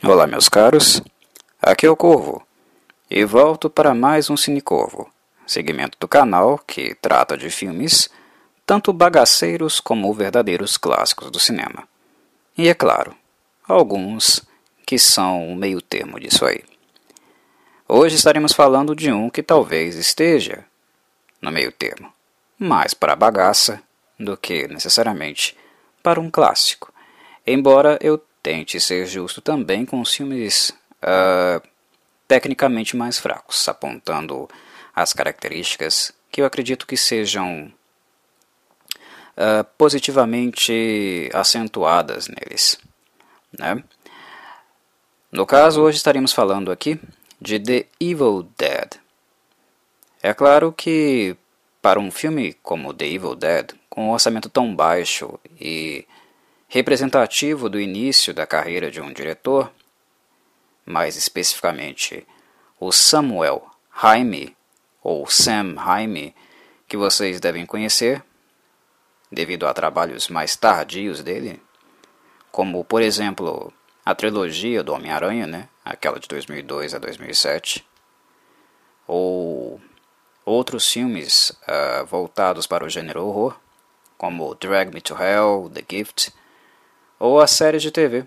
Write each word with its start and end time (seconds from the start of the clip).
Olá, 0.00 0.28
meus 0.28 0.48
caros. 0.48 1.02
Aqui 1.60 1.84
é 1.84 1.90
o 1.90 1.96
Corvo 1.96 2.46
e 3.10 3.24
volto 3.24 3.68
para 3.68 3.92
mais 3.92 4.30
um 4.30 4.36
Cinecorvo, 4.36 5.10
segmento 5.44 5.98
do 5.98 6.06
canal 6.06 6.56
que 6.56 6.94
trata 6.94 7.36
de 7.36 7.50
filmes 7.50 8.08
tanto 8.64 8.92
bagaceiros 8.92 9.80
como 9.80 10.14
verdadeiros 10.14 10.76
clássicos 10.76 11.32
do 11.32 11.40
cinema. 11.40 11.88
E 12.56 12.68
é 12.68 12.74
claro, 12.74 13.12
alguns 13.66 14.46
que 14.86 15.00
são 15.00 15.48
o 15.48 15.56
meio 15.56 15.82
termo 15.82 16.20
disso 16.20 16.46
aí. 16.46 16.62
Hoje 17.88 18.14
estaremos 18.14 18.52
falando 18.52 18.94
de 18.94 19.10
um 19.10 19.28
que 19.28 19.42
talvez 19.42 19.96
esteja 19.96 20.64
no 21.42 21.50
meio 21.50 21.72
termo, 21.72 22.12
mais 22.56 22.94
para 22.94 23.16
bagaça 23.16 23.82
do 24.16 24.36
que 24.36 24.68
necessariamente 24.68 25.56
para 26.04 26.20
um 26.20 26.30
clássico, 26.30 26.94
embora 27.44 27.98
eu 28.00 28.16
tente 28.42 28.80
ser 28.80 29.06
justo 29.06 29.40
também 29.40 29.84
com 29.84 30.00
os 30.00 30.14
filmes 30.14 30.70
uh, 31.02 31.66
tecnicamente 32.26 32.96
mais 32.96 33.18
fracos, 33.18 33.68
apontando 33.68 34.48
as 34.94 35.12
características 35.12 36.12
que 36.30 36.40
eu 36.40 36.46
acredito 36.46 36.86
que 36.86 36.96
sejam 36.96 37.72
uh, 39.36 39.64
positivamente 39.76 41.30
acentuadas 41.32 42.28
neles. 42.28 42.78
Né? 43.56 43.82
No 45.30 45.46
caso, 45.46 45.82
hoje 45.82 45.96
estaremos 45.96 46.32
falando 46.32 46.70
aqui 46.70 47.00
de 47.40 47.58
The 47.58 47.86
Evil 48.00 48.48
Dead. 48.56 48.94
É 50.22 50.34
claro 50.34 50.72
que 50.72 51.36
para 51.80 52.00
um 52.00 52.10
filme 52.10 52.54
como 52.62 52.92
The 52.92 53.06
Evil 53.06 53.34
Dead, 53.34 53.72
com 53.88 54.06
um 54.06 54.10
orçamento 54.10 54.48
tão 54.48 54.74
baixo 54.74 55.38
e 55.60 56.06
representativo 56.68 57.70
do 57.70 57.80
início 57.80 58.34
da 58.34 58.46
carreira 58.46 58.90
de 58.90 59.00
um 59.00 59.10
diretor, 59.10 59.72
mais 60.84 61.16
especificamente 61.16 62.26
o 62.78 62.92
Samuel 62.92 63.66
Jaime, 64.00 64.54
ou 65.02 65.26
Sam 65.26 65.74
Jaime, 65.74 66.34
que 66.86 66.96
vocês 66.96 67.40
devem 67.40 67.64
conhecer, 67.64 68.22
devido 69.32 69.66
a 69.66 69.72
trabalhos 69.72 70.28
mais 70.28 70.56
tardios 70.56 71.22
dele, 71.22 71.60
como, 72.52 72.84
por 72.84 73.00
exemplo, 73.00 73.72
a 74.04 74.14
trilogia 74.14 74.82
do 74.82 74.92
Homem-Aranha, 74.92 75.46
né? 75.46 75.68
aquela 75.84 76.20
de 76.20 76.28
2002 76.28 76.94
a 76.94 76.98
2007, 76.98 77.86
ou 79.06 79.80
outros 80.44 80.90
filmes 80.90 81.50
uh, 81.50 82.04
voltados 82.06 82.66
para 82.66 82.84
o 82.84 82.88
gênero 82.88 83.24
horror, 83.24 83.58
como 84.18 84.54
Drag 84.54 84.92
Me 84.92 85.00
to 85.00 85.14
Hell, 85.14 85.70
The 85.72 85.84
Gift, 85.88 86.32
ou 87.18 87.40
as 87.40 87.50
séries 87.50 87.82
de 87.82 87.90
TV, 87.90 88.24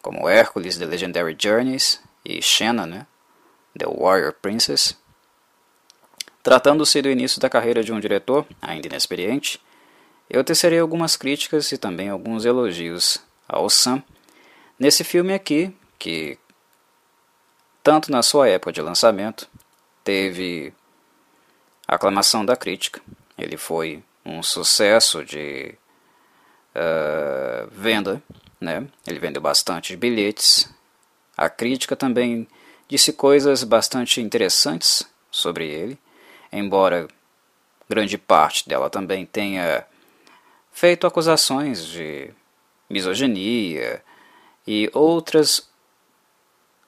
como 0.00 0.28
Hércules 0.28 0.78
The 0.78 0.86
Legendary 0.86 1.36
Journeys 1.38 2.00
e 2.24 2.40
Xena, 2.40 2.86
né? 2.86 3.06
The 3.76 3.86
Warrior 3.86 4.32
Princess. 4.32 4.96
Tratando-se 6.42 7.02
do 7.02 7.10
início 7.10 7.40
da 7.40 7.50
carreira 7.50 7.82
de 7.82 7.92
um 7.92 8.00
diretor, 8.00 8.46
ainda 8.60 8.86
inexperiente, 8.86 9.60
eu 10.30 10.44
tecerei 10.44 10.78
algumas 10.78 11.16
críticas 11.16 11.72
e 11.72 11.78
também 11.78 12.08
alguns 12.08 12.44
elogios 12.44 13.18
ao 13.48 13.68
Sam 13.70 14.02
nesse 14.78 15.02
filme 15.02 15.32
aqui, 15.32 15.74
que, 15.98 16.38
tanto 17.82 18.10
na 18.10 18.22
sua 18.22 18.48
época 18.48 18.72
de 18.72 18.80
lançamento, 18.80 19.48
teve 20.04 20.72
aclamação 21.86 22.44
da 22.44 22.56
crítica. 22.56 23.00
Ele 23.36 23.56
foi 23.56 24.02
um 24.24 24.42
sucesso 24.42 25.24
de 25.24 25.74
uh, 26.74 27.68
venda, 27.70 28.22
né? 28.60 28.86
Ele 29.06 29.18
vendeu 29.18 29.40
bastante 29.40 29.96
bilhetes. 29.96 30.68
A 31.36 31.48
crítica 31.48 31.94
também 31.94 32.46
disse 32.88 33.12
coisas 33.12 33.62
bastante 33.64 34.20
interessantes 34.20 35.08
sobre 35.30 35.68
ele, 35.68 35.98
embora 36.52 37.06
grande 37.88 38.18
parte 38.18 38.68
dela 38.68 38.90
também 38.90 39.24
tenha 39.24 39.84
feito 40.72 41.06
acusações 41.06 41.84
de 41.84 42.30
misoginia 42.88 44.02
e 44.66 44.90
outras 44.92 45.68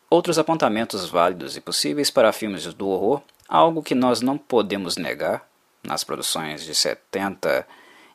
outros 0.08 0.38
apontamentos 0.38 1.08
válidos 1.08 1.56
e 1.56 1.60
possíveis 1.60 2.10
para 2.10 2.32
filmes 2.32 2.64
do 2.74 2.88
horror, 2.88 3.22
algo 3.48 3.82
que 3.82 3.94
nós 3.94 4.20
não 4.20 4.36
podemos 4.36 4.96
negar 4.96 5.48
nas 5.84 6.02
produções 6.02 6.64
de 6.64 6.74
70 6.74 7.66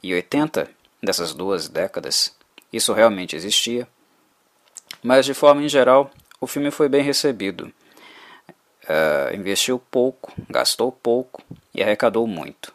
e 0.03 0.13
80 0.13 0.69
dessas 1.05 1.33
duas 1.33 1.69
décadas, 1.69 2.35
isso 2.73 2.91
realmente 2.93 3.35
existia. 3.35 3.87
Mas, 5.01 5.25
de 5.25 5.33
forma 5.33 5.63
em 5.63 5.69
geral, 5.69 6.11
o 6.41 6.47
filme 6.47 6.71
foi 6.71 6.89
bem 6.89 7.03
recebido. 7.03 7.71
Uh, 8.83 9.35
investiu 9.35 9.79
pouco, 9.79 10.31
gastou 10.49 10.91
pouco 10.91 11.41
e 11.73 11.81
arrecadou 11.81 12.27
muito. 12.27 12.73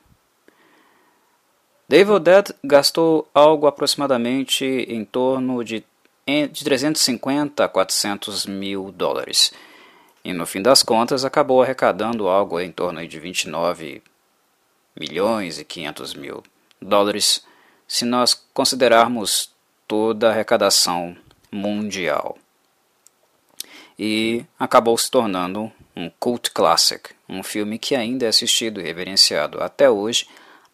The 1.89 2.05
Dead 2.21 2.51
gastou 2.63 3.29
algo 3.35 3.67
aproximadamente 3.67 4.65
em 4.65 5.05
torno 5.05 5.65
de, 5.65 5.85
de 6.27 6.65
350 6.65 7.65
a 7.65 7.69
400 7.69 8.47
mil 8.47 8.93
dólares. 8.93 9.53
E 10.25 10.33
no 10.33 10.47
fim 10.47 10.63
das 10.63 10.85
contas 10.85 11.25
acabou 11.25 11.63
arrecadando 11.63 12.29
algo 12.29 12.61
em 12.61 12.71
torno 12.71 13.05
de 13.05 13.19
29 13.19 14.03
milhões 14.97 15.59
e 15.59 15.65
500 15.65 16.15
mil 16.15 16.45
dólares 16.81 17.45
se 17.91 18.05
nós 18.05 18.35
considerarmos 18.55 19.51
toda 19.89 20.29
a 20.29 20.31
arrecadação 20.31 21.17
mundial. 21.51 22.39
E 23.99 24.47
acabou 24.57 24.97
se 24.97 25.11
tornando 25.11 25.73
um 25.97 26.09
cult 26.09 26.53
classic, 26.53 27.11
um 27.29 27.43
filme 27.43 27.81
que 27.81 27.97
ainda 27.97 28.27
é 28.27 28.29
assistido 28.29 28.81
e 28.81 28.85
reverenciado 28.85 29.61
até 29.61 29.91
hoje, 29.91 30.29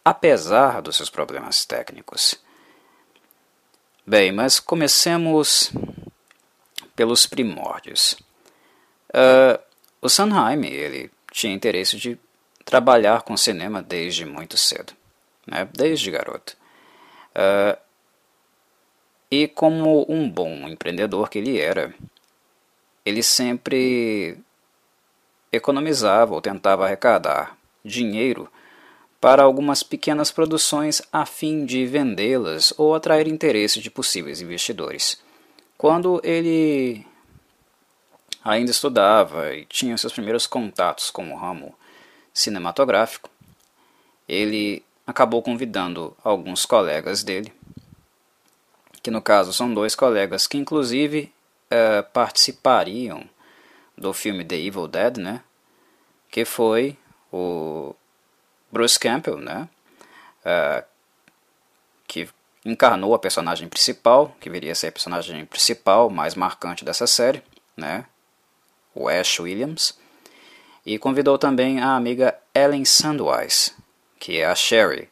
apesar 0.05 0.79
dos 0.79 0.95
seus 0.95 1.09
problemas 1.09 1.65
técnicos. 1.65 2.35
Bem, 4.05 4.31
mas 4.31 4.59
comecemos 4.59 5.71
pelos 6.95 7.25
primórdios. 7.25 8.15
Uh, 9.09 9.59
o 10.03 10.07
Sanheim 10.07 10.67
ele 10.67 11.09
tinha 11.31 11.51
interesse 11.51 11.97
de 11.97 12.15
trabalhar 12.63 13.23
com 13.23 13.35
cinema 13.35 13.81
desde 13.81 14.23
muito 14.23 14.55
cedo, 14.55 14.93
né? 15.47 15.67
desde 15.73 16.11
garoto. 16.11 16.55
Uh, 17.37 17.77
e 19.29 19.47
como 19.47 20.05
um 20.09 20.27
bom 20.27 20.67
empreendedor 20.67 21.29
que 21.29 21.37
ele 21.37 21.59
era, 21.59 21.93
ele 23.05 23.21
sempre 23.21 24.37
economizava 25.51 26.33
ou 26.33 26.41
tentava 26.41 26.85
arrecadar 26.85 27.55
dinheiro 27.85 28.51
para 29.21 29.43
algumas 29.43 29.83
pequenas 29.83 30.31
produções 30.31 31.01
a 31.11 31.25
fim 31.25 31.65
de 31.65 31.85
vendê-las 31.85 32.73
ou 32.77 32.95
atrair 32.95 33.27
interesse 33.27 33.79
de 33.79 33.91
possíveis 33.91 34.41
investidores. 34.41 35.21
Quando 35.77 36.19
ele 36.23 37.05
ainda 38.43 38.71
estudava 38.71 39.53
e 39.53 39.65
tinha 39.65 39.97
seus 39.97 40.13
primeiros 40.13 40.47
contatos 40.47 41.11
com 41.11 41.31
o 41.31 41.35
ramo 41.37 41.75
cinematográfico, 42.33 43.29
ele 44.27 44.83
acabou 45.07 45.41
convidando 45.41 46.15
alguns 46.21 46.65
colegas 46.65 47.23
dele, 47.23 47.53
que 49.01 49.09
no 49.09 49.21
caso 49.21 49.53
são 49.53 49.73
dois 49.73 49.95
colegas 49.95 50.45
que 50.45 50.57
inclusive 50.57 51.33
uh, 51.71 52.03
participariam 52.11 53.27
do 53.97 54.13
filme 54.13 54.43
The 54.43 54.55
Evil 54.55 54.87
Dead, 54.87 55.17
né? 55.17 55.41
Que 56.29 56.43
foi 56.43 56.97
o 57.31 57.95
Bruce 58.69 58.99
Campbell, 58.99 59.37
né? 59.37 59.69
Uh, 60.41 60.85
que 62.05 62.29
encarnou 62.65 63.15
a 63.15 63.19
personagem 63.19 63.69
principal, 63.69 64.35
que 64.41 64.49
viria 64.49 64.73
a 64.73 64.75
ser 64.75 64.87
a 64.87 64.91
personagem 64.91 65.45
principal 65.45 66.09
mais 66.09 66.35
marcante 66.35 66.83
dessa 66.83 67.07
série, 67.07 67.41
né? 67.77 68.05
O 68.93 69.07
Ash 69.07 69.39
Williams. 69.39 69.97
E 70.85 70.99
convidou 70.99 71.37
também 71.37 71.79
a 71.79 71.95
amiga 71.95 72.37
Ellen 72.53 72.85
Sandwise, 72.85 73.73
que 74.19 74.39
é 74.39 74.45
a 74.45 74.55
Sherry, 74.55 75.09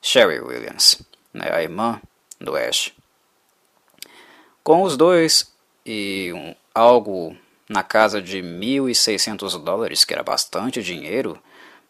Sherry 0.00 0.40
Williams, 0.40 1.02
né, 1.32 1.48
a 1.50 1.62
irmã 1.62 2.00
do 2.40 2.56
Ash. 2.56 2.92
Com 4.62 4.82
os 4.82 4.96
dois 4.96 5.52
e 5.84 6.32
um, 6.34 6.54
algo 6.74 7.36
na 7.68 7.82
casa 7.82 8.20
de 8.20 8.38
1.600 8.42 9.62
dólares, 9.62 10.04
que 10.04 10.14
era 10.14 10.22
bastante 10.22 10.82
dinheiro, 10.82 11.40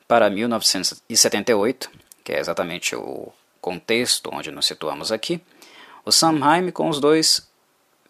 para 0.06 0.30
1978, 0.30 1.90
que 2.24 2.32
é 2.32 2.38
exatamente 2.38 2.96
o 2.96 3.32
contexto 3.60 4.30
onde 4.32 4.50
nos 4.50 4.66
situamos 4.66 5.12
aqui, 5.12 5.40
o 6.04 6.10
Samheim 6.10 6.70
com 6.70 6.88
os 6.88 6.98
dois 6.98 7.46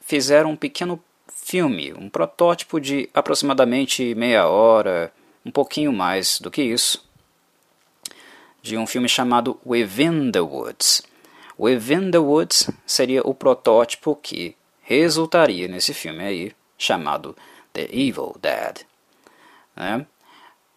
fizeram 0.01 0.51
um 0.51 0.57
pequeno 0.57 1.03
filme, 1.29 1.93
um 1.95 2.09
protótipo 2.09 2.81
de 2.81 3.09
aproximadamente 3.13 4.15
meia 4.15 4.47
hora, 4.47 5.13
um 5.45 5.51
pouquinho 5.51 5.93
mais 5.93 6.39
do 6.39 6.51
que 6.51 6.63
isso, 6.63 7.08
de 8.69 8.76
um 8.76 8.87
filme 8.87 9.09
chamado 9.09 9.59
Within 9.65 10.31
the 10.31 10.41
Woods. 10.41 11.03
Within 11.59 12.11
the 12.11 12.19
Woods 12.19 12.70
seria 12.87 13.23
o 13.23 13.35
protótipo 13.35 14.15
que 14.15 14.55
resultaria 14.82 15.67
nesse 15.67 15.93
filme 15.93 16.23
aí 16.23 16.53
chamado 16.76 17.37
The 17.73 17.88
Evil 17.91 18.37
Dead. 18.41 18.87
Né? 19.75 20.06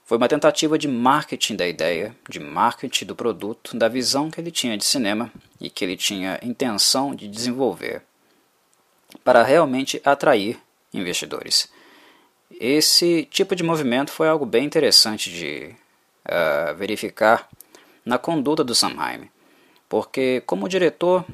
Foi 0.05 0.17
uma 0.17 0.27
tentativa 0.27 0.77
de 0.77 0.87
marketing 0.87 1.55
da 1.55 1.67
ideia, 1.67 2.15
de 2.27 2.39
marketing 2.39 3.05
do 3.05 3.15
produto, 3.15 3.77
da 3.77 3.87
visão 3.87 4.31
que 4.31 4.41
ele 4.41 4.51
tinha 4.51 4.77
de 4.77 4.83
cinema 4.83 5.31
e 5.59 5.69
que 5.69 5.85
ele 5.85 5.95
tinha 5.95 6.39
intenção 6.41 7.13
de 7.13 7.27
desenvolver 7.27 8.01
para 9.23 9.43
realmente 9.43 10.01
atrair 10.03 10.57
investidores. 10.93 11.69
Esse 12.59 13.25
tipo 13.31 13.55
de 13.55 13.63
movimento 13.63 14.11
foi 14.11 14.27
algo 14.27 14.45
bem 14.45 14.65
interessante 14.65 15.29
de 15.29 15.75
uh, 16.25 16.75
verificar 16.75 17.47
na 18.05 18.17
conduta 18.17 18.63
do 18.63 18.75
Samheim, 18.75 19.29
porque 19.87 20.41
como 20.45 20.69
diretor, 20.69 21.25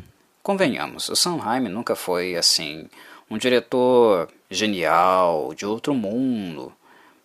convenhamos, 0.43 1.09
o 1.09 1.15
Samheim 1.15 1.67
nunca 1.69 1.95
foi 1.95 2.35
assim 2.35 2.89
um 3.29 3.37
diretor 3.37 4.29
genial, 4.49 5.53
de 5.53 5.65
outro 5.65 5.93
mundo, 5.93 6.73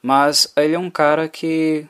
mas 0.03 0.53
ele 0.57 0.75
é 0.75 0.79
um 0.79 0.91
cara 0.91 1.29
que, 1.29 1.87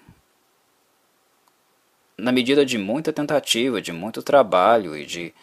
na 2.17 2.31
medida 2.31 2.65
de 2.65 2.77
muita 2.77 3.13
tentativa, 3.13 3.81
de 3.81 3.93
muito 3.93 4.23
trabalho 4.23 4.97
e 4.97 5.07
de 5.07 5.35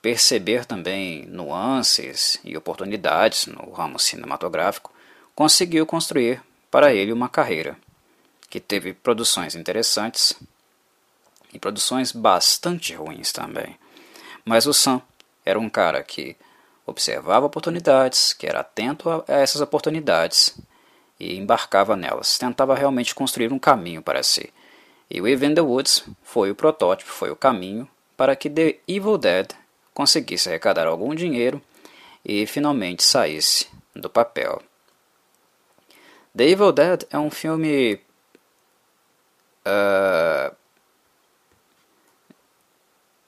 perceber 0.00 0.64
também 0.64 1.26
nuances 1.26 2.38
e 2.44 2.56
oportunidades 2.56 3.46
no 3.46 3.70
ramo 3.72 3.98
cinematográfico, 3.98 4.92
conseguiu 5.34 5.84
construir 5.84 6.42
para 6.70 6.94
ele 6.94 7.12
uma 7.12 7.28
carreira 7.28 7.76
que 8.48 8.60
teve 8.60 8.94
produções 8.94 9.54
interessantes 9.54 10.34
e 11.56 11.58
produções 11.58 12.12
bastante 12.12 12.94
ruins 12.94 13.32
também. 13.32 13.76
Mas 14.44 14.66
o 14.66 14.74
Sam 14.74 15.00
era 15.44 15.58
um 15.58 15.70
cara 15.70 16.02
que 16.02 16.36
observava 16.86 17.46
oportunidades, 17.46 18.32
que 18.32 18.46
era 18.46 18.60
atento 18.60 19.10
a 19.10 19.24
essas 19.28 19.60
oportunidades 19.60 20.56
e 21.18 21.36
embarcava 21.36 21.96
nelas, 21.96 22.38
tentava 22.38 22.74
realmente 22.74 23.14
construir 23.14 23.52
um 23.52 23.58
caminho 23.58 24.02
para 24.02 24.22
si. 24.22 24.52
E 25.10 25.20
o 25.20 25.26
Even 25.26 25.54
the 25.54 25.62
Woods 25.62 26.04
foi 26.22 26.50
o 26.50 26.54
protótipo, 26.54 27.10
foi 27.10 27.30
o 27.30 27.36
caminho 27.36 27.88
para 28.16 28.36
que 28.36 28.50
The 28.50 28.76
Evil 28.86 29.16
Dead 29.16 29.48
conseguisse 29.94 30.48
arrecadar 30.48 30.86
algum 30.86 31.14
dinheiro 31.14 31.60
e 32.24 32.46
finalmente 32.46 33.02
saísse 33.02 33.66
do 33.94 34.10
papel. 34.10 34.62
The 36.36 36.44
Evil 36.44 36.72
Dead 36.72 37.04
é 37.10 37.18
um 37.18 37.30
filme 37.30 37.98
uh, 39.64 40.54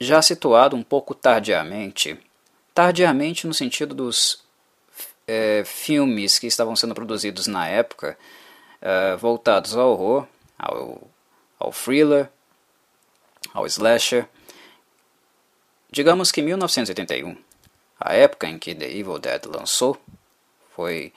já 0.01 0.23
situado 0.23 0.77
um 0.77 0.83
pouco 0.83 1.15
tardiamente, 1.15 2.19
tardiamente 2.73 3.47
no 3.47 3.55
sentido 3.55 3.95
dos 3.95 4.45
é, 5.27 5.63
filmes 5.65 6.39
que 6.39 6.47
estavam 6.47 6.77
sendo 6.77 6.95
produzidos 6.95 7.47
na 7.47 7.67
época, 7.69 8.19
é, 8.81 9.17
voltados 9.17 9.77
ao 9.77 9.91
horror, 9.91 10.27
ao, 10.59 11.03
ao 11.59 11.73
thriller, 11.73 12.31
ao 13.53 13.67
slasher. 13.67 14.27
Digamos 15.91 16.31
que 16.31 16.43
1981, 16.43 17.37
a 17.99 18.15
época 18.15 18.47
em 18.47 18.59
que 18.59 18.75
The 18.75 18.87
Evil 18.87 19.19
Dead 19.19 19.45
lançou, 19.47 19.99
foi 20.75 21.13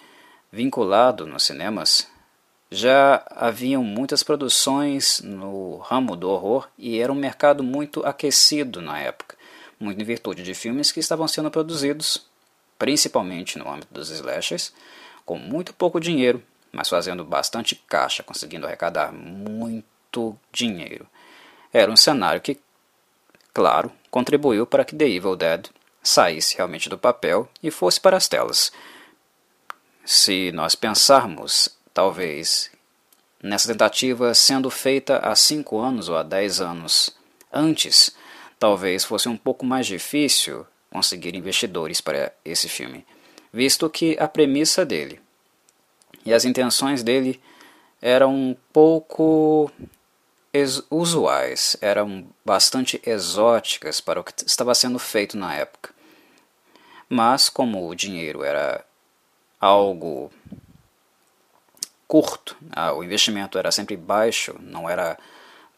vinculado 0.51 1.28
nos 1.28 1.44
cinemas, 1.44 2.07
já 2.71 3.21
haviam 3.29 3.83
muitas 3.83 4.23
produções 4.23 5.19
no 5.21 5.77
ramo 5.79 6.15
do 6.15 6.29
horror 6.29 6.69
e 6.77 7.00
era 7.00 7.12
um 7.12 7.15
mercado 7.15 7.62
muito 7.62 8.06
aquecido 8.06 8.81
na 8.81 8.97
época, 8.97 9.35
muito 9.77 10.01
em 10.01 10.06
virtude 10.06 10.41
de 10.41 10.53
filmes 10.53 10.89
que 10.89 11.01
estavam 11.01 11.27
sendo 11.27 11.51
produzidos 11.51 12.25
principalmente 12.79 13.59
no 13.59 13.69
âmbito 13.69 13.94
dos 13.94 14.09
slashers, 14.09 14.73
com 15.23 15.38
muito 15.38 15.73
pouco 15.73 16.00
dinheiro, 16.00 16.41
mas 16.71 16.89
fazendo 16.89 17.23
bastante 17.23 17.75
caixa, 17.75 18.23
conseguindo 18.23 18.65
arrecadar 18.65 19.12
muito 19.12 20.35
dinheiro. 20.51 21.06
Era 21.71 21.91
um 21.91 21.97
cenário 21.97 22.41
que, 22.41 22.57
claro, 23.53 23.91
contribuiu 24.09 24.65
para 24.65 24.83
que 24.83 24.95
The 24.95 25.07
Evil 25.07 25.35
Dead 25.35 25.68
saísse 26.01 26.56
realmente 26.56 26.89
do 26.89 26.97
papel 26.97 27.47
e 27.62 27.69
fosse 27.69 28.00
para 28.00 28.18
as 28.18 28.27
telas. 28.27 28.71
Se 30.03 30.51
nós 30.51 30.73
pensarmos, 30.73 31.69
talvez, 31.94 32.72
nessa 33.42 33.68
tentativa 33.68 34.34
sendo 34.34 34.70
feita 34.70 35.18
há 35.18 35.36
5 35.36 35.78
anos 35.80 36.10
ou 36.10 36.18
há 36.18 36.24
10 36.24 36.62
anos 36.62 37.16
antes, 37.52 38.16
talvez 38.60 39.04
fosse 39.04 39.28
um 39.28 39.38
pouco 39.38 39.66
mais 39.66 39.88
difícil 39.88 40.66
conseguir 40.90 41.36
investidores 41.36 42.02
para 42.02 42.34
esse 42.44 42.68
filme, 42.68 43.06
visto 43.52 43.90
que 43.90 44.18
a 44.20 44.28
premissa 44.28 44.86
dele 44.86 45.20
e 46.26 46.34
as 46.34 46.46
intenções 46.46 47.02
dele 47.02 47.42
eram 48.02 48.34
um 48.34 48.56
pouco 48.74 49.72
usuais, 50.90 51.78
eram 51.82 52.26
bastante 52.44 53.02
exóticas 53.06 54.02
para 54.02 54.20
o 54.20 54.24
que 54.24 54.34
estava 54.46 54.76
sendo 54.76 55.00
feito 55.00 55.38
na 55.38 55.56
época. 55.56 55.94
Mas, 57.08 57.48
como 57.50 57.88
o 57.88 57.96
dinheiro 57.96 58.44
era 58.44 58.84
algo 59.60 60.32
curto, 62.12 62.58
ah, 62.72 62.92
o 62.92 63.06
investimento 63.06 63.58
era 63.58 63.72
sempre 63.72 63.96
baixo, 63.96 64.54
não 64.60 64.90
era 64.90 65.18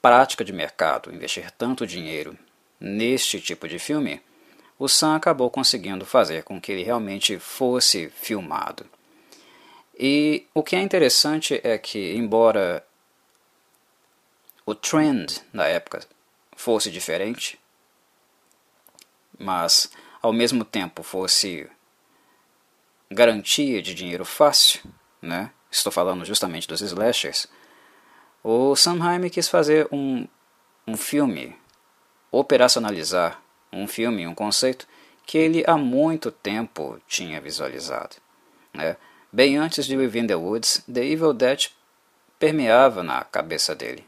prática 0.01 0.43
de 0.43 0.51
mercado 0.51 1.13
investir 1.13 1.51
tanto 1.51 1.85
dinheiro 1.85 2.35
neste 2.79 3.39
tipo 3.39 3.67
de 3.67 3.77
filme, 3.77 4.19
o 4.79 4.89
Sam 4.89 5.15
acabou 5.15 5.47
conseguindo 5.51 6.07
fazer 6.07 6.43
com 6.43 6.59
que 6.59 6.71
ele 6.71 6.81
realmente 6.81 7.37
fosse 7.37 8.09
filmado. 8.09 8.83
E 9.95 10.47
o 10.55 10.63
que 10.63 10.75
é 10.75 10.81
interessante 10.81 11.61
é 11.63 11.77
que, 11.77 12.15
embora 12.15 12.83
o 14.65 14.73
trend 14.73 15.39
da 15.53 15.67
época 15.67 15.99
fosse 16.55 16.89
diferente, 16.89 17.59
mas 19.37 19.87
ao 20.19 20.33
mesmo 20.33 20.65
tempo 20.65 21.03
fosse 21.03 21.69
garantia 23.11 23.83
de 23.83 23.93
dinheiro 23.93 24.25
fácil, 24.25 24.81
né? 25.21 25.51
Estou 25.77 25.91
falando 25.91 26.23
justamente 26.23 26.67
dos 26.67 26.81
slashers, 26.81 27.47
o 28.43 28.75
Sam 28.75 28.99
Raimi 28.99 29.29
quis 29.29 29.47
fazer 29.47 29.87
um, 29.91 30.27
um 30.87 30.95
filme, 30.95 31.55
operacionalizar 32.31 33.41
um 33.71 33.87
filme, 33.87 34.27
um 34.27 34.35
conceito 34.35 34.87
que 35.25 35.37
ele 35.37 35.63
há 35.65 35.77
muito 35.77 36.31
tempo 36.31 37.01
tinha 37.07 37.41
visualizado. 37.41 38.17
Né? 38.73 38.97
Bem 39.31 39.57
antes 39.57 39.85
de 39.85 39.95
Within 39.95 40.27
the 40.27 40.35
Woods, 40.35 40.83
The 40.91 41.03
Evil 41.03 41.33
Dead 41.33 41.69
permeava 42.37 43.01
na 43.01 43.23
cabeça 43.23 43.73
dele. 43.73 44.05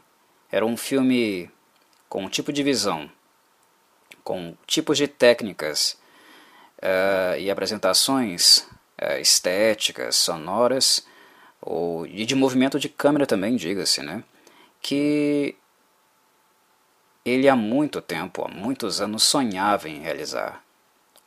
Era 0.52 0.64
um 0.64 0.76
filme 0.76 1.50
com 2.08 2.24
um 2.24 2.28
tipo 2.28 2.52
de 2.52 2.62
visão, 2.62 3.10
com 4.22 4.56
tipos 4.66 4.98
de 4.98 5.08
técnicas 5.08 5.98
uh, 6.78 7.38
e 7.38 7.50
apresentações 7.50 8.58
uh, 9.00 9.18
estéticas, 9.20 10.16
sonoras, 10.16 11.06
ou, 11.66 12.06
e 12.06 12.24
de 12.24 12.34
movimento 12.34 12.78
de 12.78 12.88
câmera 12.88 13.26
também, 13.26 13.56
diga-se, 13.56 14.02
né? 14.02 14.24
que 14.80 15.56
ele 17.24 17.48
há 17.48 17.56
muito 17.56 18.00
tempo, 18.00 18.44
há 18.44 18.48
muitos 18.48 19.00
anos, 19.00 19.24
sonhava 19.24 19.88
em 19.88 20.00
realizar, 20.00 20.62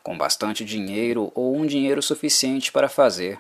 com 0.02 0.18
bastante 0.18 0.64
dinheiro 0.64 1.30
ou 1.36 1.58
um 1.58 1.66
dinheiro 1.66 2.02
suficiente 2.02 2.72
para 2.72 2.88
fazer, 2.88 3.38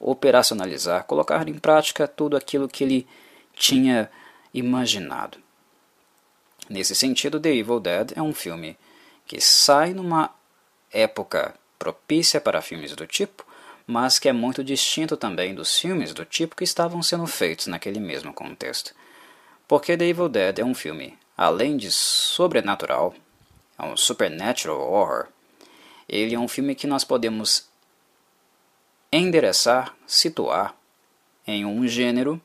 operacionalizar, 0.00 1.04
colocar 1.04 1.48
em 1.48 1.54
prática 1.54 2.08
tudo 2.08 2.36
aquilo 2.36 2.68
que 2.68 2.82
ele 2.82 3.06
tinha 3.54 4.10
imaginado. 4.52 5.38
Nesse 6.68 6.96
sentido, 6.96 7.38
The 7.38 7.54
Evil 7.54 7.78
Dead 7.78 8.12
é 8.16 8.22
um 8.22 8.34
filme 8.34 8.76
que 9.26 9.40
sai 9.40 9.94
numa 9.94 10.30
época 10.90 11.54
propícia 11.78 12.40
para 12.40 12.60
filmes 12.60 12.96
do 12.96 13.06
tipo, 13.06 13.46
mas 13.86 14.18
que 14.18 14.28
é 14.28 14.32
muito 14.32 14.62
distinto 14.62 15.16
também 15.16 15.54
dos 15.54 15.78
filmes 15.78 16.12
do 16.12 16.24
tipo 16.24 16.56
que 16.56 16.64
estavam 16.64 17.02
sendo 17.02 17.26
feitos 17.26 17.66
naquele 17.66 18.00
mesmo 18.00 18.32
contexto. 18.32 18.94
Porque 19.66 19.96
The 19.96 20.04
Evil 20.06 20.28
Dead 20.28 20.58
é 20.58 20.64
um 20.64 20.74
filme 20.74 21.18
além 21.36 21.76
de 21.76 21.90
sobrenatural, 21.90 23.14
é 23.78 23.84
um 23.84 23.96
supernatural 23.96 24.80
horror, 24.80 25.28
ele 26.08 26.34
é 26.34 26.38
um 26.38 26.48
filme 26.48 26.74
que 26.74 26.86
nós 26.86 27.04
podemos 27.04 27.68
endereçar, 29.10 29.94
situar 30.06 30.74
em 31.46 31.64
um 31.64 31.86
gênero, 31.86 32.40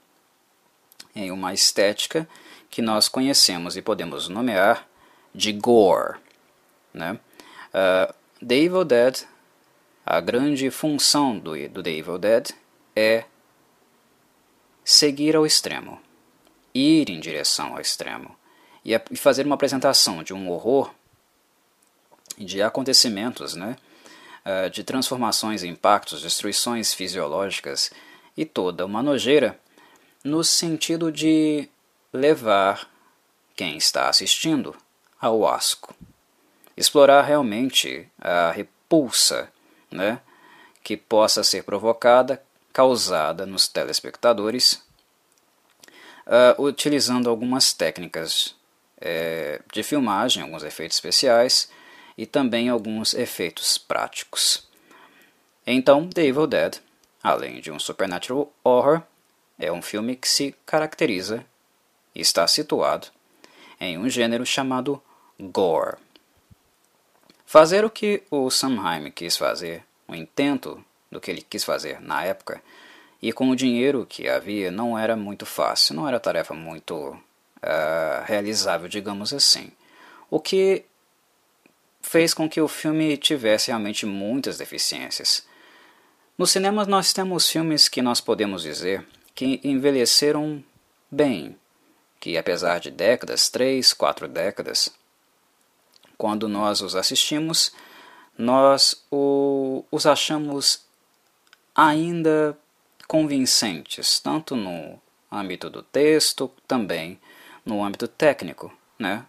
em 1.15 1.31
uma 1.31 1.53
estética 1.53 2.27
que 2.69 2.81
nós 2.81 3.07
conhecemos 3.07 3.77
e 3.77 3.81
podemos 3.81 4.27
nomear 4.27 4.87
de 5.33 5.51
gore. 5.51 6.17
Né? 6.93 7.19
Uh, 7.69 8.13
The 8.45 8.55
Evil 8.55 8.85
Dead, 8.85 9.23
a 10.09 10.21
grande 10.21 10.71
função 10.71 11.37
do, 11.37 11.51
do 11.67 11.83
The 11.83 11.91
Evil 11.91 12.17
Dead 12.17 12.51
é 12.95 13.25
seguir 14.81 15.35
ao 15.35 15.45
extremo, 15.45 16.01
ir 16.73 17.09
em 17.09 17.19
direção 17.19 17.73
ao 17.73 17.81
extremo 17.81 18.33
e 18.85 18.97
fazer 19.17 19.45
uma 19.45 19.55
apresentação 19.55 20.23
de 20.23 20.33
um 20.33 20.49
horror 20.49 20.93
de 22.37 22.61
acontecimentos 22.61 23.53
né, 23.53 23.75
uh, 24.45 24.69
de 24.69 24.81
transformações, 24.81 25.61
impactos, 25.61 26.21
destruições 26.21 26.93
fisiológicas 26.93 27.91
e 28.37 28.45
toda 28.45 28.85
uma 28.85 29.03
nojeira, 29.03 29.59
no 30.23 30.41
sentido 30.41 31.11
de 31.11 31.67
levar 32.13 32.89
quem 33.57 33.75
está 33.75 34.07
assistindo 34.07 34.73
ao 35.19 35.45
asco. 35.45 35.93
Explorar 36.77 37.23
realmente 37.23 38.07
a 38.17 38.51
repulsa 38.51 39.51
né, 39.91 40.19
que 40.83 40.95
possa 40.95 41.43
ser 41.43 41.63
provocada, 41.63 42.41
causada 42.71 43.45
nos 43.45 43.67
telespectadores, 43.67 44.81
uh, 46.25 46.61
utilizando 46.61 47.29
algumas 47.29 47.73
técnicas 47.73 48.55
é, 48.99 49.61
de 49.71 49.83
filmagem, 49.83 50.43
alguns 50.43 50.63
efeitos 50.63 50.97
especiais 50.97 51.69
e 52.17 52.25
também 52.25 52.69
alguns 52.69 53.13
efeitos 53.13 53.77
práticos. 53.77 54.67
Então, 55.65 56.09
The 56.09 56.25
Evil 56.25 56.47
Dead, 56.47 56.75
além 57.21 57.61
de 57.61 57.71
um 57.71 57.79
supernatural 57.79 58.51
horror, 58.63 59.01
é 59.59 59.71
um 59.71 59.81
filme 59.81 60.15
que 60.15 60.27
se 60.27 60.55
caracteriza 60.65 61.45
e 62.13 62.21
está 62.21 62.47
situado 62.47 63.07
em 63.79 63.97
um 63.97 64.09
gênero 64.09 64.45
chamado 64.45 65.01
gore. 65.39 65.97
Fazer 67.49 67.85
o 67.85 67.89
que 67.89 68.23
o 68.29 68.51
Samheim 68.51 69.09
quis 69.09 69.37
fazer, 69.37 69.81
o 70.05 70.13
intento 70.13 70.83
do 71.09 71.17
que 71.21 71.31
ele 71.31 71.41
quis 71.41 71.63
fazer 71.63 72.01
na 72.01 72.21
época, 72.21 72.61
e 73.21 73.31
com 73.31 73.49
o 73.49 73.55
dinheiro 73.55 74.05
que 74.05 74.27
havia 74.27 74.69
não 74.69 74.99
era 74.99 75.15
muito 75.15 75.45
fácil, 75.45 75.95
não 75.95 76.05
era 76.05 76.19
tarefa 76.19 76.53
muito 76.53 76.93
uh, 76.93 78.25
realizável, 78.25 78.89
digamos 78.89 79.33
assim. 79.33 79.71
O 80.29 80.41
que 80.41 80.83
fez 82.01 82.33
com 82.33 82.49
que 82.49 82.59
o 82.59 82.67
filme 82.67 83.15
tivesse 83.15 83.67
realmente 83.67 84.05
muitas 84.05 84.57
deficiências. 84.57 85.47
No 86.37 86.45
cinema 86.45 86.83
nós 86.85 87.13
temos 87.13 87.49
filmes 87.49 87.87
que 87.87 88.01
nós 88.01 88.19
podemos 88.19 88.61
dizer 88.61 89.07
que 89.33 89.61
envelheceram 89.63 90.61
bem, 91.09 91.55
que 92.19 92.37
apesar 92.37 92.81
de 92.81 92.91
décadas, 92.91 93.47
três, 93.47 93.93
quatro 93.93 94.27
décadas, 94.27 94.93
quando 96.17 96.47
nós 96.47 96.81
os 96.81 96.95
assistimos, 96.95 97.71
nós 98.37 99.05
o, 99.11 99.83
os 99.91 100.05
achamos 100.05 100.85
ainda 101.75 102.57
convincentes, 103.07 104.19
tanto 104.19 104.55
no 104.55 104.99
âmbito 105.31 105.69
do 105.69 105.81
texto, 105.81 106.51
também 106.67 107.19
no 107.65 107.83
âmbito 107.83 108.07
técnico, 108.07 108.71
né? 108.97 109.25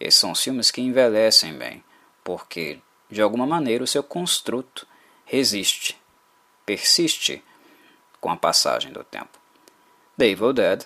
Esses 0.00 0.18
são 0.18 0.34
filmes 0.34 0.70
que 0.70 0.80
envelhecem 0.80 1.56
bem, 1.56 1.84
porque 2.24 2.80
de 3.10 3.20
alguma 3.20 3.46
maneira 3.46 3.84
o 3.84 3.86
seu 3.86 4.02
construto 4.02 4.86
resiste, 5.24 6.00
persiste 6.64 7.42
com 8.20 8.30
a 8.30 8.36
passagem 8.36 8.92
do 8.92 9.04
tempo. 9.04 9.38
The 10.16 10.28
Evil 10.28 10.52
Dead, 10.52 10.84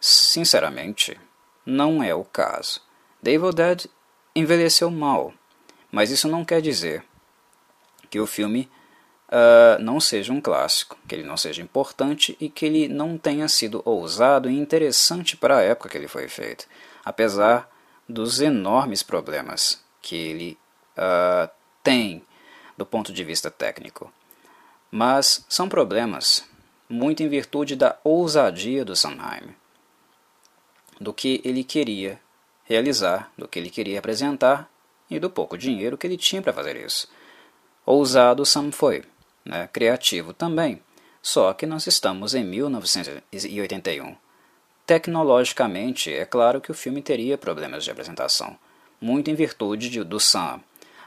sinceramente, 0.00 1.18
não 1.64 2.02
é 2.02 2.14
o 2.14 2.24
caso. 2.24 2.80
The 3.22 3.32
Evil 3.32 3.52
Dead 3.52 3.86
envelheceu 4.34 4.90
mal, 4.90 5.32
mas 5.90 6.10
isso 6.10 6.28
não 6.28 6.44
quer 6.44 6.60
dizer 6.60 7.04
que 8.10 8.20
o 8.20 8.26
filme 8.26 8.68
uh, 9.28 9.82
não 9.82 9.98
seja 9.98 10.32
um 10.32 10.40
clássico, 10.40 10.98
que 11.08 11.14
ele 11.14 11.24
não 11.24 11.36
seja 11.36 11.62
importante 11.62 12.36
e 12.40 12.48
que 12.48 12.66
ele 12.66 12.88
não 12.88 13.16
tenha 13.16 13.48
sido 13.48 13.82
ousado 13.84 14.50
e 14.50 14.58
interessante 14.58 15.36
para 15.36 15.58
a 15.58 15.62
época 15.62 15.88
que 15.88 15.96
ele 15.96 16.08
foi 16.08 16.28
feito, 16.28 16.66
apesar 17.04 17.70
dos 18.08 18.40
enormes 18.40 19.02
problemas 19.02 19.82
que 20.00 20.16
ele 20.16 20.58
uh, 20.96 21.50
tem 21.82 22.22
do 22.76 22.84
ponto 22.84 23.12
de 23.12 23.24
vista 23.24 23.50
técnico. 23.50 24.12
Mas 24.90 25.44
são 25.48 25.68
problemas 25.68 26.44
muito 26.88 27.22
em 27.22 27.28
virtude 27.28 27.74
da 27.74 27.98
ousadia 28.04 28.84
do 28.84 28.94
Sondheim, 28.94 29.54
do 31.00 31.12
que 31.12 31.40
ele 31.44 31.64
queria 31.64 32.20
realizar, 32.64 33.30
do 33.36 33.48
que 33.48 33.58
ele 33.58 33.70
queria 33.70 33.98
apresentar 33.98 34.70
e 35.10 35.18
do 35.18 35.30
pouco 35.30 35.58
dinheiro 35.58 35.98
que 35.98 36.06
ele 36.06 36.16
tinha 36.16 36.42
para 36.42 36.52
fazer 36.52 36.76
isso. 36.76 37.08
Ousado 37.84 38.46
Sam 38.46 38.70
foi, 38.70 39.04
né, 39.44 39.68
criativo 39.72 40.32
também, 40.32 40.80
só 41.20 41.52
que 41.52 41.66
nós 41.66 41.86
estamos 41.86 42.34
em 42.34 42.44
1981. 42.44 44.16
Tecnologicamente, 44.86 46.12
é 46.12 46.24
claro 46.24 46.60
que 46.60 46.70
o 46.70 46.74
filme 46.74 47.02
teria 47.02 47.38
problemas 47.38 47.84
de 47.84 47.90
apresentação, 47.90 48.56
muito 49.00 49.30
em 49.30 49.34
virtude 49.34 49.88
de, 49.88 50.02
do 50.02 50.18
Sam 50.18 50.60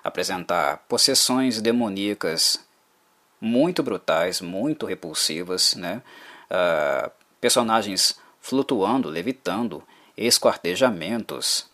apresentar 0.05 0.85
possessões 0.87 1.59
demoníacas 1.59 2.63
muito 3.41 3.81
brutais, 3.81 4.39
muito 4.39 4.85
repulsivas, 4.85 5.73
né? 5.73 6.03
Uh, 6.45 7.09
personagens 7.41 8.15
flutuando, 8.39 9.09
levitando, 9.09 9.83
esquartejamentos, 10.17 11.65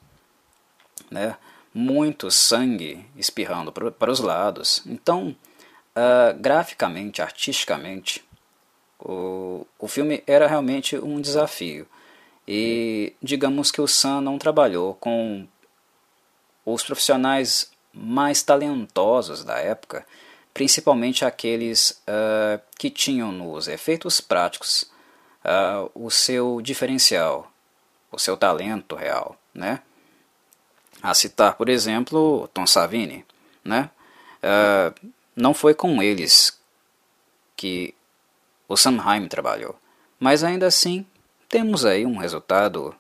né? 1.10 1.38
muito 1.74 2.30
sangue 2.30 3.06
espirrando 3.16 3.72
para 3.72 4.12
os 4.12 4.20
lados. 4.20 4.84
Então, 4.86 5.36
uh, 5.96 6.38
graficamente, 6.40 7.22
artisticamente, 7.22 8.24
o, 9.00 9.66
o 9.80 9.88
filme 9.88 10.24
era 10.28 10.48
realmente 10.48 10.98
um 10.98 11.20
desafio. 11.20 11.88
E 12.48 13.14
digamos 13.22 13.72
que 13.72 13.82
o 13.82 13.88
Sam 13.88 14.22
não 14.22 14.38
trabalhou 14.38 14.96
com 14.96 15.48
os 16.66 16.84
profissionais 16.84 17.72
mais 17.94 18.42
talentosos 18.44 19.44
da 19.44 19.58
época, 19.58 20.06
principalmente 20.54 21.24
aqueles 21.24 22.02
uh, 22.08 22.62
que 22.78 22.90
tinham 22.90 23.32
nos 23.32 23.68
efeitos 23.68 24.20
práticos 24.20 24.84
uh, 25.46 25.90
o 25.94 26.10
seu 26.10 26.62
diferencial, 26.62 27.51
o 28.12 28.20
seu 28.20 28.36
talento 28.36 28.96
real, 28.96 29.38
né? 29.54 29.82
A 31.02 31.14
citar, 31.14 31.56
por 31.56 31.70
exemplo, 31.70 32.50
Tom 32.54 32.68
Savini, 32.68 33.26
né? 33.64 33.90
Uh, 34.44 35.12
não 35.36 35.54
foi 35.54 35.74
com 35.74 36.02
eles 36.02 36.60
que 37.56 37.94
o 38.68 38.76
Samheim 38.76 39.28
trabalhou, 39.28 39.76
mas 40.20 40.44
ainda 40.44 40.68
assim 40.68 41.06
temos 41.48 41.86
aí 41.86 42.06
um 42.06 42.18
resultado 42.18 42.96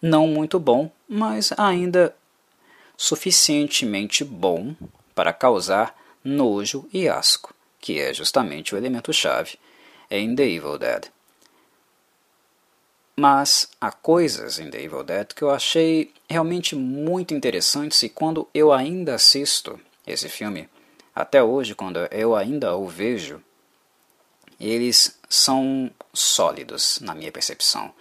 não 0.00 0.26
muito 0.26 0.58
bom, 0.58 0.90
mas 1.08 1.52
ainda 1.56 2.14
suficientemente 2.96 4.24
bom 4.24 4.74
para 5.14 5.32
causar 5.32 5.96
nojo 6.22 6.88
e 6.92 7.08
asco, 7.08 7.54
que 7.80 7.98
é 7.98 8.12
justamente 8.12 8.74
o 8.74 8.78
elemento-chave 8.78 9.58
em 10.10 10.34
The 10.34 10.44
Evil 10.44 10.78
Dead. 10.78 11.06
Mas 13.16 13.68
há 13.80 13.92
coisas 13.92 14.58
em 14.58 14.70
The 14.70 14.82
Evil 14.82 15.04
Dead 15.04 15.28
que 15.34 15.42
eu 15.42 15.50
achei 15.50 16.12
realmente 16.28 16.74
muito 16.74 17.32
interessantes 17.32 18.02
e 18.02 18.08
quando 18.08 18.48
eu 18.52 18.72
ainda 18.72 19.14
assisto 19.14 19.78
esse 20.06 20.28
filme, 20.28 20.68
até 21.14 21.42
hoje, 21.42 21.74
quando 21.76 21.98
eu 22.10 22.34
ainda 22.34 22.76
o 22.76 22.88
vejo, 22.88 23.40
eles 24.58 25.16
são 25.28 25.90
sólidos 26.12 26.98
na 27.00 27.14
minha 27.14 27.30
percepção. 27.30 27.92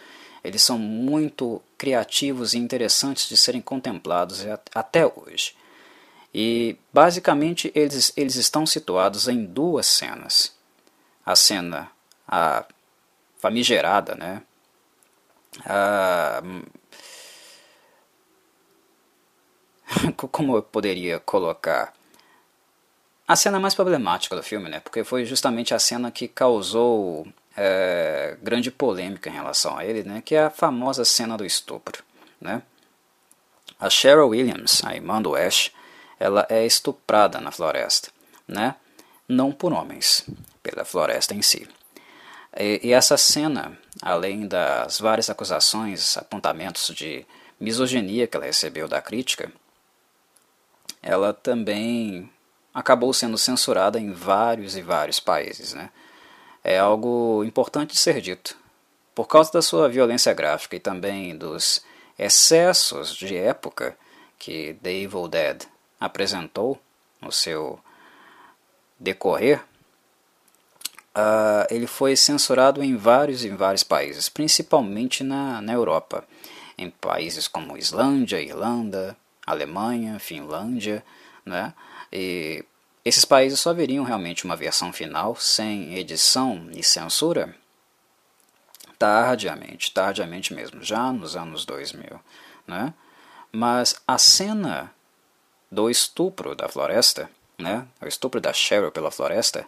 Eles 0.44 0.64
são 0.64 0.78
muito 0.78 1.62
criativos 1.78 2.54
e 2.54 2.58
interessantes 2.58 3.30
de 3.30 3.38
serem 3.38 3.62
contemplados 3.62 4.44
até 4.74 5.06
hoje. 5.06 5.56
E 6.34 6.76
basicamente 6.92 7.72
eles, 7.76 8.12
eles 8.18 8.36
estão 8.36 8.66
situados 8.66 9.28
em 9.28 9.46
duas 9.46 9.86
cenas. 9.86 10.52
A 11.24 11.36
cena 11.36 11.92
a 12.28 12.66
famigerada, 13.38 14.16
né? 14.16 14.42
A, 15.66 16.42
como 20.32 20.58
eu 20.58 20.64
poderia 20.64 21.20
colocar? 21.20 21.94
a 23.28 23.36
cena 23.36 23.60
mais 23.60 23.74
problemática 23.74 24.36
do 24.36 24.44
filme, 24.44 24.70
né? 24.70 24.80
Porque 24.80 25.04
foi 25.04 25.26
justamente 25.26 25.74
a 25.74 25.80
cena 25.80 26.12
que 26.12 26.28
causou 26.28 27.28
é, 27.56 28.38
grande 28.42 28.70
polêmica 28.70 29.30
em 29.30 29.34
relação 29.34 29.78
a 29.78 29.86
ele, 29.86 30.04
né? 30.04 30.22
Que 30.24 30.36
é 30.36 30.46
a 30.46 30.50
famosa 30.50 31.06
cena 31.06 31.38
do 31.38 31.46
estupro, 31.46 32.04
né? 32.40 32.62
A 33.80 33.90
Cheryl 33.90 34.30
Williams, 34.30 34.84
a 34.86 34.94
irmã 34.94 35.22
do 35.22 35.36
Ash, 35.36 35.72
ela 36.20 36.46
é 36.50 36.66
estuprada 36.66 37.40
na 37.40 37.52
floresta, 37.52 38.10
né? 38.48 38.76
Não 39.28 39.52
por 39.52 39.74
homens, 39.74 40.26
pela 40.62 40.86
floresta 40.86 41.34
em 41.34 41.42
si. 41.42 41.68
E, 42.58 42.82
e 42.84 42.94
essa 42.94 43.18
cena, 43.18 43.78
além 44.04 44.46
das 44.46 45.00
várias 45.00 45.30
acusações, 45.30 46.18
apontamentos 46.18 46.94
de 46.94 47.26
misoginia 47.58 48.28
que 48.28 48.36
ela 48.36 48.46
recebeu 48.46 48.86
da 48.86 49.02
crítica, 49.02 49.50
ela 51.02 51.34
também 51.34 52.30
acabou 52.74 53.14
sendo 53.14 53.38
censurada 53.38 53.98
em 53.98 54.12
vários 54.12 54.76
e 54.76 54.82
vários 54.82 55.22
países. 55.22 55.74
Né? 55.74 55.90
É 56.62 56.78
algo 56.78 57.46
importante 57.46 57.96
ser 57.96 58.20
dito. 58.20 58.58
Por 59.16 59.26
causa 59.26 59.54
da 59.54 59.62
sua 59.62 59.88
violência 59.88 60.34
gráfica 60.34 60.76
e 60.76 60.82
também 60.82 61.38
dos 61.38 61.82
excessos 62.20 63.16
de 63.16 63.38
época 63.38 63.98
que 64.38 64.74
The 64.84 64.92
Evil 64.92 65.30
Dead 65.30 65.64
apresentou 65.98 66.78
no 67.22 67.32
seu 67.32 67.80
decorrer, 69.00 69.64
uh, 71.16 71.68
ele 71.70 71.88
foi 71.88 72.16
censurado 72.16 72.84
em 72.84 72.96
vários 72.96 73.44
e 73.44 73.50
vários 73.50 73.84
países, 73.84 74.30
principalmente 74.30 75.24
na, 75.24 75.62
na 75.62 75.74
Europa, 75.74 76.26
em 76.78 76.90
países 76.90 77.48
como 77.48 77.78
Islândia, 77.78 78.42
Irlanda, 78.42 79.16
Alemanha, 79.46 80.20
Finlândia, 80.20 81.04
né? 81.46 81.74
E 82.12 82.64
esses 83.04 83.26
países 83.26 83.60
só 83.60 83.74
veriam 83.74 84.04
realmente 84.04 84.46
uma 84.46 84.56
versão 84.56 84.94
final 84.94 85.36
sem 85.36 85.96
edição 85.96 86.70
e 86.72 86.84
censura 86.84 87.54
tardiamente, 88.98 89.92
tardiamente 89.92 90.54
mesmo, 90.54 90.82
já 90.82 91.12
nos 91.12 91.36
anos 91.36 91.66
2000, 91.66 92.20
né? 92.66 92.94
Mas 93.52 94.02
a 94.08 94.18
cena 94.18 94.92
do 95.70 95.90
estupro 95.90 96.56
da 96.56 96.70
floresta, 96.70 97.30
né? 97.58 97.86
O 98.02 98.08
estupro 98.08 98.40
da 98.40 98.54
Cheryl 98.54 98.92
pela 98.92 99.12
floresta, 99.12 99.68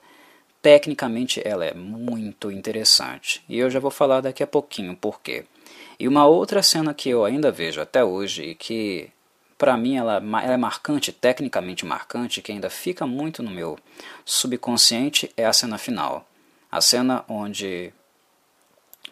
tecnicamente 0.65 1.39
ela 1.45 1.63
é 1.63 1.75
muito 1.75 2.51
interessante. 2.51 3.43
E 3.47 3.59
eu 3.59 3.69
já 3.69 3.79
vou 3.79 3.91
falar 3.91 4.21
daqui 4.21 4.41
a 4.41 4.47
pouquinho 4.47 4.97
por 4.97 5.21
quê. 5.21 5.45
E 5.99 6.07
uma 6.07 6.25
outra 6.25 6.63
cena 6.63 6.91
que 6.91 7.07
eu 7.07 7.23
ainda 7.23 7.51
vejo 7.51 7.79
até 7.79 8.03
hoje 8.03 8.41
e 8.41 8.55
que 8.55 9.11
para 9.59 9.77
mim 9.77 9.95
ela, 9.95 10.15
ela, 10.15 10.53
é 10.53 10.57
marcante, 10.57 11.11
tecnicamente 11.11 11.85
marcante, 11.85 12.41
que 12.41 12.51
ainda 12.51 12.67
fica 12.67 13.05
muito 13.05 13.43
no 13.43 13.51
meu 13.51 13.77
subconsciente 14.25 15.31
é 15.37 15.45
a 15.45 15.53
cena 15.53 15.77
final. 15.77 16.27
A 16.71 16.81
cena 16.81 17.23
onde 17.29 17.93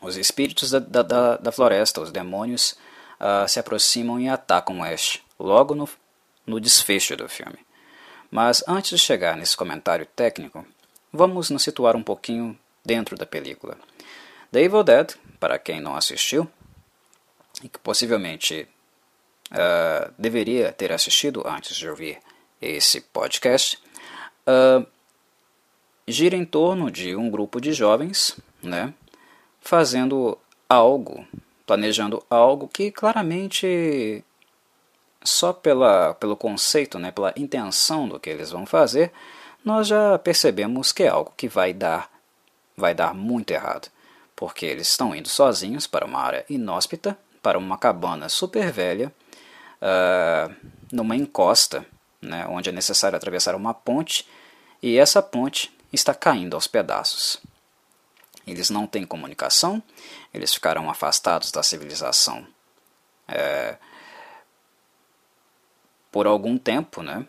os 0.01 0.17
espíritos 0.17 0.71
da, 0.71 0.79
da, 0.79 1.37
da 1.37 1.51
floresta, 1.51 2.01
os 2.01 2.11
demônios, 2.11 2.71
uh, 3.21 3.47
se 3.47 3.59
aproximam 3.59 4.19
e 4.19 4.27
atacam 4.27 4.83
Ash, 4.83 5.19
logo 5.39 5.75
no, 5.75 5.87
no 6.47 6.59
desfecho 6.59 7.15
do 7.15 7.29
filme. 7.29 7.59
Mas 8.31 8.63
antes 8.67 8.89
de 8.89 8.97
chegar 8.97 9.37
nesse 9.37 9.55
comentário 9.55 10.07
técnico, 10.15 10.65
vamos 11.13 11.51
nos 11.51 11.63
situar 11.63 11.95
um 11.95 12.03
pouquinho 12.03 12.57
dentro 12.83 13.15
da 13.15 13.25
película. 13.25 13.77
The 14.51 14.63
Evil 14.63 14.83
Dead, 14.83 15.13
para 15.39 15.59
quem 15.59 15.79
não 15.79 15.95
assistiu, 15.95 16.49
e 17.63 17.69
que 17.69 17.79
possivelmente 17.79 18.67
uh, 19.51 20.11
deveria 20.17 20.71
ter 20.71 20.91
assistido 20.91 21.47
antes 21.47 21.77
de 21.77 21.87
ouvir 21.87 22.19
esse 22.59 22.99
podcast, 22.99 23.79
uh, 24.47 24.85
gira 26.07 26.35
em 26.35 26.45
torno 26.45 26.89
de 26.89 27.15
um 27.15 27.29
grupo 27.29 27.61
de 27.61 27.71
jovens 27.73 28.37
né, 28.61 28.93
fazendo 29.61 30.37
algo, 30.67 31.25
planejando 31.65 32.23
algo 32.29 32.67
que 32.67 32.91
claramente 32.91 34.23
só 35.23 35.53
pela, 35.53 36.13
pelo 36.15 36.35
conceito, 36.35 36.99
né, 36.99 37.11
pela 37.11 37.33
intenção 37.37 38.07
do 38.07 38.19
que 38.19 38.29
eles 38.29 38.51
vão 38.51 38.65
fazer, 38.65 39.11
nós 39.63 39.87
já 39.87 40.17
percebemos 40.19 40.91
que 40.91 41.03
é 41.03 41.07
algo 41.07 41.33
que 41.35 41.47
vai 41.47 41.73
dar, 41.73 42.09
vai 42.75 42.93
dar 42.93 43.13
muito 43.13 43.51
errado, 43.51 43.89
porque 44.35 44.65
eles 44.65 44.87
estão 44.87 45.15
indo 45.15 45.29
sozinhos 45.29 45.87
para 45.87 46.05
uma 46.05 46.19
área 46.19 46.45
inóspita, 46.49 47.17
para 47.41 47.57
uma 47.57 47.77
cabana 47.77 48.29
super 48.29 48.71
velha, 48.71 49.13
uh, 49.81 50.53
numa 50.91 51.15
encosta, 51.15 51.85
né, 52.21 52.45
onde 52.47 52.69
é 52.69 52.71
necessário 52.71 53.17
atravessar 53.17 53.55
uma 53.55 53.73
ponte, 53.73 54.27
e 54.81 54.97
essa 54.97 55.21
ponte 55.21 55.73
está 55.91 56.13
caindo 56.13 56.55
aos 56.55 56.67
pedaços. 56.67 57.41
Eles 58.45 58.69
não 58.69 58.85
têm 58.85 59.05
comunicação, 59.05 59.81
eles 60.33 60.53
ficaram 60.53 60.89
afastados 60.89 61.51
da 61.51 61.63
civilização 61.63 62.45
é, 63.27 63.77
por 66.11 66.27
algum 66.27 66.57
tempo, 66.57 67.01
né? 67.01 67.25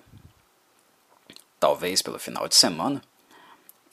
Talvez 1.65 2.03
pelo 2.03 2.19
final 2.19 2.47
de 2.47 2.55
semana, 2.55 3.01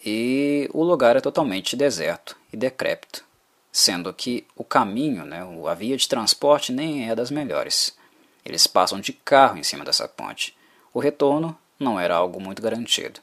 e 0.04 0.70
o 0.74 0.84
lugar 0.84 1.16
é 1.16 1.22
totalmente 1.22 1.74
deserto 1.74 2.36
e 2.51 2.57
decrépito, 2.57 3.24
sendo 3.72 4.14
que 4.14 4.46
o 4.57 4.64
caminho, 4.66 5.24
né, 5.24 5.42
a 5.70 5.74
via 5.74 5.96
de 5.96 6.05
transporte 6.05 6.74
nem 6.74 7.10
é 7.10 7.16
das 7.16 7.31
melhores. 7.31 7.98
Eles 8.44 8.68
passam 8.68 9.00
de 9.00 9.14
carro 9.14 9.57
em 9.57 9.64
cima 9.64 9.86
dessa 9.86 10.05
ponte. 10.05 10.53
O 10.94 11.00
retorno 11.00 11.57
não 11.79 11.98
era 11.98 12.14
algo 12.14 12.42
muito 12.42 12.62
garantido. 12.62 13.22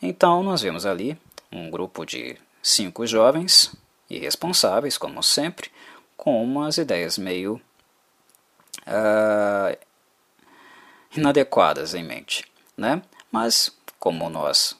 Então 0.00 0.42
nós 0.42 0.62
vemos 0.62 0.86
ali 0.86 1.14
um 1.52 1.68
grupo 1.70 2.06
de 2.06 2.38
cinco 2.62 3.06
jovens 3.06 3.76
irresponsáveis, 4.08 4.96
como 4.96 5.22
sempre, 5.22 5.70
com 6.16 6.42
umas 6.42 6.78
ideias 6.78 7.18
meio 7.18 7.60
uh, 8.86 9.76
inadequadas 11.14 11.92
em 11.92 12.02
mente, 12.02 12.50
né? 12.78 13.02
Mas 13.30 13.70
como 14.00 14.30
nós 14.30 14.74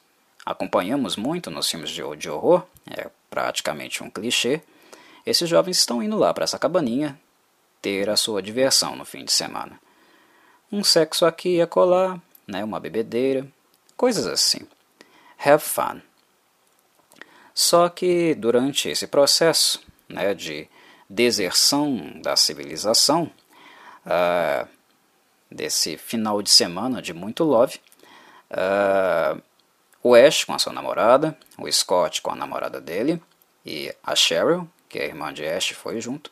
acompanhamos 0.45 1.15
muito 1.15 1.51
nos 1.51 1.71
filmes 1.71 1.91
de, 1.91 2.03
de 2.17 2.31
horror, 2.31 2.65
é 2.91 3.09
praticamente 3.29 4.03
um 4.03 4.11
clichê, 4.11 4.63
esses 5.25 5.49
jovens 5.49 5.79
estão 5.79 6.03
indo 6.03 6.17
lá 6.17 6.33
para 6.33 6.45
essa 6.45 6.59
cabaninha 6.59 7.21
ter 7.83 8.09
a 8.09 8.17
sua 8.17 8.43
diversão 8.43 8.97
no 8.97 9.05
fim 9.05 9.25
de 9.25 9.31
semana. 9.31 9.79
Um 10.73 10.83
sexo 10.83 11.27
aqui 11.27 11.57
e 11.57 11.63
acolá, 11.63 12.21
né, 12.47 12.65
uma 12.65 12.81
bebedeira, 12.81 13.47
coisas 13.97 14.27
assim. 14.27 14.67
Have 15.39 15.63
fun. 15.63 16.01
Só 17.55 17.89
que 17.89 18.35
durante 18.35 18.89
esse 18.89 19.07
processo 19.07 19.81
né, 20.09 20.35
de 20.35 20.69
deserção 21.09 22.21
da 22.23 22.37
civilização, 22.37 23.31
uh, 24.07 24.69
desse 25.51 25.97
final 25.97 26.41
de 26.41 26.51
semana 26.51 27.03
de 27.03 27.13
muito 27.13 27.45
love, 27.45 27.81
uh, 28.51 29.41
o 30.03 30.15
Ash 30.15 30.45
com 30.45 30.55
a 30.55 30.59
sua 30.59 30.73
namorada, 30.73 31.37
o 31.59 31.71
Scott 31.71 32.23
com 32.23 32.31
a 32.31 32.37
namorada 32.37 32.81
dele 32.81 33.21
e 33.65 33.95
a 34.03 34.15
Cheryl, 34.15 34.69
que 34.89 34.99
é 34.99 35.03
a 35.03 35.07
irmã 35.07 35.33
de 35.33 35.45
Ash, 35.47 35.71
foi 35.71 36.01
junto, 36.01 36.31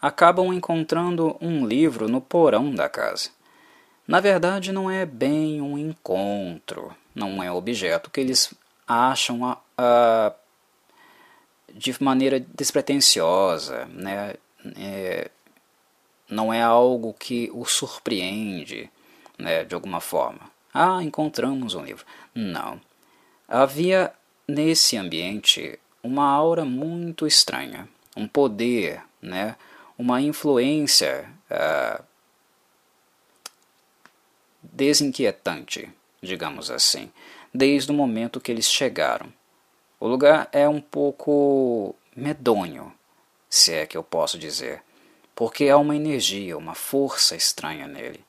acabam 0.00 0.52
encontrando 0.52 1.36
um 1.40 1.66
livro 1.66 2.08
no 2.08 2.20
porão 2.20 2.74
da 2.74 2.88
casa. 2.88 3.30
Na 4.06 4.20
verdade, 4.20 4.72
não 4.72 4.90
é 4.90 5.04
bem 5.04 5.60
um 5.60 5.76
encontro, 5.76 6.94
não 7.14 7.42
é 7.42 7.52
objeto 7.52 8.10
que 8.10 8.20
eles 8.20 8.54
acham 8.86 9.44
a, 9.44 9.58
a, 9.76 10.32
de 11.74 12.02
maneira 12.02 12.40
despretensiosa, 12.40 13.84
né? 13.86 14.34
É, 14.76 15.30
não 16.28 16.52
é 16.52 16.62
algo 16.62 17.14
que 17.14 17.50
o 17.54 17.64
surpreende 17.64 18.90
né, 19.38 19.64
de 19.64 19.74
alguma 19.74 20.00
forma. 20.00 20.47
Ah, 20.72 21.02
encontramos 21.02 21.74
um 21.74 21.84
livro. 21.84 22.04
Não. 22.34 22.80
Havia 23.46 24.12
nesse 24.46 24.96
ambiente 24.96 25.78
uma 26.02 26.28
aura 26.28 26.64
muito 26.64 27.26
estranha, 27.26 27.88
um 28.16 28.28
poder, 28.28 29.02
né, 29.20 29.56
uma 29.96 30.20
influência 30.20 31.28
uh, 31.50 32.02
desinquietante, 34.62 35.90
digamos 36.22 36.70
assim 36.70 37.10
desde 37.52 37.90
o 37.90 37.94
momento 37.94 38.40
que 38.40 38.52
eles 38.52 38.70
chegaram. 38.70 39.32
O 39.98 40.06
lugar 40.06 40.48
é 40.52 40.68
um 40.68 40.80
pouco 40.80 41.94
medonho, 42.14 42.92
se 43.48 43.72
é 43.72 43.86
que 43.86 43.96
eu 43.96 44.02
posso 44.02 44.38
dizer, 44.38 44.82
porque 45.34 45.68
há 45.68 45.76
uma 45.76 45.96
energia, 45.96 46.56
uma 46.56 46.74
força 46.74 47.34
estranha 47.34 47.86
nele. 47.86 48.24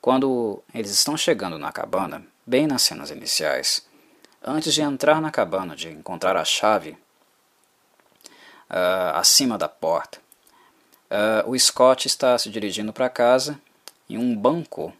Quando 0.00 0.62
eles 0.72 0.90
estão 0.90 1.14
chegando 1.14 1.58
na 1.58 1.70
cabana, 1.70 2.24
bem 2.46 2.66
nas 2.66 2.82
cenas 2.82 3.10
iniciais, 3.10 3.86
antes 4.42 4.72
de 4.72 4.80
entrar 4.80 5.20
na 5.20 5.30
cabana, 5.30 5.76
de 5.76 5.90
encontrar 5.90 6.38
a 6.38 6.44
chave 6.44 6.92
uh, 8.70 9.12
acima 9.14 9.58
da 9.58 9.68
porta, 9.68 10.18
uh, 11.10 11.50
o 11.50 11.58
Scott 11.58 12.06
está 12.06 12.38
se 12.38 12.48
dirigindo 12.48 12.94
para 12.94 13.10
casa 13.10 13.60
e 14.08 14.16
um 14.16 14.34
banco, 14.34 14.90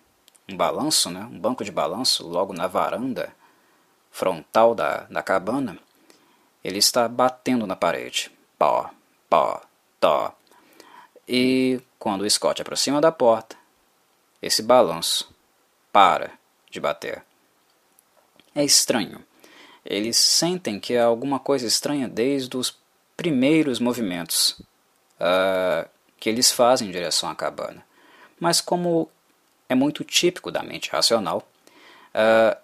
um 0.47 0.55
balanço, 0.55 1.11
né, 1.11 1.21
um 1.33 1.39
banco 1.39 1.65
de 1.65 1.73
balanço 1.73 2.29
logo 2.29 2.53
na 2.53 2.67
varanda, 2.67 3.33
frontal 4.11 4.75
da, 4.75 5.05
da 5.05 5.23
cabana, 5.23 5.79
ele 6.63 6.79
está 6.79 7.09
batendo 7.09 7.67
na 7.67 7.75
parede. 7.75 8.31
Pó, 8.59 8.91
pó, 9.31 9.63
tó. 9.99 10.35
E 11.27 11.81
quando 11.99 12.21
o 12.21 12.31
Scott 12.31 12.61
aproxima 12.61 13.01
da 13.01 13.11
porta, 13.11 13.60
esse 14.43 14.63
balanço 14.63 15.35
para 15.93 16.33
de 16.71 16.81
bater. 16.81 17.23
É 18.55 18.65
estranho. 18.65 19.25
Eles 19.85 20.17
sentem 20.17 20.79
que 20.79 20.97
há 20.97 21.05
alguma 21.05 21.39
coisa 21.39 21.67
estranha 21.67 22.09
desde 22.09 22.57
os 22.57 22.77
primeiros 23.17 23.79
movimentos 23.79 24.61
uh, 25.21 25.89
que 26.19 26.29
eles 26.29 26.51
fazem 26.51 26.89
em 26.89 26.93
direção 26.93 27.29
à 27.29 27.35
cabana. 27.35 27.85
Mas 28.39 28.61
como 28.61 29.09
é 29.69 29.75
muito 29.75 30.05
típico 30.05 30.51
da 30.51 30.63
mente 30.63 30.91
racional, 30.91 31.47
uh, 32.15 32.57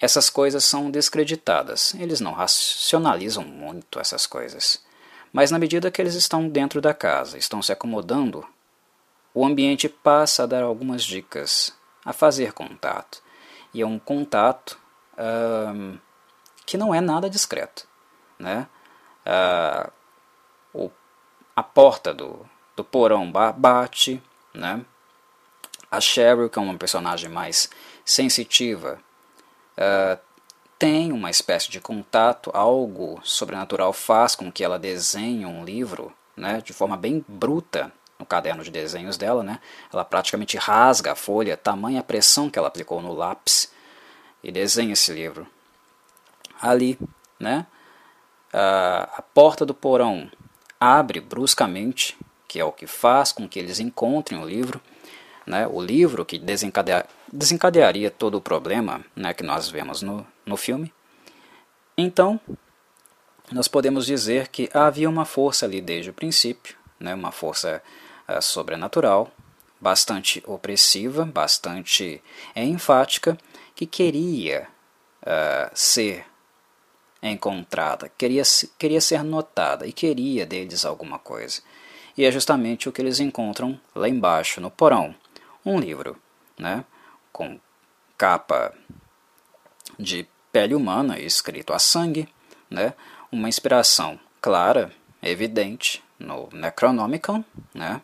essas 0.00 0.30
coisas 0.30 0.64
são 0.64 0.90
descreditadas. 0.90 1.94
Eles 1.94 2.20
não 2.20 2.32
racionalizam 2.32 3.44
muito 3.44 3.98
essas 3.98 4.26
coisas. 4.26 4.82
Mas 5.32 5.50
na 5.50 5.58
medida 5.58 5.90
que 5.90 6.00
eles 6.00 6.14
estão 6.14 6.48
dentro 6.48 6.80
da 6.80 6.94
casa, 6.94 7.36
estão 7.36 7.60
se 7.60 7.72
acomodando, 7.72 8.46
o 9.34 9.44
ambiente 9.44 9.88
passa 9.88 10.42
a 10.42 10.46
dar 10.46 10.62
algumas 10.62 11.04
dicas, 11.04 11.76
a 12.04 12.12
fazer 12.12 12.52
contato. 12.52 13.22
E 13.72 13.82
é 13.82 13.86
um 13.86 13.98
contato 13.98 14.78
que 16.64 16.76
não 16.76 16.94
é 16.94 17.00
nada 17.00 17.28
discreto. 17.28 17.86
Né? 18.38 18.66
Uh, 19.26 19.90
o, 20.72 20.90
a 21.54 21.62
porta 21.62 22.14
do, 22.14 22.46
do 22.76 22.84
porão 22.84 23.30
bate, 23.56 24.22
né? 24.54 24.84
a 25.90 26.00
Cheryl, 26.00 26.48
que 26.48 26.58
é 26.58 26.62
uma 26.62 26.76
personagem 26.76 27.30
mais 27.30 27.68
sensitiva, 28.04 29.00
uh, 29.76 30.18
tem 30.78 31.10
uma 31.10 31.30
espécie 31.30 31.70
de 31.70 31.80
contato, 31.80 32.50
algo 32.54 33.20
sobrenatural 33.24 33.92
faz 33.92 34.36
com 34.36 34.52
que 34.52 34.62
ela 34.62 34.78
desenhe 34.78 35.44
um 35.44 35.64
livro 35.64 36.12
né, 36.36 36.60
de 36.64 36.72
forma 36.72 36.96
bem 36.96 37.24
bruta 37.26 37.92
no 38.18 38.26
caderno 38.26 38.62
de 38.62 38.70
desenhos 38.70 39.16
dela. 39.16 39.42
Né, 39.42 39.60
ela 39.92 40.04
praticamente 40.04 40.56
rasga 40.56 41.12
a 41.12 41.16
folha, 41.16 41.56
tamanha 41.56 42.02
pressão 42.02 42.50
que 42.50 42.58
ela 42.58 42.68
aplicou 42.68 43.00
no 43.00 43.12
lápis 43.12 43.72
e 44.42 44.50
desenha 44.50 44.92
esse 44.92 45.12
livro. 45.12 45.46
Ali, 46.60 46.98
né, 47.38 47.66
a, 48.52 49.22
porta 49.34 49.64
do 49.64 49.74
porão 49.74 50.30
abre 50.80 51.20
bruscamente, 51.20 52.16
que 52.46 52.58
é 52.58 52.64
o 52.64 52.72
que 52.72 52.86
faz 52.86 53.32
com 53.32 53.48
que 53.48 53.58
eles 53.58 53.78
encontrem 53.78 54.40
o 54.40 54.46
livro. 54.46 54.80
Né, 55.46 55.66
o 55.66 55.80
livro 55.80 56.26
que 56.26 56.38
desencadea, 56.38 57.06
desencadearia 57.32 58.10
todo 58.10 58.34
o 58.34 58.40
problema 58.40 59.02
né, 59.16 59.32
que 59.32 59.42
nós 59.42 59.70
vemos 59.70 60.02
no, 60.02 60.26
no 60.44 60.58
filme. 60.58 60.92
Então, 61.96 62.38
nós 63.50 63.66
podemos 63.66 64.04
dizer 64.04 64.48
que 64.48 64.68
havia 64.74 65.08
uma 65.08 65.24
força 65.24 65.64
ali 65.64 65.80
desde 65.80 66.10
o 66.10 66.14
princípio, 66.14 66.76
né, 67.00 67.14
uma 67.14 67.32
força 67.32 67.82
sobrenatural, 68.40 69.30
bastante 69.80 70.42
opressiva, 70.46 71.24
bastante 71.24 72.22
é, 72.54 72.64
enfática, 72.64 73.38
que 73.74 73.86
queria 73.86 74.68
uh, 75.22 75.70
ser 75.72 76.26
encontrada, 77.22 78.10
queria, 78.16 78.42
queria 78.78 79.00
ser 79.00 79.22
notada 79.22 79.86
e 79.86 79.92
queria 79.92 80.44
deles 80.44 80.84
alguma 80.84 81.18
coisa. 81.18 81.62
E 82.16 82.24
é 82.24 82.32
justamente 82.32 82.88
o 82.88 82.92
que 82.92 83.00
eles 83.00 83.20
encontram 83.20 83.80
lá 83.94 84.08
embaixo, 84.08 84.60
no 84.60 84.70
porão. 84.70 85.14
Um 85.64 85.78
livro, 85.78 86.16
né, 86.58 86.84
com 87.32 87.60
capa 88.16 88.74
de 89.98 90.26
pele 90.50 90.74
humana 90.74 91.18
escrito 91.18 91.72
a 91.72 91.78
sangue, 91.78 92.28
né? 92.68 92.94
uma 93.30 93.48
inspiração 93.48 94.18
clara, 94.40 94.90
evidente, 95.22 96.02
no 96.18 96.48
Necronomicon. 96.52 97.44
Né? 97.74 98.00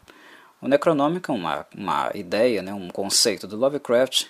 O 0.65 0.67
Necronomicon 0.67 1.35
é 1.35 1.37
uma, 1.37 1.67
uma 1.77 2.11
ideia, 2.15 2.63
né? 2.63 2.73
um 2.73 2.89
conceito 2.89 3.47
do 3.47 3.55
Lovecraft. 3.55 4.29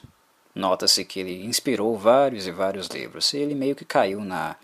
Nota-se 0.52 1.04
que 1.04 1.20
ele 1.20 1.44
inspirou 1.44 1.96
vários 1.96 2.48
e 2.48 2.50
vários 2.50 2.88
livros, 2.88 3.32
e 3.32 3.36
ele 3.36 3.54
meio 3.54 3.76
que 3.76 3.84
caiu 3.84 4.20
na, 4.20 4.56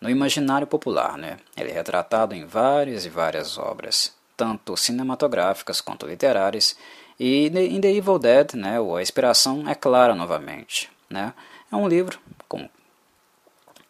no 0.00 0.08
imaginário 0.08 0.64
popular. 0.64 1.18
Né? 1.18 1.38
Ele 1.56 1.70
é 1.70 1.74
retratado 1.74 2.36
em 2.36 2.46
várias 2.46 3.04
e 3.04 3.08
várias 3.08 3.58
obras, 3.58 4.14
tanto 4.36 4.76
cinematográficas 4.76 5.80
quanto 5.80 6.06
literárias, 6.06 6.76
e 7.18 7.48
em 7.48 7.80
The 7.80 7.90
Evil 7.90 8.20
Dead 8.20 8.54
né, 8.54 8.76
a 8.78 9.02
inspiração 9.02 9.68
é 9.68 9.74
clara 9.74 10.14
novamente. 10.14 10.88
Né? 11.10 11.34
É 11.72 11.74
um 11.74 11.88
livro 11.88 12.20
com, 12.46 12.70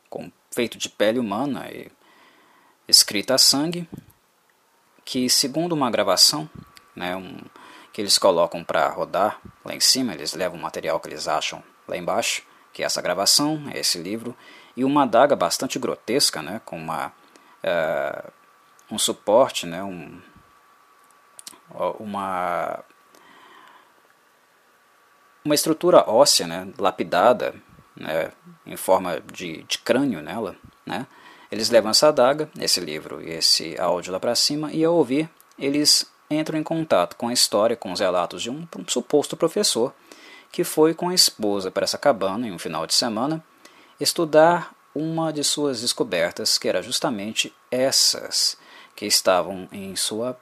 com, 0.09 0.33
feito 0.51 0.79
de 0.79 0.88
pele 0.88 1.18
humana 1.18 1.68
e 1.70 1.92
escrita 2.88 3.35
a 3.35 3.38
sangue, 3.38 3.87
que 5.05 5.29
segundo 5.29 5.72
uma 5.72 5.90
gravação 5.90 6.48
né, 6.94 7.16
um, 7.16 7.38
que 7.92 8.00
eles 8.00 8.18
colocam 8.18 8.64
para 8.64 8.88
rodar 8.88 9.40
lá 9.64 9.74
em 9.74 9.81
cima, 9.81 10.14
eles 10.14 10.35
levam 10.35 10.59
o 10.59 10.62
material 10.62 10.98
que 10.98 11.09
eles 11.09 11.28
acham 11.28 11.62
lá 11.87 11.96
embaixo, 11.96 12.42
que 12.72 12.83
é 12.83 12.87
essa 12.87 13.02
gravação, 13.02 13.62
é 13.72 13.81
esse 13.81 13.98
livro, 13.98 14.37
e 14.76 14.85
uma 14.85 15.02
adaga 15.02 15.37
bastante 15.37 15.78
grotesca, 15.78 16.40
né, 16.40 16.61
com 16.64 16.76
uma, 16.78 17.09
uh, 17.62 18.33
um 18.90 18.98
suporte, 18.98 19.66
né, 19.66 19.83
um, 19.83 20.20
uma 21.98 22.83
uma 25.44 25.57
estrutura 25.57 26.09
óssea, 26.09 26.46
né, 26.46 26.68
lapidada, 26.78 27.55
né, 27.96 28.31
em 28.64 28.76
forma 28.76 29.20
de, 29.20 29.64
de 29.64 29.78
crânio 29.78 30.22
nela, 30.22 30.55
né, 30.87 31.07
eles 31.50 31.68
levam 31.68 31.90
essa 31.90 32.09
adaga, 32.09 32.48
esse 32.59 32.81
livro 32.81 33.20
e 33.20 33.31
esse 33.31 33.78
áudio 33.78 34.12
lá 34.12 34.20
para 34.20 34.35
cima, 34.35 34.72
e 34.72 34.85
ao 34.85 34.94
ouvir, 34.94 35.28
eles 35.59 36.11
entram 36.33 36.59
em 36.59 36.62
contato 36.62 37.16
com 37.16 37.29
a 37.29 37.33
história, 37.33 37.77
com 37.77 37.92
os 37.92 38.01
relatos 38.01 38.42
de 38.42 38.51
um, 38.51 38.66
suposto 38.87 39.37
professor 39.37 39.95
que 40.51 40.64
foi 40.64 40.92
com 40.92 41.09
a 41.09 41.14
esposa 41.14 41.71
para 41.71 41.85
essa 41.85 41.97
cabana 41.97 42.47
em 42.47 42.53
um 42.53 42.59
final 42.59 42.87
de 42.87 42.92
semana 42.92 43.42
estudar 43.99 44.75
uma 44.95 45.33
de 45.33 45.42
suas 45.42 45.81
descobertas, 45.81 46.59
que 46.59 46.68
era 46.68 46.83
justamente 46.83 47.53
essas 47.71 48.59
que 48.95 49.07
estavam 49.07 49.66
em 49.73 49.97
sua 49.97 50.38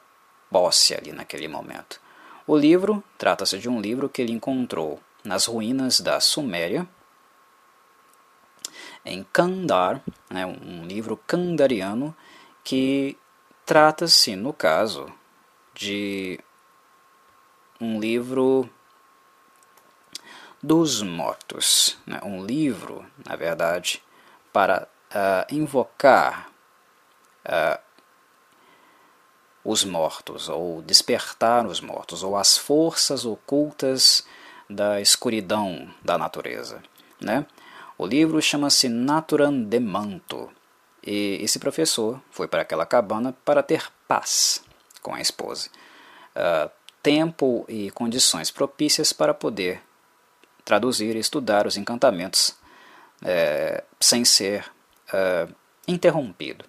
posse 0.51 0.95
ali 0.95 1.13
naquele 1.13 1.47
momento. 1.47 2.01
O 2.45 2.57
livro 2.57 3.05
trata-se 3.17 3.59
de 3.59 3.69
um 3.69 3.81
livro 3.81 4.09
que 4.09 4.21
ele 4.21 4.33
encontrou 4.33 4.99
nas 5.23 5.45
ruínas 5.45 6.01
da 6.01 6.19
Suméria, 6.19 6.89
em 9.05 9.25
Kandar, 9.33 10.03
né, 10.29 10.45
um 10.45 10.85
livro 10.85 11.17
kandariano 11.17 12.15
que 12.65 13.17
trata-se, 13.65 14.35
no 14.35 14.53
caso, 14.53 15.07
de 15.75 16.39
um 17.81 17.99
livro 17.99 18.69
dos 20.63 21.03
mortos, 21.03 21.97
né, 22.07 22.21
um 22.23 22.45
livro, 22.45 23.05
na 23.27 23.35
verdade, 23.35 24.03
para 24.53 24.87
uh, 25.11 25.55
invocar 25.55 26.51
uh, 27.47 27.81
os 29.65 29.85
mortos, 29.85 30.49
ou 30.49 30.83
despertar 30.83 31.67
os 31.67 31.81
mortos, 31.81 32.23
ou 32.23 32.37
as 32.37 32.59
forças 32.59 33.25
ocultas 33.25 34.27
da 34.69 35.01
escuridão 35.01 35.89
da 36.03 36.19
natureza. 36.19 36.83
Né? 37.21 37.47
O 37.97 38.07
livro 38.07 38.41
chama-se 38.43 38.89
Naturam 38.89 39.63
de 39.63 39.81
Manto, 39.81 40.51
e 41.03 41.39
esse 41.41 41.59
professor 41.59 42.21
foi 42.31 42.47
para 42.47 42.63
aquela 42.63 42.85
cabana 42.85 43.35
para 43.45 43.63
ter 43.63 43.91
paz 44.07 44.63
com 45.03 45.15
a 45.15 45.21
esposa, 45.21 45.69
uh, 46.37 46.71
tempo 47.03 47.65
e 47.69 47.91
condições 47.91 48.51
propícias 48.51 49.13
para 49.13 49.35
poder 49.35 49.83
traduzir 50.65 51.17
e 51.17 51.19
estudar 51.19 51.67
os 51.67 51.77
encantamentos 51.77 52.51
uh, 53.23 53.83
sem 53.99 54.25
ser 54.25 54.65
uh, 55.09 55.55
interrompido. 55.87 56.65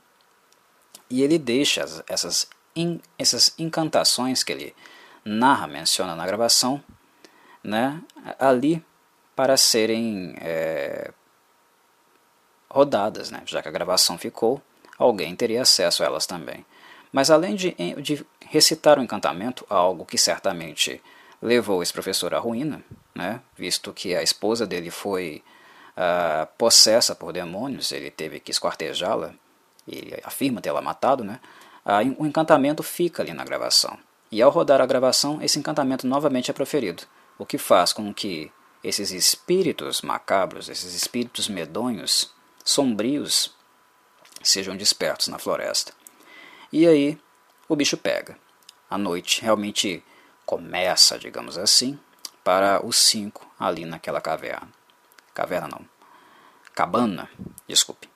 E 1.10 1.22
ele 1.22 1.38
deixa 1.38 1.86
essas 2.08 2.48
in, 2.76 3.00
essas 3.18 3.54
encantações 3.58 4.44
que 4.44 4.52
ele 4.52 4.76
narra, 5.24 5.68
menciona 5.68 6.16
na 6.16 6.26
gravação, 6.26 6.84
né, 7.64 8.02
ali 8.40 8.84
para 9.36 9.56
serem 9.58 10.36
é, 10.40 11.12
rodadas, 12.70 13.30
né, 13.30 13.44
já 13.46 13.62
que 13.62 13.68
a 13.68 13.72
gravação 13.72 14.18
ficou, 14.18 14.62
alguém 14.98 15.36
teria 15.36 15.62
acesso 15.62 16.04
a 16.04 16.06
elas 16.06 16.26
também. 16.26 16.66
Mas 17.12 17.30
além 17.30 17.56
de, 17.56 17.76
de 18.02 18.26
recitar 18.46 18.98
o 18.98 19.02
encantamento, 19.02 19.66
algo 19.70 20.06
que 20.06 20.18
certamente 20.18 21.02
levou 21.42 21.82
esse 21.82 21.92
professor 21.92 22.34
à 22.34 22.40
ruína, 22.40 22.84
né, 23.14 23.42
visto 23.58 23.92
que 23.92 24.16
a 24.16 24.24
esposa 24.24 24.66
dele 24.66 24.92
foi 24.92 25.44
uh, 25.98 26.48
possessa 26.58 27.16
por 27.16 27.34
demônios, 27.34 27.92
ele 27.92 28.12
teve 28.12 28.40
que 28.40 28.52
esquartejá-la, 28.52 29.34
ele 29.88 30.18
afirma 30.24 30.62
tê-la 30.62 30.82
matado, 30.82 31.24
né, 31.24 31.40
o 32.18 32.26
encantamento 32.26 32.84
fica 32.84 33.24
ali 33.24 33.34
na 33.34 33.44
gravação. 33.44 33.98
E 34.32 34.42
ao 34.42 34.52
rodar 34.52 34.80
a 34.80 34.86
gravação, 34.86 35.42
esse 35.42 35.60
encantamento 35.60 36.08
novamente 36.08 36.52
é 36.52 36.54
proferido, 36.54 37.04
o 37.38 37.46
que 37.46 37.58
faz 37.58 37.92
com 37.92 38.14
que 38.14 38.52
esses 38.84 39.12
espíritos 39.12 40.02
macabros, 40.02 40.70
esses 40.70 40.94
espíritos 40.94 41.50
medonhos, 41.50 42.32
sombrios, 42.64 43.54
sejam 44.42 44.78
despertos 44.78 45.28
na 45.28 45.38
floresta. 45.38 45.94
E 46.72 46.88
aí 46.88 47.20
o 47.68 47.76
bicho 47.76 47.98
pega. 47.98 48.38
A 48.90 48.98
noite 48.98 49.42
realmente 49.42 50.04
começa, 50.46 51.18
digamos 51.18 51.58
assim, 51.58 52.00
para 52.44 52.86
os 52.86 52.98
cinco 52.98 53.50
ali 53.60 53.86
naquela 53.86 54.20
caverna. 54.20 54.70
Caverna 55.34 55.68
não. 55.68 55.86
Cabana, 56.74 57.30
desculpe. 57.68 58.10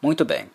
Muito 0.00 0.24
bem. 0.24 0.50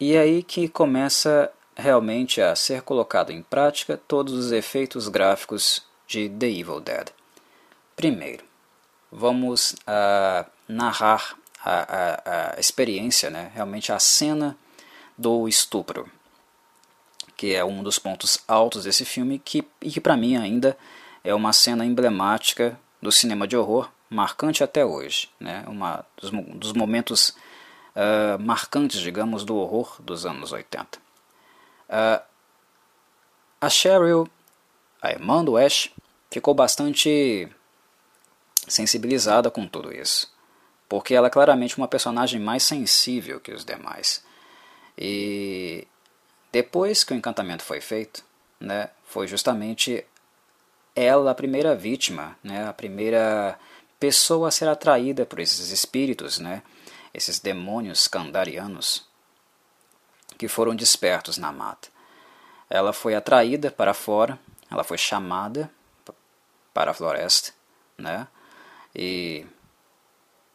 E 0.00 0.16
aí 0.16 0.42
que 0.42 0.68
começa 0.68 1.52
realmente 1.76 2.40
a 2.40 2.54
ser 2.54 2.82
colocado 2.82 3.30
em 3.30 3.42
prática 3.42 3.96
todos 3.96 4.32
os 4.34 4.52
efeitos 4.52 5.08
gráficos 5.08 5.82
de 6.06 6.28
The 6.28 6.46
Evil 6.46 6.80
Dead. 6.80 7.10
Primeiro, 7.96 8.44
vamos 9.10 9.72
uh, 9.72 10.50
narrar 10.68 11.36
a, 11.64 11.72
a, 11.72 12.54
a, 12.56 12.60
experiência, 12.60 13.30
né, 13.30 13.50
realmente 13.54 13.92
a 13.92 13.98
cena 13.98 14.56
do 15.16 15.48
estupro, 15.48 16.10
que 17.36 17.54
é 17.54 17.64
um 17.64 17.82
dos 17.82 17.98
pontos 17.98 18.38
altos 18.46 18.84
desse 18.84 19.04
filme 19.04 19.38
que, 19.38 19.64
e 19.80 19.90
que 19.90 20.00
para 20.00 20.16
mim 20.16 20.36
ainda 20.36 20.76
é 21.22 21.34
uma 21.34 21.52
cena 21.52 21.84
emblemática 21.84 22.78
do 23.00 23.10
cinema 23.12 23.46
de 23.46 23.56
horror, 23.56 23.90
marcante 24.10 24.62
até 24.62 24.84
hoje, 24.84 25.28
né? 25.40 25.64
Uma 25.66 26.04
dos, 26.20 26.30
dos 26.30 26.72
momentos 26.72 27.30
uh, 27.94 28.38
marcantes, 28.40 29.00
digamos, 29.00 29.44
do 29.44 29.56
horror 29.56 29.96
dos 30.00 30.26
anos 30.26 30.52
80. 30.52 30.98
Uh, 31.88 32.22
a 33.60 33.70
Cheryl, 33.70 34.28
a 35.00 35.10
irmã 35.10 35.44
do 35.44 35.56
Ash, 35.56 35.90
ficou 36.30 36.54
bastante 36.54 37.48
sensibilizada 38.66 39.50
com 39.50 39.66
tudo 39.66 39.92
isso, 39.92 40.32
porque 40.88 41.14
ela 41.14 41.28
é 41.28 41.30
claramente 41.30 41.76
uma 41.76 41.88
personagem 41.88 42.40
mais 42.40 42.62
sensível 42.62 43.40
que 43.40 43.52
os 43.52 43.64
demais. 43.64 44.24
E 44.96 45.86
depois 46.52 47.02
que 47.02 47.12
o 47.12 47.16
encantamento 47.16 47.62
foi 47.62 47.80
feito, 47.80 48.24
né, 48.60 48.90
foi 49.04 49.26
justamente 49.26 50.04
ela 50.94 51.32
a 51.32 51.34
primeira 51.34 51.74
vítima, 51.74 52.36
né, 52.42 52.68
a 52.68 52.72
primeira 52.72 53.58
pessoa 53.98 54.48
a 54.48 54.50
ser 54.50 54.68
atraída 54.68 55.26
por 55.26 55.40
esses 55.40 55.70
espíritos, 55.70 56.38
né, 56.38 56.62
esses 57.12 57.38
demônios 57.38 58.06
candarianos 58.06 59.04
que 60.38 60.48
foram 60.48 60.74
despertos 60.74 61.38
na 61.38 61.52
mata. 61.52 61.88
Ela 62.68 62.92
foi 62.92 63.14
atraída 63.14 63.70
para 63.70 63.94
fora, 63.94 64.38
ela 64.70 64.84
foi 64.84 64.98
chamada 64.98 65.70
para 66.72 66.90
a 66.90 66.94
floresta, 66.94 67.52
né? 67.96 68.26
E 68.94 69.46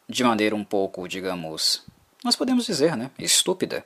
de 0.07 0.23
maneira 0.23 0.55
um 0.55 0.65
pouco, 0.65 1.07
digamos, 1.07 1.85
nós 2.23 2.35
podemos 2.35 2.65
dizer, 2.65 2.97
né, 2.97 3.11
estúpida, 3.17 3.85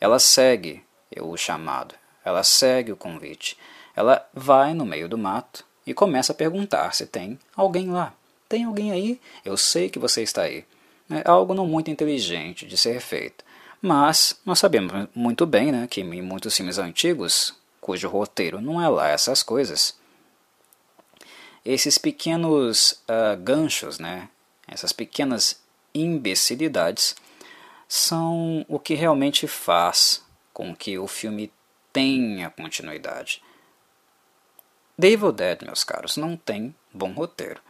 ela 0.00 0.18
segue 0.18 0.82
o 1.20 1.36
chamado, 1.36 1.94
ela 2.24 2.42
segue 2.42 2.92
o 2.92 2.96
convite, 2.96 3.56
ela 3.94 4.28
vai 4.32 4.74
no 4.74 4.84
meio 4.84 5.08
do 5.08 5.18
mato 5.18 5.64
e 5.86 5.94
começa 5.94 6.32
a 6.32 6.34
perguntar 6.34 6.94
se 6.94 7.06
tem 7.06 7.38
alguém 7.54 7.90
lá. 7.90 8.14
Tem 8.48 8.64
alguém 8.64 8.92
aí? 8.92 9.20
Eu 9.44 9.56
sei 9.56 9.88
que 9.88 9.98
você 9.98 10.22
está 10.22 10.42
aí. 10.42 10.64
É 11.10 11.22
algo 11.28 11.54
não 11.54 11.66
muito 11.66 11.90
inteligente 11.90 12.66
de 12.66 12.76
ser 12.76 13.00
feito. 13.00 13.44
Mas 13.80 14.38
nós 14.46 14.58
sabemos 14.58 15.08
muito 15.14 15.44
bem 15.44 15.70
né, 15.70 15.86
que 15.86 16.00
em 16.00 16.22
muitos 16.22 16.56
filmes 16.56 16.78
antigos 16.78 17.54
cujo 17.80 18.08
roteiro 18.08 18.60
não 18.62 18.80
é 18.80 18.88
lá 18.88 19.08
essas 19.08 19.42
coisas. 19.42 19.94
Esses 21.64 21.98
pequenos 21.98 22.92
uh, 23.08 23.36
ganchos, 23.38 23.98
né, 23.98 24.28
essas 24.66 24.92
pequenas 24.92 25.60
imbecilidades, 25.94 27.14
são 27.94 28.66
o 28.68 28.76
que 28.76 28.94
realmente 28.94 29.46
faz 29.46 30.20
com 30.52 30.74
que 30.74 30.98
o 30.98 31.06
filme 31.06 31.52
tenha 31.92 32.50
continuidade. 32.50 33.40
The 35.00 35.16
Dead, 35.32 35.62
meus 35.62 35.84
caros, 35.84 36.16
não 36.16 36.36
tem 36.36 36.74
bom 36.92 37.12
roteiro. 37.12 37.60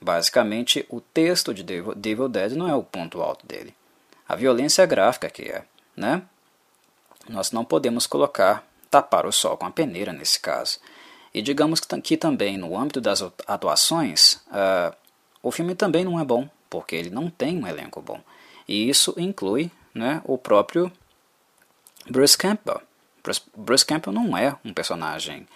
Basicamente, 0.00 0.86
o 0.88 0.98
texto 0.98 1.52
de 1.52 1.62
The 1.62 2.28
Dead 2.30 2.52
não 2.52 2.66
é 2.66 2.74
o 2.74 2.82
ponto 2.82 3.20
alto 3.20 3.46
dele. 3.46 3.74
A 4.26 4.34
violência 4.34 4.86
gráfica 4.86 5.28
que 5.28 5.42
é, 5.42 5.66
né? 5.94 6.22
Nós 7.28 7.52
não 7.52 7.62
podemos 7.62 8.06
colocar 8.06 8.66
tapar 8.90 9.26
o 9.26 9.32
sol 9.32 9.58
com 9.58 9.66
a 9.66 9.70
peneira 9.70 10.10
nesse 10.10 10.40
caso. 10.40 10.78
E 11.34 11.42
digamos 11.42 11.80
que 12.02 12.16
também 12.16 12.56
no 12.56 12.78
âmbito 12.78 12.98
das 12.98 13.22
atuações, 13.46 14.40
uh, 14.46 14.96
o 15.42 15.50
filme 15.50 15.74
também 15.74 16.02
não 16.02 16.18
é 16.18 16.24
bom, 16.24 16.48
porque 16.70 16.96
ele 16.96 17.10
não 17.10 17.28
tem 17.28 17.62
um 17.62 17.66
elenco 17.66 18.00
bom. 18.00 18.22
E 18.68 18.88
isso 18.88 19.14
inclui 19.16 19.70
né, 19.94 20.20
o 20.24 20.36
próprio 20.36 20.90
Bruce 22.08 22.36
Campbell. 22.36 22.80
Bruce, 23.22 23.42
Bruce 23.56 23.84
Campbell 23.84 24.12
não 24.12 24.36
é 24.36 24.56
um 24.64 24.72
personagem, 24.72 25.46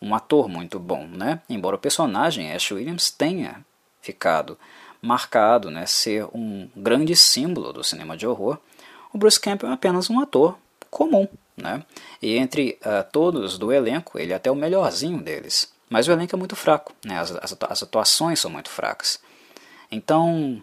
um 0.00 0.14
ator 0.14 0.48
muito 0.48 0.78
bom, 0.78 1.06
né? 1.06 1.40
Embora 1.48 1.76
o 1.76 1.78
personagem 1.78 2.52
Ash 2.52 2.70
Williams 2.70 3.10
tenha 3.10 3.64
ficado 4.00 4.58
marcado, 5.02 5.70
né, 5.70 5.86
ser 5.86 6.26
um 6.34 6.68
grande 6.76 7.16
símbolo 7.16 7.72
do 7.72 7.82
cinema 7.82 8.16
de 8.16 8.26
horror, 8.26 8.58
o 9.12 9.18
Bruce 9.18 9.40
Campbell 9.40 9.70
é 9.70 9.74
apenas 9.74 10.10
um 10.10 10.20
ator 10.20 10.58
comum, 10.90 11.28
né? 11.56 11.84
E 12.20 12.36
entre 12.36 12.78
uh, 12.82 13.08
todos 13.10 13.58
do 13.58 13.72
elenco, 13.72 14.18
ele 14.18 14.32
é 14.32 14.36
até 14.36 14.50
o 14.50 14.54
melhorzinho 14.54 15.22
deles. 15.22 15.72
Mas 15.88 16.06
o 16.06 16.12
elenco 16.12 16.34
é 16.34 16.38
muito 16.38 16.54
fraco, 16.54 16.92
né? 17.04 17.18
as, 17.18 17.32
as, 17.32 17.56
as 17.68 17.82
atuações 17.82 18.38
são 18.38 18.50
muito 18.50 18.70
fracas. 18.70 19.20
Então, 19.90 20.62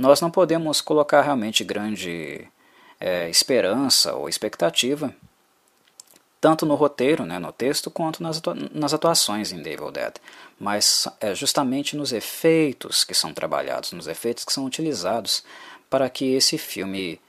nós 0.00 0.20
não 0.20 0.30
podemos 0.30 0.80
colocar 0.80 1.22
realmente 1.22 1.62
grande 1.62 2.46
é, 2.98 3.28
esperança 3.28 4.14
ou 4.14 4.28
expectativa, 4.28 5.14
tanto 6.40 6.64
no 6.64 6.74
roteiro, 6.74 7.24
né, 7.24 7.38
no 7.38 7.52
texto, 7.52 7.90
quanto 7.90 8.22
nas, 8.22 8.38
atua 8.38 8.56
nas 8.72 8.94
atuações 8.94 9.52
em 9.52 9.62
Devil 9.62 9.90
Dead. 9.90 10.14
Mas 10.58 11.06
é 11.20 11.34
justamente 11.34 11.96
nos 11.96 12.12
efeitos 12.12 13.04
que 13.04 13.14
são 13.14 13.34
trabalhados, 13.34 13.92
nos 13.92 14.06
efeitos 14.06 14.44
que 14.44 14.52
são 14.52 14.64
utilizados 14.64 15.44
para 15.88 16.08
que 16.08 16.32
esse 16.34 16.56
filme 16.56 17.20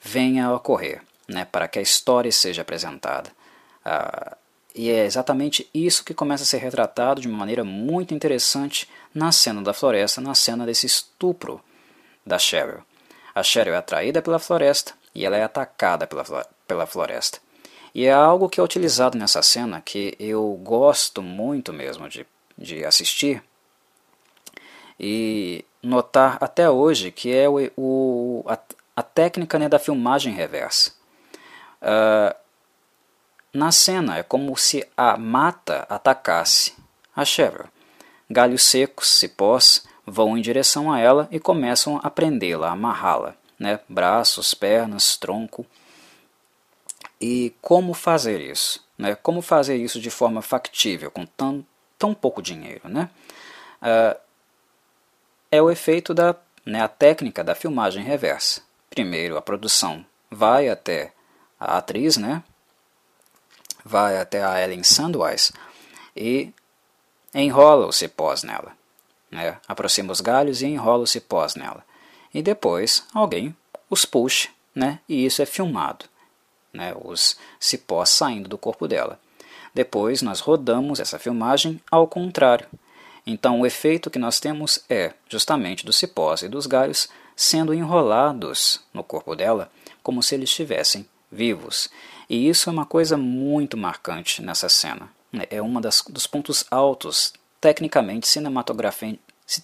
venha 0.00 0.46
a 0.46 0.54
ocorrer 0.54 1.02
né, 1.28 1.44
para 1.44 1.66
que 1.66 1.78
a 1.78 1.82
história 1.82 2.30
seja 2.30 2.62
apresentada. 2.62 3.30
Ah, 3.84 4.36
e 4.74 4.90
é 4.90 5.04
exatamente 5.04 5.68
isso 5.74 6.04
que 6.04 6.14
começa 6.14 6.44
a 6.44 6.46
ser 6.46 6.58
retratado 6.58 7.20
de 7.20 7.28
uma 7.28 7.38
maneira 7.38 7.64
muito 7.64 8.14
interessante 8.14 8.88
na 9.14 9.32
cena 9.32 9.60
da 9.60 9.74
floresta, 9.74 10.20
na 10.20 10.34
cena 10.34 10.64
desse 10.64 10.86
estupro 10.86 11.60
da 12.24 12.38
Cheryl. 12.38 12.82
A 13.34 13.42
Cheryl 13.42 13.74
é 13.74 13.76
atraída 13.76 14.22
pela 14.22 14.38
floresta 14.38 14.94
e 15.14 15.24
ela 15.24 15.36
é 15.36 15.42
atacada 15.42 16.06
pela, 16.06 16.46
pela 16.66 16.86
floresta. 16.86 17.38
E 17.94 18.06
é 18.06 18.12
algo 18.12 18.48
que 18.48 18.58
é 18.58 18.62
utilizado 18.62 19.18
nessa 19.18 19.42
cena 19.42 19.80
que 19.80 20.16
eu 20.18 20.58
gosto 20.62 21.22
muito 21.22 21.72
mesmo 21.72 22.08
de, 22.08 22.26
de 22.56 22.84
assistir 22.84 23.42
e 24.98 25.64
notar 25.82 26.38
até 26.40 26.70
hoje 26.70 27.10
que 27.10 27.34
é 27.34 27.48
o, 27.48 27.70
o 27.76 28.44
a, 28.46 28.58
a 28.96 29.02
técnica 29.02 29.58
né, 29.58 29.68
da 29.68 29.78
filmagem 29.78 30.32
reversa. 30.32 30.92
Uh, 31.82 32.34
na 33.52 33.70
cena 33.70 34.16
é 34.16 34.22
como 34.22 34.56
se 34.56 34.86
a 34.96 35.16
mata 35.18 35.86
atacasse 35.88 36.74
a 37.14 37.24
Cheryl. 37.24 37.66
Galhos 38.30 38.62
secos, 38.62 39.08
cipós, 39.18 39.86
vão 40.06 40.36
em 40.36 40.42
direção 40.42 40.92
a 40.92 40.98
ela 40.98 41.28
e 41.30 41.38
começam 41.38 42.00
a 42.02 42.10
prendê-la, 42.10 42.68
a 42.68 42.72
amarrá-la. 42.72 43.34
Né? 43.58 43.80
Braços, 43.88 44.54
pernas, 44.54 45.16
tronco. 45.16 45.64
E 47.20 47.54
como 47.60 47.94
fazer 47.94 48.40
isso? 48.40 48.84
Né? 48.98 49.14
Como 49.14 49.40
fazer 49.42 49.76
isso 49.76 50.00
de 50.00 50.10
forma 50.10 50.42
factível, 50.42 51.10
com 51.10 51.24
tão, 51.24 51.64
tão 51.98 52.12
pouco 52.12 52.42
dinheiro? 52.42 52.88
Né? 52.88 53.08
Uh, 53.80 54.20
é 55.50 55.62
o 55.62 55.70
efeito 55.70 56.12
da 56.14 56.34
né, 56.64 56.80
a 56.80 56.88
técnica 56.88 57.42
da 57.42 57.54
filmagem 57.54 58.02
reversa. 58.02 58.62
Primeiro, 58.88 59.36
a 59.36 59.42
produção 59.42 60.04
vai 60.30 60.68
até 60.68 61.12
a 61.58 61.78
atriz, 61.78 62.16
né, 62.16 62.42
vai 63.84 64.18
até 64.18 64.42
a 64.42 64.62
Ellen 64.62 64.82
Sandweiss 64.82 65.52
e 66.16 66.52
enrola 67.34 67.86
o 67.86 67.92
cipós 67.92 68.42
nela. 68.42 68.72
Né, 69.32 69.58
aproxima 69.66 70.12
os 70.12 70.20
galhos 70.20 70.60
e 70.60 70.66
enrola 70.66 71.04
o 71.04 71.06
cipós 71.06 71.56
nela. 71.56 71.82
E 72.34 72.42
depois 72.42 73.02
alguém 73.14 73.56
os 73.88 74.04
puxa, 74.04 74.50
né, 74.74 75.00
e 75.08 75.24
isso 75.24 75.40
é 75.40 75.46
filmado. 75.46 76.04
Né, 76.72 76.94
os 77.02 77.38
cipós 77.58 78.10
saindo 78.10 78.48
do 78.48 78.58
corpo 78.58 78.86
dela. 78.86 79.18
Depois 79.74 80.20
nós 80.20 80.40
rodamos 80.40 81.00
essa 81.00 81.18
filmagem 81.18 81.80
ao 81.90 82.06
contrário. 82.06 82.66
Então 83.26 83.60
o 83.60 83.66
efeito 83.66 84.10
que 84.10 84.18
nós 84.18 84.38
temos 84.38 84.80
é 84.88 85.14
justamente 85.30 85.86
dos 85.86 85.96
cipós 85.96 86.42
e 86.42 86.48
dos 86.48 86.66
galhos 86.66 87.08
sendo 87.34 87.72
enrolados 87.72 88.80
no 88.92 89.02
corpo 89.02 89.34
dela, 89.34 89.70
como 90.02 90.22
se 90.22 90.34
eles 90.34 90.50
estivessem 90.50 91.08
vivos. 91.30 91.88
E 92.28 92.48
isso 92.48 92.68
é 92.68 92.72
uma 92.72 92.84
coisa 92.84 93.16
muito 93.16 93.76
marcante 93.76 94.42
nessa 94.42 94.68
cena. 94.68 95.08
É 95.48 95.62
um 95.62 95.80
dos 95.80 96.26
pontos 96.26 96.66
altos, 96.70 97.32
tecnicamente, 97.62 98.26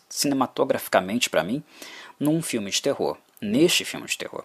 cinematograficamente 0.08 1.28
para 1.28 1.42
mim, 1.42 1.62
num 2.18 2.40
filme 2.40 2.70
de 2.70 2.80
terror, 2.80 3.18
neste 3.40 3.84
filme 3.84 4.06
de 4.06 4.16
terror. 4.16 4.44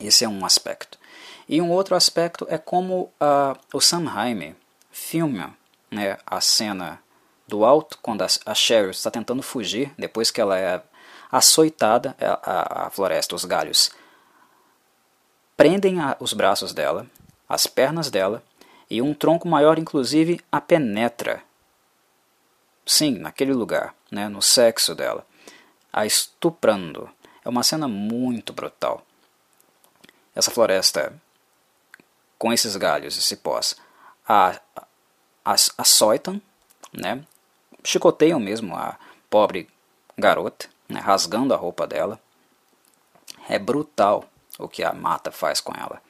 Esse 0.00 0.24
é 0.24 0.28
um 0.28 0.46
aspecto. 0.46 0.98
E 1.46 1.60
um 1.60 1.70
outro 1.70 1.94
aspecto 1.94 2.46
é 2.48 2.56
como 2.56 3.12
uh, 3.20 3.58
o 3.72 3.80
Sam 3.80 4.08
Raimi 4.08 4.56
filma 4.90 5.54
né, 5.90 6.16
a 6.26 6.40
cena 6.40 7.00
do 7.46 7.64
alto, 7.64 7.98
quando 8.00 8.22
a, 8.22 8.26
a 8.46 8.54
Cheryl 8.54 8.90
está 8.90 9.10
tentando 9.10 9.42
fugir, 9.42 9.92
depois 9.98 10.30
que 10.30 10.40
ela 10.40 10.58
é 10.58 10.82
açoitada, 11.30 12.16
a, 12.18 12.84
a, 12.84 12.86
a 12.86 12.90
floresta, 12.90 13.34
os 13.34 13.44
galhos 13.44 13.90
prendem 15.54 16.00
a, 16.00 16.16
os 16.18 16.32
braços 16.32 16.72
dela, 16.72 17.06
as 17.46 17.66
pernas 17.66 18.10
dela, 18.10 18.42
e 18.88 19.02
um 19.02 19.12
tronco 19.12 19.46
maior, 19.46 19.78
inclusive, 19.78 20.40
a 20.50 20.60
penetra. 20.60 21.42
Sim, 22.88 23.18
naquele 23.18 23.52
lugar, 23.52 23.94
né, 24.10 24.30
no 24.30 24.40
sexo 24.40 24.94
dela, 24.94 25.26
a 25.92 26.06
estuprando. 26.06 27.10
É 27.44 27.48
uma 27.48 27.62
cena 27.62 27.86
muito 27.86 28.50
brutal. 28.50 29.04
Essa 30.34 30.50
floresta, 30.50 31.12
com 32.38 32.50
esses 32.50 32.76
galhos 32.76 33.14
e 33.18 33.20
cipós, 33.20 33.76
a, 34.26 34.58
a, 35.44 35.54
açoitam, 35.76 36.40
né, 36.90 37.22
chicoteiam 37.84 38.40
mesmo 38.40 38.74
a 38.74 38.98
pobre 39.28 39.68
garota, 40.16 40.66
né, 40.88 40.98
rasgando 40.98 41.52
a 41.52 41.58
roupa 41.58 41.86
dela. 41.86 42.18
É 43.50 43.58
brutal 43.58 44.24
o 44.58 44.66
que 44.66 44.82
a 44.82 44.94
mata 44.94 45.30
faz 45.30 45.60
com 45.60 45.74
ela. 45.78 46.00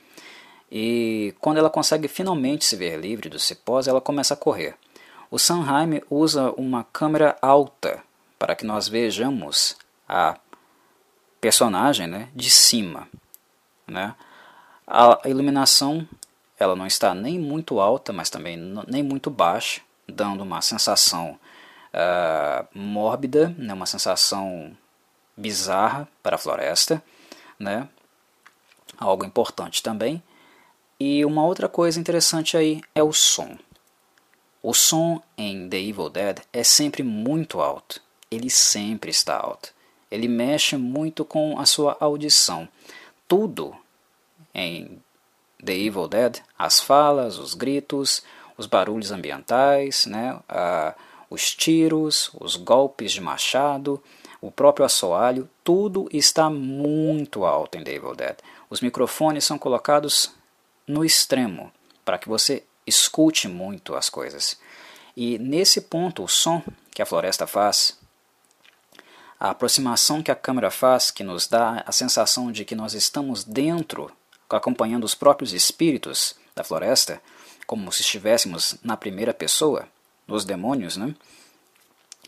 E 0.70 1.34
quando 1.40 1.58
ela 1.58 1.70
consegue 1.70 2.06
finalmente 2.06 2.64
se 2.64 2.76
ver 2.76 3.00
livre 3.00 3.28
dos 3.28 3.42
cipós, 3.42 3.88
ela 3.88 4.00
começa 4.00 4.34
a 4.34 4.36
correr. 4.36 4.76
O 5.30 5.38
Sanheim 5.38 6.00
usa 6.08 6.50
uma 6.52 6.84
câmera 6.84 7.36
alta 7.42 8.02
para 8.38 8.54
que 8.54 8.64
nós 8.64 8.88
vejamos 8.88 9.76
a 10.08 10.38
personagem 11.40 12.06
né, 12.06 12.28
de 12.34 12.50
cima. 12.50 13.08
Né? 13.86 14.14
A 14.86 15.20
iluminação 15.26 16.08
ela 16.58 16.74
não 16.74 16.86
está 16.86 17.14
nem 17.14 17.38
muito 17.38 17.78
alta, 17.78 18.12
mas 18.12 18.30
também 18.30 18.56
nem 18.88 19.02
muito 19.02 19.30
baixa, 19.30 19.80
dando 20.08 20.42
uma 20.42 20.60
sensação 20.60 21.38
uh, 21.92 22.66
mórbida, 22.76 23.54
né, 23.56 23.72
uma 23.72 23.86
sensação 23.86 24.76
bizarra 25.36 26.08
para 26.22 26.34
a 26.34 26.38
floresta, 26.38 27.02
né, 27.58 27.88
algo 28.98 29.24
importante 29.24 29.82
também. 29.82 30.22
E 30.98 31.24
uma 31.24 31.44
outra 31.44 31.68
coisa 31.68 32.00
interessante 32.00 32.56
aí 32.56 32.80
é 32.92 33.02
o 33.02 33.12
som. 33.12 33.56
O 34.62 34.74
som 34.74 35.22
em 35.36 35.68
The 35.68 35.78
Evil 35.78 36.10
Dead 36.10 36.38
é 36.52 36.64
sempre 36.64 37.02
muito 37.02 37.60
alto. 37.60 38.00
Ele 38.30 38.50
sempre 38.50 39.10
está 39.10 39.36
alto. 39.36 39.72
Ele 40.10 40.26
mexe 40.26 40.76
muito 40.76 41.24
com 41.24 41.58
a 41.58 41.66
sua 41.66 41.96
audição. 42.00 42.68
Tudo 43.26 43.76
em 44.54 45.00
The 45.64 45.74
Evil 45.74 46.08
Dead, 46.08 46.38
as 46.58 46.80
falas, 46.80 47.38
os 47.38 47.54
gritos, 47.54 48.22
os 48.56 48.66
barulhos 48.66 49.12
ambientais, 49.12 50.06
né, 50.06 50.34
uh, 50.34 50.94
os 51.30 51.54
tiros, 51.54 52.30
os 52.40 52.56
golpes 52.56 53.12
de 53.12 53.20
machado, 53.20 54.02
o 54.40 54.50
próprio 54.50 54.86
assoalho, 54.86 55.48
tudo 55.62 56.08
está 56.12 56.48
muito 56.48 57.44
alto 57.44 57.76
em 57.76 57.84
The 57.84 57.94
Evil 57.94 58.14
Dead. 58.14 58.36
Os 58.70 58.80
microfones 58.80 59.44
são 59.44 59.58
colocados 59.58 60.32
no 60.86 61.04
extremo 61.04 61.72
para 62.04 62.18
que 62.18 62.28
você 62.28 62.64
escute 62.88 63.46
muito 63.46 63.94
as 63.94 64.08
coisas. 64.08 64.58
E 65.16 65.38
nesse 65.38 65.82
ponto, 65.82 66.24
o 66.24 66.28
som 66.28 66.62
que 66.92 67.02
a 67.02 67.06
floresta 67.06 67.46
faz, 67.46 67.98
a 69.38 69.50
aproximação 69.50 70.22
que 70.22 70.30
a 70.30 70.34
câmera 70.34 70.70
faz, 70.70 71.10
que 71.10 71.22
nos 71.22 71.46
dá 71.46 71.82
a 71.86 71.92
sensação 71.92 72.50
de 72.50 72.64
que 72.64 72.74
nós 72.74 72.94
estamos 72.94 73.44
dentro, 73.44 74.10
acompanhando 74.50 75.04
os 75.04 75.14
próprios 75.14 75.52
espíritos 75.52 76.34
da 76.56 76.64
floresta, 76.64 77.20
como 77.66 77.92
se 77.92 78.00
estivéssemos 78.00 78.76
na 78.82 78.96
primeira 78.96 79.32
pessoa, 79.32 79.86
nos 80.26 80.44
demônios, 80.44 80.96
né? 80.96 81.14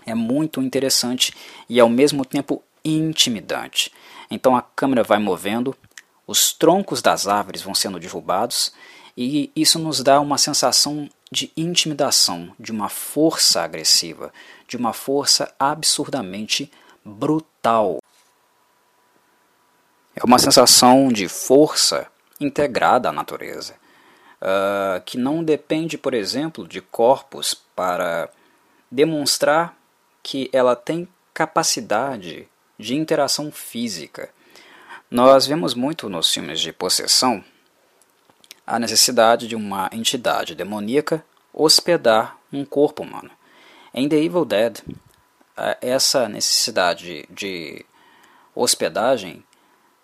É 0.06 0.14
muito 0.14 0.62
interessante 0.62 1.34
e 1.68 1.80
ao 1.80 1.88
mesmo 1.88 2.24
tempo 2.24 2.62
intimidante. 2.84 3.92
Então 4.30 4.56
a 4.56 4.62
câmera 4.62 5.02
vai 5.02 5.18
movendo, 5.18 5.76
os 6.26 6.52
troncos 6.52 7.02
das 7.02 7.26
árvores 7.26 7.62
vão 7.62 7.74
sendo 7.74 7.98
derrubados 7.98 8.72
e 9.22 9.52
isso 9.54 9.78
nos 9.78 10.02
dá 10.02 10.18
uma 10.18 10.38
sensação 10.38 11.06
de 11.30 11.52
intimidação, 11.54 12.54
de 12.58 12.72
uma 12.72 12.88
força 12.88 13.60
agressiva, 13.60 14.32
de 14.66 14.78
uma 14.78 14.94
força 14.94 15.54
absurdamente 15.58 16.72
brutal. 17.04 17.98
É 20.16 20.24
uma 20.24 20.38
sensação 20.38 21.08
de 21.12 21.28
força 21.28 22.06
integrada 22.40 23.10
à 23.10 23.12
natureza 23.12 23.74
uh, 24.40 25.02
que 25.04 25.18
não 25.18 25.44
depende, 25.44 25.98
por 25.98 26.14
exemplo, 26.14 26.66
de 26.66 26.80
corpos 26.80 27.52
para 27.76 28.30
demonstrar 28.90 29.76
que 30.22 30.48
ela 30.50 30.74
tem 30.74 31.06
capacidade 31.34 32.48
de 32.78 32.94
interação 32.94 33.52
física. 33.52 34.30
Nós 35.10 35.46
vemos 35.46 35.74
muito 35.74 36.08
nos 36.08 36.32
filmes 36.32 36.58
de 36.58 36.72
possessão 36.72 37.44
a 38.70 38.78
necessidade 38.78 39.48
de 39.48 39.56
uma 39.56 39.90
entidade 39.92 40.54
demoníaca 40.54 41.24
hospedar 41.52 42.38
um 42.52 42.64
corpo 42.64 43.02
humano. 43.02 43.28
Em 43.92 44.08
The 44.08 44.14
Evil 44.14 44.44
Dead, 44.44 44.78
essa 45.80 46.28
necessidade 46.28 47.26
de 47.28 47.84
hospedagem 48.54 49.42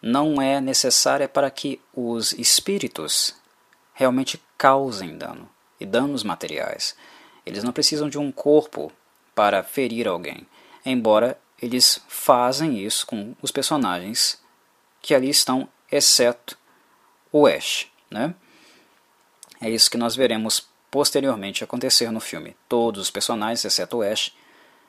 não 0.02 0.42
é 0.42 0.60
necessária 0.60 1.28
para 1.28 1.48
que 1.48 1.80
os 1.94 2.32
espíritos 2.32 3.36
realmente 3.94 4.42
causem 4.58 5.16
dano 5.16 5.48
e 5.78 5.86
danos 5.86 6.24
materiais. 6.24 6.96
Eles 7.46 7.62
não 7.62 7.72
precisam 7.72 8.08
de 8.08 8.18
um 8.18 8.32
corpo 8.32 8.90
para 9.32 9.62
ferir 9.62 10.08
alguém, 10.08 10.44
embora 10.84 11.38
eles 11.62 12.02
fazem 12.08 12.80
isso 12.80 13.06
com 13.06 13.32
os 13.40 13.52
personagens 13.52 14.42
que 15.00 15.14
ali 15.14 15.30
estão, 15.30 15.68
exceto 15.88 16.58
o 17.30 17.46
Ash. 17.46 17.86
Né? 18.10 18.34
É 19.60 19.70
isso 19.70 19.90
que 19.90 19.96
nós 19.96 20.14
veremos 20.14 20.66
posteriormente 20.90 21.64
acontecer 21.64 22.10
no 22.10 22.20
filme. 22.20 22.56
Todos 22.68 23.02
os 23.02 23.10
personagens, 23.10 23.64
exceto 23.64 23.98
o 23.98 24.02
Ash, 24.02 24.32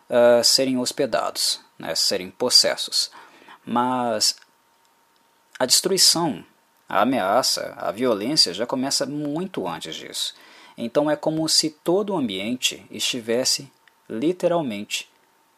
uh, 0.09 0.43
serem 0.43 0.77
hospedados, 0.77 1.59
né? 1.77 1.95
serem 1.95 2.29
possessos. 2.29 3.11
Mas 3.65 4.35
a 5.59 5.65
destruição 5.65 6.43
a 6.89 7.01
ameaça, 7.01 7.73
a 7.77 7.91
violência 7.91 8.53
já 8.53 8.65
começa 8.65 9.05
muito 9.05 9.67
antes 9.67 9.95
disso. 9.95 10.33
Então 10.77 11.11
é 11.11 11.15
como 11.15 11.47
se 11.49 11.69
todo 11.69 12.13
o 12.13 12.17
ambiente 12.17 12.85
estivesse 12.89 13.71
literalmente 14.09 15.09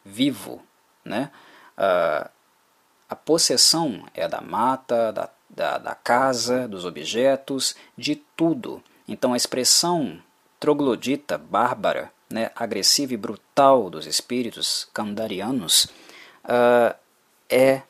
vivo. 0.04 0.62
Né? 1.04 1.30
a 1.76 2.30
a 3.10 3.16
possessão 3.16 4.06
é 4.14 4.28
da 4.28 4.40
mata, 4.40 5.12
da, 5.12 5.28
da, 5.48 5.78
da 5.78 5.94
casa, 5.96 6.68
dos 6.68 6.84
objetos, 6.84 7.74
de 7.98 8.14
tudo. 8.14 8.80
Então 9.10 9.34
a 9.34 9.36
expressão 9.36 10.22
troglodita, 10.60 11.36
bárbara, 11.36 12.12
né, 12.30 12.50
agressiva 12.54 13.12
e 13.12 13.16
brutal 13.16 13.90
dos 13.90 14.06
espíritos 14.06 14.88
kandarianos 14.94 15.86
uh, 16.44 16.96
é 17.48 17.82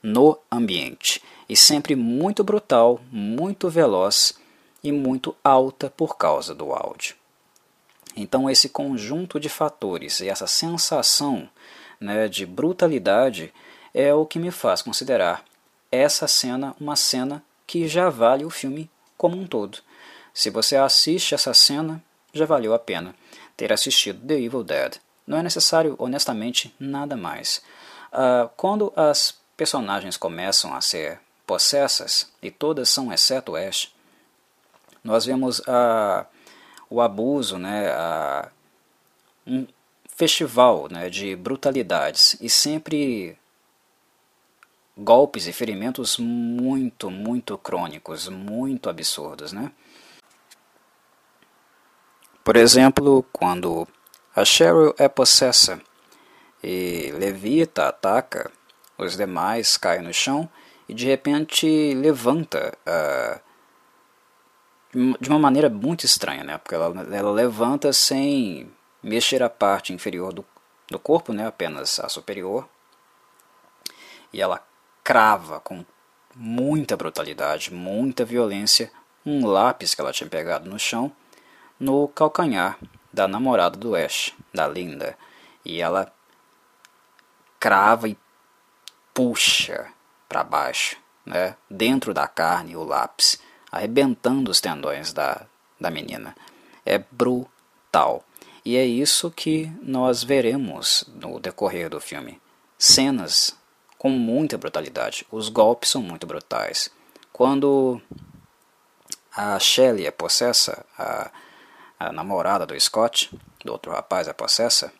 no 0.00 0.38
ambiente 0.50 1.20
e 1.48 1.56
sempre 1.56 1.96
muito 1.96 2.44
brutal, 2.44 3.00
muito 3.10 3.68
veloz 3.68 4.38
e 4.82 4.92
muito 4.92 5.34
alta 5.42 5.90
por 5.90 6.16
causa 6.16 6.54
do 6.54 6.72
áudio. 6.72 7.16
Então, 8.14 8.48
esse 8.48 8.68
conjunto 8.68 9.40
de 9.40 9.48
fatores 9.48 10.20
e 10.20 10.28
essa 10.28 10.46
sensação 10.46 11.48
né, 12.00 12.28
de 12.28 12.46
brutalidade 12.46 13.52
é 13.92 14.14
o 14.14 14.26
que 14.26 14.38
me 14.38 14.52
faz 14.52 14.82
considerar 14.82 15.44
essa 15.90 16.28
cena 16.28 16.76
uma 16.80 16.94
cena 16.94 17.42
que 17.66 17.88
já 17.88 18.10
vale 18.10 18.44
o 18.44 18.50
filme 18.50 18.88
como 19.16 19.36
um 19.36 19.46
todo. 19.46 19.78
Se 20.38 20.50
você 20.50 20.76
assiste 20.76 21.34
essa 21.34 21.52
cena, 21.52 22.00
já 22.32 22.46
valeu 22.46 22.72
a 22.72 22.78
pena 22.78 23.12
ter 23.56 23.72
assistido 23.72 24.24
The 24.24 24.34
Evil 24.34 24.62
Dead. 24.62 24.94
Não 25.26 25.36
é 25.36 25.42
necessário, 25.42 25.96
honestamente, 25.98 26.72
nada 26.78 27.16
mais. 27.16 27.60
Uh, 28.12 28.48
quando 28.56 28.92
as 28.94 29.36
personagens 29.56 30.16
começam 30.16 30.72
a 30.72 30.80
ser 30.80 31.18
possessas, 31.44 32.30
e 32.40 32.52
todas 32.52 32.88
são 32.88 33.12
exceto 33.12 33.56
Ash, 33.56 33.92
nós 35.02 35.24
vemos 35.24 35.60
a, 35.66 36.24
o 36.88 37.00
abuso, 37.00 37.58
né, 37.58 37.88
a, 37.88 38.48
um 39.44 39.66
festival 40.14 40.86
né, 40.88 41.10
de 41.10 41.34
brutalidades 41.34 42.36
e 42.40 42.48
sempre 42.48 43.36
golpes 44.96 45.48
e 45.48 45.52
ferimentos 45.52 46.16
muito, 46.16 47.10
muito 47.10 47.58
crônicos, 47.58 48.28
muito 48.28 48.88
absurdos. 48.88 49.52
Né? 49.52 49.72
Por 52.48 52.56
exemplo, 52.56 53.26
quando 53.30 53.86
a 54.34 54.42
Cheryl 54.42 54.94
é 54.96 55.06
possessa 55.06 55.78
e 56.64 57.12
Levita 57.12 57.88
ataca, 57.88 58.50
os 58.96 59.18
demais 59.18 59.76
caem 59.76 60.00
no 60.00 60.14
chão 60.14 60.48
e 60.88 60.94
de 60.94 61.04
repente 61.04 61.92
levanta 61.92 62.72
uh, 62.88 63.38
de 65.20 65.28
uma 65.28 65.38
maneira 65.38 65.68
muito 65.68 66.06
estranha, 66.06 66.42
né? 66.42 66.56
Porque 66.56 66.74
ela, 66.74 67.14
ela 67.14 67.30
levanta 67.30 67.92
sem 67.92 68.72
mexer 69.02 69.42
a 69.42 69.50
parte 69.50 69.92
inferior 69.92 70.32
do, 70.32 70.42
do 70.90 70.98
corpo, 70.98 71.34
né? 71.34 71.46
Apenas 71.46 72.00
a 72.00 72.08
superior. 72.08 72.66
E 74.32 74.40
ela 74.40 74.66
crava 75.04 75.60
com 75.60 75.84
muita 76.34 76.96
brutalidade, 76.96 77.74
muita 77.74 78.24
violência, 78.24 78.90
um 79.26 79.46
lápis 79.46 79.94
que 79.94 80.00
ela 80.00 80.14
tinha 80.14 80.30
pegado 80.30 80.66
no 80.70 80.78
chão 80.78 81.12
no 81.78 82.08
calcanhar 82.08 82.78
da 83.12 83.28
namorada 83.28 83.76
do 83.76 83.94
Ash, 83.94 84.34
da 84.52 84.66
Linda. 84.66 85.16
E 85.64 85.80
ela 85.80 86.12
crava 87.58 88.08
e 88.08 88.16
puxa 89.12 89.88
para 90.28 90.44
baixo, 90.44 90.96
né, 91.24 91.56
dentro 91.68 92.14
da 92.14 92.26
carne 92.28 92.76
o 92.76 92.84
lápis, 92.84 93.38
arrebentando 93.70 94.50
os 94.50 94.60
tendões 94.60 95.12
da, 95.12 95.46
da 95.80 95.90
menina. 95.90 96.34
É 96.84 96.98
brutal. 96.98 98.24
E 98.64 98.76
é 98.76 98.84
isso 98.84 99.30
que 99.30 99.72
nós 99.82 100.22
veremos 100.22 101.04
no 101.08 101.40
decorrer 101.40 101.88
do 101.88 102.00
filme. 102.00 102.40
cenas 102.78 103.56
com 103.98 104.10
muita 104.10 104.56
brutalidade. 104.56 105.26
Os 105.30 105.48
golpes 105.48 105.90
são 105.90 106.00
muito 106.00 106.26
brutais. 106.26 106.88
Quando 107.32 108.00
a 109.34 109.58
Shelley 109.58 110.06
é 110.06 110.10
possessa, 110.10 110.84
a, 110.96 111.30
a 111.98 112.12
namorada 112.12 112.64
do 112.64 112.78
Scott, 112.78 113.30
do 113.64 113.72
outro 113.72 113.92
rapaz 113.92 114.28
é 114.28 114.32
possessa, 114.32 114.92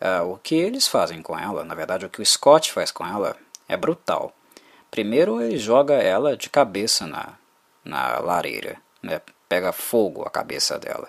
uh, 0.00 0.30
o 0.30 0.38
que 0.38 0.54
eles 0.54 0.86
fazem 0.86 1.22
com 1.22 1.38
ela, 1.38 1.64
na 1.64 1.74
verdade 1.74 2.04
o 2.04 2.10
que 2.10 2.20
o 2.20 2.26
Scott 2.26 2.72
faz 2.72 2.90
com 2.90 3.06
ela 3.06 3.36
é 3.68 3.76
brutal. 3.76 4.32
Primeiro 4.90 5.40
ele 5.40 5.58
joga 5.58 5.94
ela 5.94 6.36
de 6.36 6.48
cabeça 6.48 7.06
na, 7.06 7.34
na 7.84 8.18
lareira, 8.18 8.76
né? 9.02 9.20
pega 9.48 9.72
fogo 9.72 10.22
a 10.22 10.30
cabeça 10.30 10.78
dela. 10.78 11.08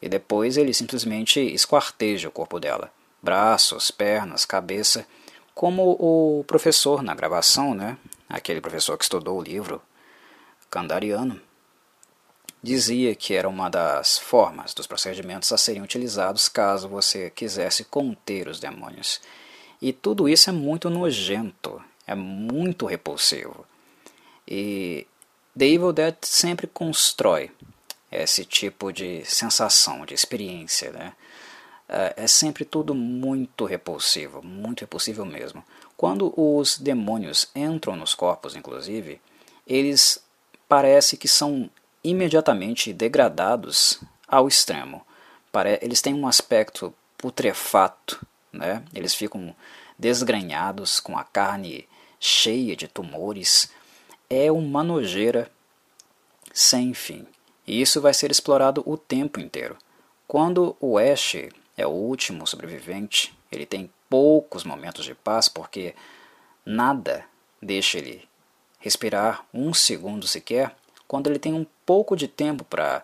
E 0.00 0.08
depois 0.08 0.56
ele 0.56 0.74
simplesmente 0.74 1.40
esquarteja 1.40 2.28
o 2.28 2.32
corpo 2.32 2.60
dela. 2.60 2.90
Braços, 3.22 3.90
pernas, 3.90 4.44
cabeça, 4.44 5.06
como 5.54 5.96
o 5.98 6.44
professor 6.44 7.02
na 7.02 7.14
gravação, 7.14 7.74
né? 7.74 7.96
aquele 8.28 8.60
professor 8.60 8.98
que 8.98 9.04
estudou 9.04 9.38
o 9.38 9.42
livro, 9.42 9.80
Candariano, 10.70 11.40
dizia 12.64 13.14
que 13.14 13.34
era 13.34 13.46
uma 13.46 13.68
das 13.68 14.18
formas 14.18 14.72
dos 14.72 14.86
procedimentos 14.86 15.52
a 15.52 15.58
serem 15.58 15.82
utilizados 15.82 16.48
caso 16.48 16.88
você 16.88 17.28
quisesse 17.28 17.84
conter 17.84 18.48
os 18.48 18.58
demônios. 18.58 19.20
E 19.82 19.92
tudo 19.92 20.26
isso 20.26 20.48
é 20.48 20.52
muito 20.52 20.88
nojento, 20.88 21.82
é 22.06 22.14
muito 22.14 22.86
repulsivo. 22.86 23.66
E 24.48 25.06
The 25.56 25.66
Evil 25.66 25.92
Dead 25.92 26.16
sempre 26.22 26.66
constrói 26.66 27.50
esse 28.10 28.46
tipo 28.46 28.90
de 28.90 29.22
sensação, 29.26 30.06
de 30.06 30.14
experiência. 30.14 30.90
Né? 30.90 31.12
É, 31.86 32.14
é 32.16 32.26
sempre 32.26 32.64
tudo 32.64 32.94
muito 32.94 33.66
repulsivo, 33.66 34.42
muito 34.42 34.80
repulsivo 34.80 35.26
mesmo. 35.26 35.62
Quando 35.98 36.32
os 36.34 36.78
demônios 36.78 37.50
entram 37.54 37.94
nos 37.94 38.14
corpos, 38.14 38.56
inclusive, 38.56 39.20
eles 39.66 40.24
parece 40.66 41.18
que 41.18 41.28
são 41.28 41.70
imediatamente 42.04 42.92
degradados 42.92 44.00
ao 44.28 44.46
extremo. 44.46 45.04
Eles 45.80 46.02
têm 46.02 46.14
um 46.14 46.26
aspecto 46.26 46.92
putrefato, 47.16 48.24
né? 48.52 48.84
eles 48.94 49.14
ficam 49.14 49.54
desgranhados, 49.98 51.00
com 51.00 51.16
a 51.16 51.24
carne 51.24 51.88
cheia 52.20 52.76
de 52.76 52.86
tumores. 52.86 53.72
É 54.28 54.52
uma 54.52 54.84
nojeira 54.84 55.50
sem 56.52 56.92
fim. 56.92 57.26
E 57.66 57.80
isso 57.80 58.00
vai 58.00 58.12
ser 58.12 58.30
explorado 58.30 58.82
o 58.84 58.96
tempo 58.96 59.40
inteiro. 59.40 59.78
Quando 60.26 60.76
o 60.80 60.98
Ash 60.98 61.36
é 61.76 61.86
o 61.86 61.90
último 61.90 62.46
sobrevivente, 62.46 63.36
ele 63.50 63.64
tem 63.64 63.90
poucos 64.10 64.64
momentos 64.64 65.04
de 65.04 65.14
paz 65.14 65.48
porque 65.48 65.94
nada 66.64 67.24
deixa 67.60 67.98
ele 67.98 68.28
respirar 68.80 69.46
um 69.52 69.72
segundo 69.72 70.26
sequer 70.26 70.74
quando 71.06 71.28
ele 71.28 71.38
tem 71.38 71.52
um 71.52 71.66
pouco 71.84 72.16
de 72.16 72.28
tempo 72.28 72.64
para 72.64 73.02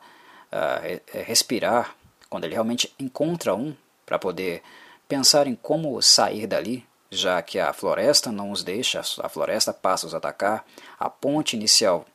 uh, 0.52 0.56
ah, 0.56 0.80
respirar, 1.22 1.94
quando 2.28 2.44
ele 2.44 2.54
realmente 2.54 2.94
encontra 2.98 3.54
um 3.54 3.74
para 4.06 4.18
poder 4.18 4.62
pensar 5.08 5.46
em 5.46 5.54
como 5.54 6.00
sair 6.00 6.46
dali, 6.46 6.86
já 7.10 7.42
que 7.42 7.58
a 7.58 7.72
floresta 7.72 8.30
não 8.30 8.52
os 8.52 8.62
deixa, 8.62 9.00
a 9.00 9.28
floresta 9.28 9.72
passa 9.72 10.06
a 10.06 10.08
os 10.08 10.14
atacar, 10.14 10.64
a 10.98 11.10
ponte 11.10 11.56
inicial 11.56 12.06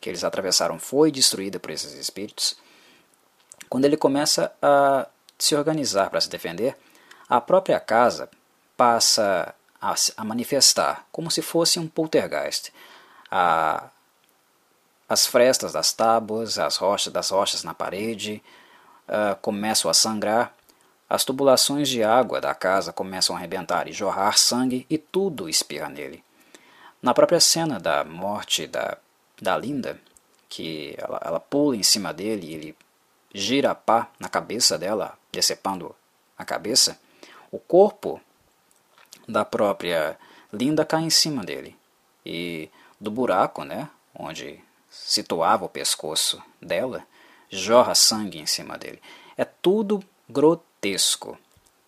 que 0.00 0.10
eles 0.10 0.24
atravessaram 0.24 0.78
foi 0.78 1.10
destruída 1.10 1.58
por 1.58 1.70
esses 1.70 1.94
espíritos. 1.94 2.56
Quando 3.68 3.84
ele 3.86 3.96
começa 3.96 4.52
a 4.60 5.08
se 5.38 5.54
organizar 5.54 6.10
para 6.10 6.20
se 6.20 6.28
defender, 6.28 6.76
a 7.28 7.40
própria 7.40 7.80
casa 7.80 8.28
passa 8.76 9.54
a, 9.80 9.94
a 10.16 10.24
manifestar 10.24 11.06
como 11.10 11.30
se 11.30 11.40
fosse 11.40 11.78
um 11.78 11.88
poltergeist. 11.88 12.72
A, 13.30 13.88
as 15.12 15.26
frestas 15.26 15.74
das 15.74 15.92
tábuas, 15.92 16.58
as 16.58 16.76
rochas 16.78 17.12
das 17.12 17.28
rochas 17.28 17.62
na 17.62 17.74
parede 17.74 18.42
uh, 19.06 19.36
começam 19.42 19.90
a 19.90 19.94
sangrar, 19.94 20.54
as 21.06 21.22
tubulações 21.22 21.90
de 21.90 22.02
água 22.02 22.40
da 22.40 22.54
casa 22.54 22.94
começam 22.94 23.36
a 23.36 23.38
arrebentar 23.38 23.86
e 23.86 23.92
jorrar 23.92 24.38
sangue 24.38 24.86
e 24.88 24.96
tudo 24.96 25.50
espirra 25.50 25.90
nele. 25.90 26.24
Na 27.02 27.12
própria 27.12 27.40
cena 27.40 27.78
da 27.78 28.02
morte 28.04 28.66
da, 28.66 28.96
da 29.38 29.54
Linda, 29.58 30.00
que 30.48 30.94
ela, 30.96 31.20
ela 31.22 31.40
pula 31.40 31.76
em 31.76 31.82
cima 31.82 32.14
dele 32.14 32.46
e 32.46 32.54
ele 32.54 32.76
gira 33.34 33.72
a 33.72 33.74
pá 33.74 34.08
na 34.18 34.30
cabeça 34.30 34.78
dela, 34.78 35.18
decepando 35.30 35.94
a 36.38 36.44
cabeça, 36.44 36.98
o 37.50 37.58
corpo 37.58 38.18
da 39.28 39.44
própria 39.44 40.18
Linda 40.50 40.86
cai 40.86 41.02
em 41.02 41.10
cima 41.10 41.44
dele. 41.44 41.76
E 42.24 42.70
do 42.98 43.10
buraco, 43.10 43.62
né, 43.62 43.90
onde 44.14 44.58
situava 44.92 45.64
o 45.64 45.68
pescoço 45.68 46.40
dela, 46.60 47.02
jorra 47.50 47.94
sangue 47.94 48.38
em 48.38 48.46
cima 48.46 48.76
dele. 48.76 49.00
É 49.36 49.44
tudo 49.44 50.04
grotesco, 50.28 51.38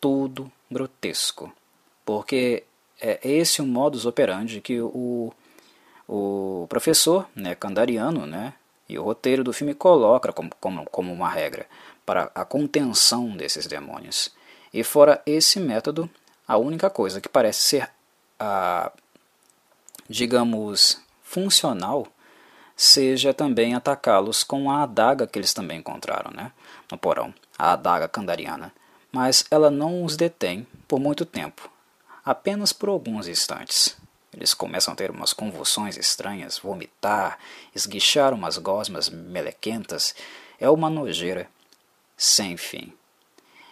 tudo 0.01 0.51
grotesco, 0.71 1.53
porque 2.05 2.65
é 3.01 3.19
esse 3.23 3.61
o 3.61 3.67
modus 3.67 4.07
operandi 4.07 4.61
que 4.61 4.81
o, 4.81 5.33
o 6.09 6.67
professor 6.69 7.29
né, 7.35 7.55
Candariano 7.55 8.27
né, 8.27 8.55
e 8.89 8.99
o 8.99 9.03
roteiro 9.03 9.45
do 9.45 9.53
filme 9.53 9.75
coloca 9.75 10.33
como, 10.33 10.51
como, 10.59 10.85
como 10.87 11.13
uma 11.13 11.29
regra 11.29 11.67
para 12.07 12.31
a 12.35 12.45
contenção 12.45 13.37
desses 13.37 13.67
demônios. 13.67 14.31
E 14.73 14.83
fora 14.83 15.23
esse 15.27 15.61
método, 15.61 16.09
a 16.49 16.57
única 16.57 16.89
coisa 16.89 17.21
que 17.21 17.29
parece 17.29 17.63
ser, 17.63 17.91
a, 18.39 18.91
digamos, 20.09 21.01
funcional 21.23 22.07
seja 22.77 23.33
também 23.33 23.75
atacá-los 23.75 24.43
com 24.43 24.71
a 24.71 24.83
adaga 24.83 25.27
que 25.27 25.39
eles 25.39 25.55
também 25.55 25.79
encontraram 25.79 26.31
né, 26.33 26.53
no 26.91 26.99
porão, 26.99 27.33
a 27.59 27.73
adaga 27.73 28.09
candariana. 28.09 28.73
Mas 29.13 29.45
ela 29.51 29.71
não 29.71 30.05
os 30.05 30.17
detém 30.17 30.67
por 30.89 30.99
muito 30.99 31.25
tempo, 31.25 31.71
apenas 32.25 32.73
por 32.73 32.89
alguns 32.89 33.29
instantes. 33.29 33.97
Eles 34.33 34.53
começam 34.53 34.93
a 34.93 34.97
ter 34.97 35.11
umas 35.11 35.33
convulsões 35.33 35.97
estranhas, 35.97 36.59
vomitar, 36.59 37.39
esguichar 37.73 38.35
umas 38.35 38.59
gosmas 38.59 39.09
melequentas. 39.09 40.15
É 40.59 40.69
uma 40.69 40.91
nojeira 40.91 41.49
sem 42.17 42.57
fim. 42.57 42.93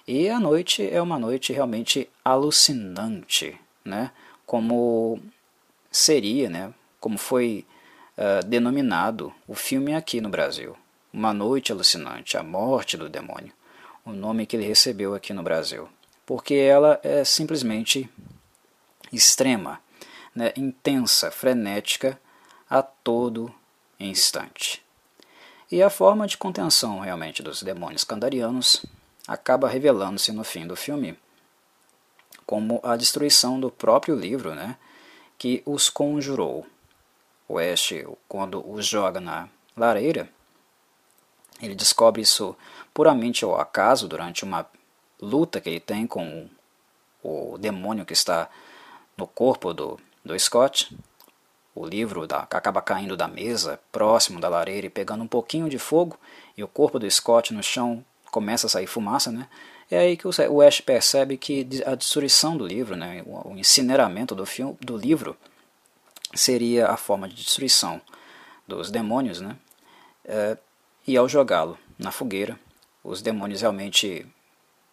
E 0.06 0.28
a 0.28 0.38
noite 0.38 0.88
é 0.88 1.02
uma 1.02 1.18
noite 1.18 1.52
realmente 1.52 2.08
alucinante, 2.24 3.58
né? 3.84 4.12
Como 4.46 5.20
seria, 5.90 6.48
né? 6.48 6.72
Como 7.00 7.18
foi 7.18 7.64
uh, 8.16 8.46
denominado 8.46 9.32
o 9.46 9.54
filme 9.54 9.94
aqui 9.94 10.20
no 10.20 10.28
Brasil. 10.28 10.76
Uma 11.12 11.32
Noite 11.32 11.72
Alucinante, 11.72 12.36
A 12.36 12.42
Morte 12.42 12.96
do 12.96 13.08
Demônio, 13.08 13.52
o 14.04 14.12
nome 14.12 14.46
que 14.46 14.56
ele 14.56 14.66
recebeu 14.66 15.14
aqui 15.14 15.32
no 15.32 15.42
Brasil. 15.42 15.88
Porque 16.24 16.54
ela 16.54 17.00
é 17.02 17.24
simplesmente 17.24 18.08
extrema, 19.12 19.80
né, 20.34 20.52
intensa, 20.56 21.30
frenética 21.30 22.18
a 22.68 22.82
todo 22.82 23.52
instante. 24.00 24.82
E 25.70 25.82
a 25.82 25.90
forma 25.90 26.26
de 26.26 26.36
contenção 26.36 27.00
realmente 27.00 27.42
dos 27.42 27.62
demônios 27.62 28.04
candarianos 28.04 28.84
acaba 29.26 29.68
revelando-se 29.68 30.32
no 30.32 30.44
fim 30.44 30.66
do 30.66 30.76
filme 30.76 31.16
como 32.44 32.80
a 32.82 32.96
destruição 32.96 33.58
do 33.58 33.70
próprio 33.70 34.14
livro 34.14 34.54
né, 34.54 34.76
que 35.38 35.62
os 35.64 35.88
conjurou. 35.88 36.66
O 37.52 37.58
Ash, 37.58 37.92
quando 38.26 38.66
os 38.66 38.86
joga 38.86 39.20
na 39.20 39.46
lareira, 39.76 40.26
ele 41.60 41.74
descobre 41.74 42.22
isso 42.22 42.56
puramente 42.94 43.44
ao 43.44 43.60
acaso 43.60 44.08
durante 44.08 44.42
uma 44.42 44.66
luta 45.20 45.60
que 45.60 45.68
ele 45.68 45.78
tem 45.78 46.06
com 46.06 46.48
o 47.22 47.58
demônio 47.58 48.06
que 48.06 48.14
está 48.14 48.48
no 49.18 49.26
corpo 49.26 49.74
do 49.74 50.00
do 50.24 50.38
Scott. 50.38 50.96
O 51.74 51.84
livro 51.84 52.26
da, 52.26 52.38
acaba 52.38 52.80
caindo 52.80 53.18
da 53.18 53.28
mesa, 53.28 53.78
próximo 53.92 54.40
da 54.40 54.48
lareira 54.48 54.86
e 54.86 54.90
pegando 54.90 55.22
um 55.22 55.28
pouquinho 55.28 55.68
de 55.68 55.78
fogo, 55.78 56.18
e 56.56 56.64
o 56.64 56.68
corpo 56.68 56.98
do 56.98 57.10
Scott 57.10 57.52
no 57.52 57.62
chão 57.62 58.02
começa 58.30 58.66
a 58.66 58.70
sair 58.70 58.86
fumaça, 58.86 59.30
né? 59.30 59.46
É 59.90 59.98
aí 59.98 60.16
que 60.16 60.26
o 60.26 60.62
Ash 60.62 60.80
percebe 60.80 61.36
que 61.36 61.68
a 61.84 61.94
destruição 61.94 62.56
do 62.56 62.66
livro, 62.66 62.96
né, 62.96 63.22
o 63.26 63.54
incineramento 63.58 64.34
do, 64.34 64.46
filme, 64.46 64.74
do 64.80 64.96
livro, 64.96 65.36
seria 66.34 66.88
a 66.88 66.96
forma 66.96 67.28
de 67.28 67.34
destruição 67.34 68.00
dos 68.66 68.90
demônios, 68.90 69.40
né? 69.40 69.56
É, 70.24 70.56
e 71.06 71.16
ao 71.16 71.28
jogá-lo 71.28 71.78
na 71.98 72.10
fogueira, 72.12 72.58
os 73.02 73.20
demônios 73.20 73.60
realmente 73.60 74.26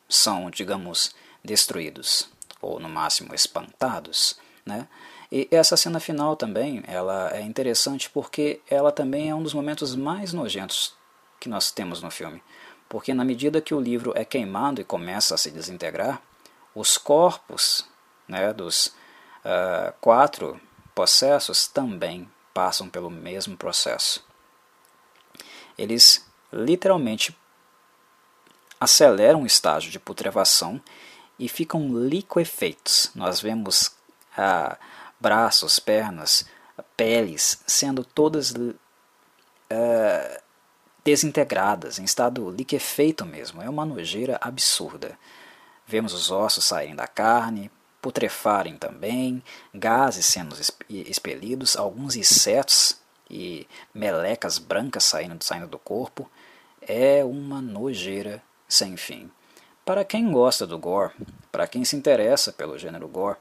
são, 0.07 0.49
digamos, 0.49 1.15
destruídos, 1.43 2.29
ou 2.61 2.79
no 2.79 2.89
máximo 2.89 3.33
espantados, 3.33 4.39
né? 4.65 4.87
E 5.31 5.47
essa 5.51 5.77
cena 5.77 5.99
final 5.99 6.35
também, 6.35 6.83
ela 6.87 7.31
é 7.35 7.41
interessante 7.41 8.09
porque 8.09 8.61
ela 8.67 8.91
também 8.91 9.29
é 9.29 9.35
um 9.35 9.43
dos 9.43 9.53
momentos 9.53 9.95
mais 9.95 10.33
nojentos 10.33 10.95
que 11.39 11.47
nós 11.47 11.69
temos 11.71 12.01
no 12.01 12.09
filme. 12.09 12.41
Porque 12.89 13.13
na 13.13 13.23
medida 13.23 13.61
que 13.61 13.75
o 13.75 13.79
livro 13.79 14.11
é 14.15 14.25
queimado 14.25 14.81
e 14.81 14.83
começa 14.83 15.35
a 15.35 15.37
se 15.37 15.51
desintegrar, 15.51 16.19
os 16.73 16.97
corpos 16.97 17.85
né, 18.27 18.51
dos, 18.51 18.95
uh, 19.45 19.93
quatro 19.99 20.59
possessos 20.99 21.65
também 21.65 22.29
passam 22.53 22.89
pelo 22.89 23.09
mesmo 23.09 23.55
processo. 23.55 24.21
Eles 25.77 26.29
literalmente 26.51 27.33
aceleram 28.77 29.43
o 29.43 29.45
estágio 29.45 29.89
de 29.89 29.97
putrefação 29.97 30.81
e 31.39 31.47
ficam 31.47 31.87
liquefeitos. 31.97 33.11
Nós 33.15 33.39
vemos 33.39 33.95
ah, 34.37 34.77
braços, 35.17 35.79
pernas, 35.79 36.45
peles 36.97 37.63
sendo 37.65 38.03
todas 38.03 38.53
ah, 39.69 40.41
desintegradas, 41.01 41.97
em 41.97 42.03
estado 42.03 42.51
liquefeito 42.51 43.25
mesmo. 43.25 43.61
É 43.61 43.69
uma 43.69 43.85
nojeira 43.85 44.37
absurda. 44.41 45.17
Vemos 45.87 46.11
os 46.11 46.29
ossos 46.29 46.65
saírem 46.65 46.93
da 46.93 47.07
carne, 47.07 47.71
putrefarem 48.01 48.77
também, 48.77 49.43
gases 49.73 50.25
sendo 50.25 50.55
expelidos, 50.89 51.75
alguns 51.75 52.15
insetos 52.15 52.99
e 53.29 53.67
melecas 53.93 54.57
brancas 54.57 55.03
saindo, 55.03 55.43
saindo 55.43 55.67
do 55.67 55.77
corpo. 55.77 56.29
É 56.81 57.23
uma 57.23 57.61
nojeira 57.61 58.41
sem 58.67 58.95
fim. 58.97 59.29
Para 59.85 60.05
quem 60.05 60.31
gosta 60.31 60.65
do 60.65 60.77
gore, 60.77 61.13
para 61.51 61.67
quem 61.67 61.83
se 61.83 61.95
interessa 61.95 62.53
pelo 62.53 62.77
gênero 62.77 63.07
gore, 63.07 63.37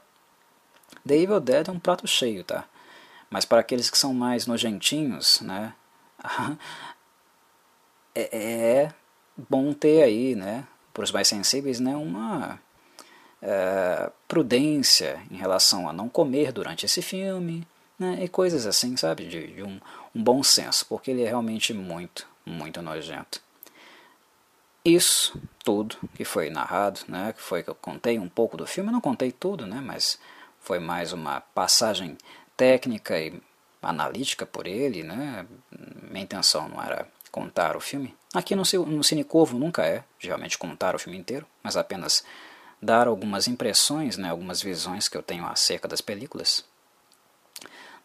The 1.07 1.15
Evil 1.15 1.39
Dead 1.39 1.67
é 1.67 1.71
um 1.71 1.79
prato 1.79 2.07
cheio, 2.07 2.43
tá? 2.43 2.65
Mas 3.29 3.45
para 3.45 3.61
aqueles 3.61 3.89
que 3.89 3.97
são 3.97 4.13
mais 4.13 4.47
nojentinhos, 4.47 5.39
né? 5.41 5.73
é, 8.15 8.37
é 8.37 8.93
bom 9.37 9.71
ter 9.73 10.03
aí, 10.03 10.35
né? 10.35 10.67
Para 10.93 11.03
os 11.03 11.11
mais 11.11 11.27
sensíveis, 11.27 11.79
né? 11.79 11.95
Uma 11.95 12.59
é, 13.41 14.11
prudência 14.27 15.21
em 15.31 15.37
relação 15.37 15.89
a 15.89 15.93
não 15.93 16.09
comer 16.09 16.51
durante 16.51 16.85
esse 16.85 17.01
filme, 17.01 17.67
né? 17.97 18.19
E 18.21 18.27
coisas 18.27 18.65
assim, 18.65 18.95
sabe? 18.95 19.27
De, 19.27 19.47
de 19.47 19.63
um, 19.63 19.79
um 20.15 20.23
bom 20.23 20.41
senso, 20.43 20.85
porque 20.85 21.11
ele 21.11 21.23
é 21.23 21.27
realmente 21.27 21.73
muito, 21.73 22.27
muito 22.45 22.81
nojento. 22.81 23.41
Isso 24.83 25.39
tudo 25.63 25.97
que 26.15 26.23
foi 26.23 26.49
narrado, 26.49 27.01
né, 27.07 27.33
que 27.33 27.41
foi 27.41 27.61
que 27.61 27.69
eu 27.69 27.75
contei 27.75 28.17
um 28.17 28.29
pouco 28.29 28.55
do 28.55 28.65
filme, 28.65 28.89
eu 28.89 28.93
não 28.93 29.01
contei 29.01 29.31
tudo, 29.31 29.67
né, 29.67 29.81
mas 29.83 30.17
foi 30.61 30.79
mais 30.79 31.11
uma 31.11 31.41
passagem 31.41 32.17
técnica 32.55 33.19
e 33.19 33.39
analítica 33.81 34.45
por 34.45 34.65
ele, 34.65 35.03
né, 35.03 35.45
minha 36.09 36.23
intenção 36.23 36.69
não 36.69 36.81
era 36.81 37.07
contar 37.29 37.75
o 37.75 37.79
filme. 37.79 38.15
Aqui 38.33 38.55
no, 38.55 38.63
no 38.85 39.03
Cinecovo 39.03 39.59
nunca 39.59 39.85
é, 39.85 40.03
geralmente, 40.17 40.57
contar 40.57 40.95
o 40.95 40.99
filme 40.99 41.19
inteiro, 41.19 41.45
mas 41.61 41.75
apenas 41.77 42.23
dar 42.81 43.07
algumas 43.07 43.47
impressões, 43.47 44.17
né, 44.17 44.29
algumas 44.29 44.61
visões 44.61 45.07
que 45.07 45.17
eu 45.17 45.23
tenho 45.23 45.45
acerca 45.45 45.87
das 45.87 46.01
películas. 46.01 46.63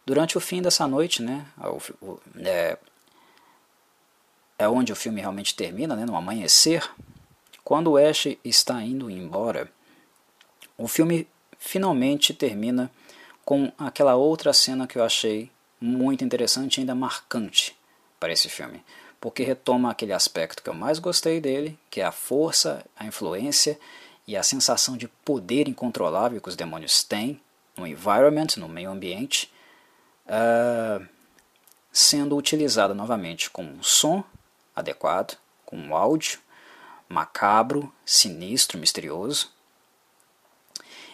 Durante 0.05 0.37
o 0.37 0.41
fim 0.41 0.61
dessa 0.61 0.87
noite, 0.87 1.21
né, 1.21 1.45
o, 1.57 2.05
o, 2.05 2.21
é, 2.37 2.77
é 4.59 4.67
onde 4.67 4.91
o 4.91 4.95
filme 4.95 5.21
realmente 5.21 5.55
termina, 5.55 5.95
né, 5.95 6.05
no 6.05 6.15
amanhecer, 6.15 6.87
quando 7.63 7.91
o 7.91 7.97
Ash 7.97 8.27
está 8.43 8.81
indo 8.83 9.09
embora, 9.09 9.71
o 10.77 10.87
filme 10.87 11.27
finalmente 11.57 12.33
termina 12.33 12.91
com 13.43 13.71
aquela 13.77 14.15
outra 14.15 14.53
cena 14.53 14.85
que 14.85 14.97
eu 14.97 15.03
achei 15.03 15.51
muito 15.79 16.23
interessante 16.23 16.77
e 16.77 16.79
ainda 16.81 16.93
marcante 16.93 17.75
para 18.19 18.31
esse 18.33 18.49
filme, 18.49 18.83
porque 19.19 19.43
retoma 19.43 19.91
aquele 19.91 20.13
aspecto 20.13 20.61
que 20.61 20.69
eu 20.69 20.73
mais 20.73 20.99
gostei 20.99 21.39
dele, 21.39 21.77
que 21.89 22.01
é 22.01 22.05
a 22.05 22.11
força, 22.11 22.85
a 22.95 23.05
influência 23.05 23.79
e 24.27 24.35
a 24.35 24.43
sensação 24.43 24.97
de 24.97 25.07
poder 25.07 25.67
incontrolável 25.67 26.41
que 26.41 26.49
os 26.49 26.55
demônios 26.55 27.03
têm 27.03 27.39
no 27.77 27.85
environment, 27.85 28.47
no 28.57 28.67
meio 28.67 28.89
ambiente, 28.89 29.51
uh, 30.25 31.05
sendo 31.91 32.35
utilizada 32.35 32.93
novamente 32.93 33.49
com 33.49 33.63
um 33.63 33.83
som 33.83 34.23
adequado, 34.75 35.37
com 35.65 35.77
um 35.77 35.95
áudio 35.95 36.39
macabro, 37.07 37.93
sinistro, 38.05 38.79
misterioso, 38.79 39.51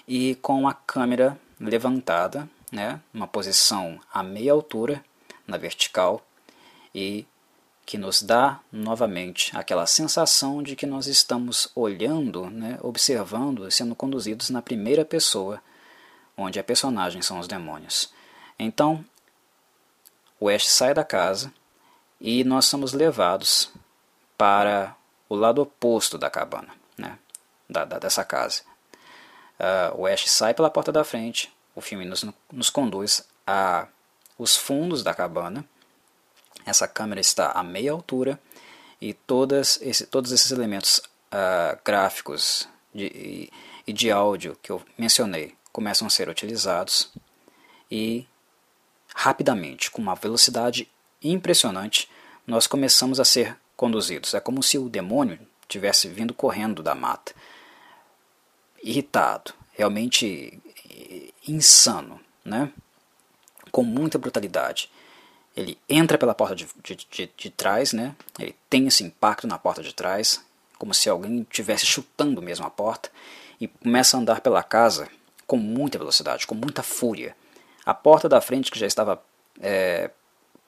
e 0.08 0.36
com 0.36 0.68
a 0.68 0.74
câmera 0.74 1.40
levantada, 1.60 2.50
né, 2.72 3.00
uma 3.14 3.28
posição 3.28 4.00
a 4.12 4.24
meia 4.24 4.52
altura, 4.52 5.04
na 5.46 5.58
vertical, 5.58 6.26
e 6.96 7.26
que 7.92 7.98
nos 7.98 8.22
dá 8.22 8.62
novamente 8.72 9.52
aquela 9.54 9.86
sensação 9.86 10.64
de 10.64 10.78
que 10.78 10.86
nós 10.86 11.08
estamos 11.08 11.70
olhando, 11.76 12.50
né, 12.50 12.80
observando, 12.82 13.70
sendo 13.70 13.94
conduzidos 13.94 14.50
na 14.50 14.62
primeira 14.62 15.04
pessoa, 15.04 15.62
onde 16.38 16.58
a 16.58 16.64
personagem 16.64 17.22
são 17.22 17.38
os 17.38 17.50
demônios. 17.50 18.10
Então, 18.58 19.04
o 20.40 20.48
Ash 20.48 20.70
sai 20.70 20.94
da 20.94 21.04
casa 21.04 21.54
e 22.18 22.46
nós 22.46 22.64
somos 22.64 22.94
levados 22.94 23.70
para 24.38 24.96
o 25.28 25.36
lado 25.36 25.62
oposto 25.62 26.18
da 26.18 26.30
cabana, 26.30 26.74
né, 26.98 27.20
da, 27.70 27.84
da 27.84 28.00
dessa 28.00 28.24
casa. 28.24 28.62
Uh, 29.60 30.00
o 30.04 30.08
Ash 30.08 30.32
sai 30.32 30.54
pela 30.54 30.70
porta 30.70 30.94
da 30.94 31.04
frente, 31.04 31.54
o 31.76 31.82
filme 31.82 32.06
nos, 32.06 32.24
nos 32.54 32.70
conduz 32.70 33.28
a 33.46 33.86
os 34.38 34.56
fundos 34.56 35.04
da 35.04 35.14
cabana. 35.14 35.66
Essa 36.66 36.88
câmera 36.88 37.22
está 37.22 37.52
a 37.52 37.64
meia 37.64 37.92
altura 37.92 38.40
e 39.00 39.14
todas 39.14 39.80
esse, 39.82 40.06
todos 40.06 40.32
esses 40.32 40.52
elementos 40.52 41.00
uh, 41.32 41.78
gráficos 41.84 42.68
de, 42.94 43.06
e, 43.06 43.50
e 43.88 43.94
de 43.94 44.12
áudio 44.12 44.58
que 44.62 44.72
eu 44.72 44.82
mencionei 44.98 45.56
começam 45.72 46.06
a 46.06 46.10
ser 46.10 46.30
utilizados 46.30 47.12
e 47.90 48.26
rapidamente, 49.14 49.92
com 49.92 50.02
uma 50.02 50.16
velocidade 50.16 50.90
impressionante, 51.22 52.10
nós 52.46 52.68
começamos 52.68 53.20
a 53.20 53.26
ser 53.26 53.58
conduzidos. 53.76 54.34
É 54.34 54.40
como 54.40 54.64
se 54.64 54.78
o 54.78 54.90
demônio 54.90 55.40
tivesse 55.68 56.08
vindo 56.08 56.34
correndo 56.34 56.82
da 56.82 56.96
mata, 56.96 57.34
irritado, 58.84 59.54
realmente 59.74 60.60
eh, 60.90 61.30
insano, 61.48 62.20
né? 62.44 62.72
com 63.72 63.84
muita 63.84 64.18
brutalidade. 64.18 64.92
Ele 65.56 65.78
entra 65.90 66.18
pela 66.18 66.34
porta 66.34 66.56
de, 66.56 66.68
de, 66.84 66.96
de, 66.96 67.30
de 67.36 67.50
trás, 67.50 67.92
né? 67.94 68.16
ele 68.40 68.56
tem 68.70 68.88
esse 68.88 69.04
impacto 69.04 69.48
na 69.48 69.58
porta 69.58 69.84
de 69.84 69.94
trás, 69.94 70.44
como 70.78 70.94
se 70.94 71.10
alguém 71.10 71.42
estivesse 71.42 71.86
chutando 71.86 72.42
mesmo 72.42 72.66
a 72.66 72.70
porta, 72.70 73.10
e 73.60 73.68
começa 73.68 74.18
a 74.18 74.20
andar 74.20 74.42
pela 74.42 74.64
casa 74.64 75.10
com 75.46 75.58
muita 75.58 75.98
velocidade, 75.98 76.48
com 76.48 76.56
muita 76.56 76.82
fúria. 76.82 77.36
A 77.86 77.94
porta 77.94 78.30
da 78.30 78.40
frente, 78.40 78.72
que 78.72 78.80
já 78.80 78.88
estava 78.88 79.22
é, 79.60 80.10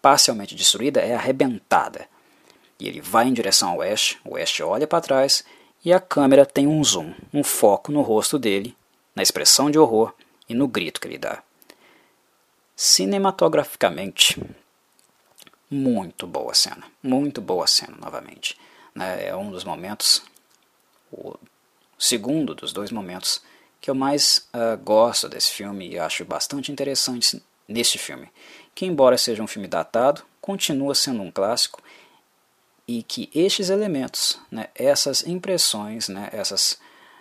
parcialmente 0.01 0.53
destruída, 0.53 0.99
é 0.99 1.15
arrebentada. 1.15 2.07
E 2.79 2.87
ele 2.87 2.99
vai 2.99 3.27
em 3.27 3.33
direção 3.33 3.69
ao 3.69 3.81
Ash, 3.81 4.17
o 4.25 4.35
Ash 4.35 4.59
olha 4.59 4.85
para 4.85 4.99
trás 4.99 5.43
e 5.85 5.93
a 5.93 5.99
câmera 5.99 6.45
tem 6.45 6.67
um 6.67 6.83
zoom, 6.83 7.13
um 7.33 7.43
foco 7.43 7.91
no 7.91 8.01
rosto 8.01 8.37
dele, 8.37 8.75
na 9.15 9.23
expressão 9.23 9.71
de 9.71 9.79
horror 9.79 10.13
e 10.47 10.53
no 10.53 10.67
grito 10.67 10.99
que 10.99 11.07
ele 11.07 11.17
dá. 11.17 11.41
Cinematograficamente, 12.75 14.41
muito 15.73 16.27
boa 16.27 16.53
cena, 16.53 16.83
muito 17.01 17.41
boa 17.41 17.65
cena 17.65 17.97
novamente. 17.99 18.57
Né? 18.93 19.27
É 19.27 19.35
um 19.35 19.49
dos 19.49 19.63
momentos, 19.63 20.21
o 21.11 21.35
segundo 21.97 22.53
dos 22.53 22.71
dois 22.71 22.91
momentos 22.91 23.41
que 23.81 23.89
eu 23.89 23.95
mais 23.95 24.47
uh, 24.53 24.77
gosto 24.81 25.27
desse 25.27 25.51
filme 25.51 25.89
e 25.89 25.99
acho 25.99 26.23
bastante 26.23 26.71
interessante 26.71 27.41
neste 27.67 27.97
filme, 27.97 28.29
que 28.75 28.85
embora 28.85 29.17
seja 29.17 29.41
um 29.41 29.47
filme 29.47 29.67
datado, 29.67 30.23
continua 30.39 30.93
sendo 30.93 31.21
um 31.21 31.31
clássico 31.31 31.81
e 32.87 33.01
que 33.01 33.29
estes 33.33 33.69
elementos, 33.69 34.39
né, 34.51 34.67
essas 34.75 35.25
impressões, 35.25 36.07
né, 36.07 36.29
essas, 36.31 36.79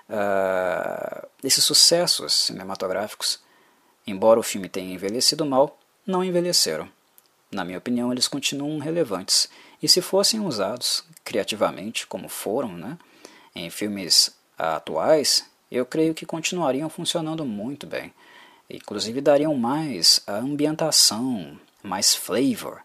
uh, 0.09 1.27
esses 1.43 1.65
sucessos 1.65 2.33
cinematográficos, 2.33 3.41
embora 4.07 4.39
o 4.39 4.43
filme 4.43 4.69
tenha 4.69 4.95
envelhecido 4.95 5.47
mal, 5.47 5.79
não 6.07 6.23
envelheceram. 6.23 6.89
Na 7.53 7.65
minha 7.65 7.79
opinião, 7.79 8.11
eles 8.11 8.27
continuam 8.27 8.79
relevantes. 8.79 9.49
E 9.83 9.89
se 9.89 10.01
fossem 10.01 10.41
usados 10.41 11.05
criativamente, 11.23 12.07
como 12.07 12.29
foram 12.29 12.73
né, 12.73 12.99
em 13.55 13.69
filmes 13.69 14.35
atuais, 14.59 15.45
eu 15.71 15.85
creio 15.85 16.15
que 16.15 16.27
continuariam 16.27 16.89
funcionando 16.89 17.45
muito 17.45 17.87
bem. 17.87 18.13
Inclusive 18.71 19.21
dariam 19.21 19.55
mais 19.55 20.21
ambientação, 20.27 21.59
mais 21.83 22.15
flavor 22.15 22.81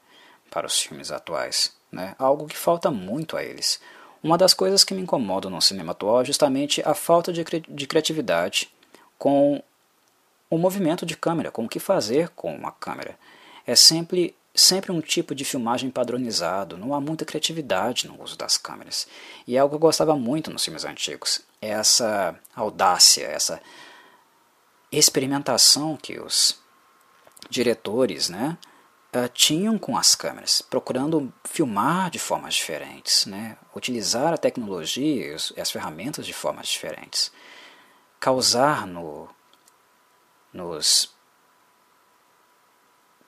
para 0.50 0.68
os 0.68 0.80
filmes 0.82 1.12
atuais 1.12 1.78
né? 1.92 2.16
algo 2.18 2.48
que 2.48 2.58
falta 2.58 2.92
muito 2.92 3.38
a 3.38 3.44
eles. 3.44 3.80
Uma 4.22 4.38
das 4.38 4.54
coisas 4.54 4.84
que 4.84 4.94
me 4.94 5.02
incomodam 5.02 5.50
no 5.50 5.62
cinema 5.62 5.92
atual 5.92 6.22
é 6.22 6.26
justamente 6.26 6.82
a 6.86 6.94
falta 6.94 7.32
de, 7.32 7.44
cri 7.44 7.64
de 7.68 7.88
criatividade 7.88 8.70
com 9.18 9.62
o 10.50 10.58
movimento 10.58 11.06
de 11.06 11.16
câmera, 11.16 11.52
com 11.52 11.66
o 11.66 11.70
que 11.70 11.80
fazer 11.80 12.30
com 12.30 12.54
uma 12.54 12.72
câmera. 12.72 13.18
É 13.66 13.76
sempre, 13.76 14.36
sempre 14.58 14.92
um 14.92 15.00
tipo 15.00 15.36
de 15.36 15.46
filmagem 15.46 15.92
padronizado, 15.92 16.78
não 16.78 16.94
há 16.94 17.00
muita 17.00 17.24
criatividade 17.24 18.08
no 18.08 18.22
uso 18.22 18.36
das 18.36 18.58
câmeras. 18.58 19.08
E 19.46 19.56
é 19.56 19.60
algo 19.60 19.74
que 19.74 19.76
eu 19.76 19.80
gostava 19.80 20.16
muito 20.16 20.52
nos 20.52 20.66
filmes 20.66 20.84
antigos, 20.84 21.42
é 21.62 21.70
essa 21.70 22.38
audácia, 22.56 23.26
essa 23.26 23.62
experimentação 24.92 25.96
que 25.96 26.20
os 26.20 26.60
diretores 27.52 28.30
né, 28.30 28.58
uh, 29.16 29.30
tinham 29.30 29.78
com 29.78 29.96
as 29.96 30.16
câmeras, 30.16 30.62
procurando 30.62 31.32
filmar 31.44 32.10
de 32.10 32.18
formas 32.18 32.56
diferentes, 32.56 33.28
né, 33.28 33.58
utilizar 33.76 34.34
a 34.34 34.38
tecnologia 34.38 35.38
e 35.56 35.62
as 35.62 35.70
ferramentas 35.70 36.26
de 36.26 36.34
formas 36.34 36.68
diferentes, 36.68 37.32
causar 38.20 38.88
no, 38.88 39.30
nos 40.52 41.16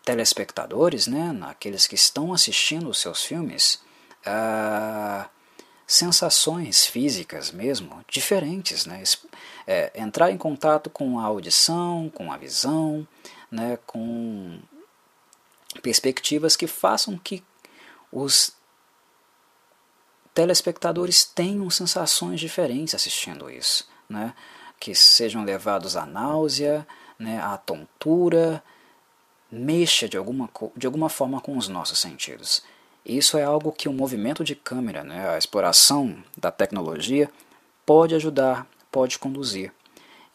telespectadores, 0.10 1.06
né, 1.06 1.32
naqueles 1.32 1.86
que 1.86 1.94
estão 1.94 2.34
assistindo 2.34 2.90
os 2.90 2.98
seus 2.98 3.24
filmes, 3.24 3.80
uh, 4.26 5.30
sensações 5.86 6.88
físicas 6.88 7.52
mesmo 7.52 8.04
diferentes, 8.10 8.88
né? 8.88 9.04
É, 9.68 9.92
entrar 9.94 10.32
em 10.32 10.38
contato 10.38 10.90
com 10.90 11.20
a 11.20 11.26
audição, 11.26 12.10
com 12.10 12.32
a 12.32 12.38
visão, 12.38 13.08
né? 13.52 13.78
com 13.86 14.60
perspectivas 15.84 16.56
que 16.56 16.66
façam 16.66 17.16
que 17.16 17.44
os 18.12 18.52
telespectadores 20.34 21.24
tenham 21.24 21.70
sensações 21.70 22.40
diferentes 22.40 22.96
assistindo 22.96 23.48
isso, 23.48 23.88
né? 24.10 24.34
que 24.80 24.96
sejam 24.96 25.44
levados 25.44 25.96
à 25.96 26.06
náusea, 26.06 26.88
né? 27.20 27.40
à 27.40 27.58
tontura, 27.58 28.64
mexa 29.52 30.08
de 30.08 30.18
alguma, 30.18 30.50
de 30.76 30.86
alguma 30.86 31.10
forma 31.10 31.42
com 31.42 31.58
os 31.58 31.68
nossos 31.68 32.00
sentidos. 32.00 32.64
Isso 33.06 33.38
é 33.38 33.44
algo 33.44 33.72
que 33.72 33.90
o 33.90 33.94
movimento 33.94 34.44
de 34.44 34.56
câmera, 34.56 35.04
né, 35.04 35.30
a 35.30 35.38
exploração 35.38 36.24
da 36.38 36.52
tecnologia, 36.52 37.30
pode 37.86 38.14
ajudar, 38.14 38.68
pode 38.92 39.18
conduzir. 39.18 39.72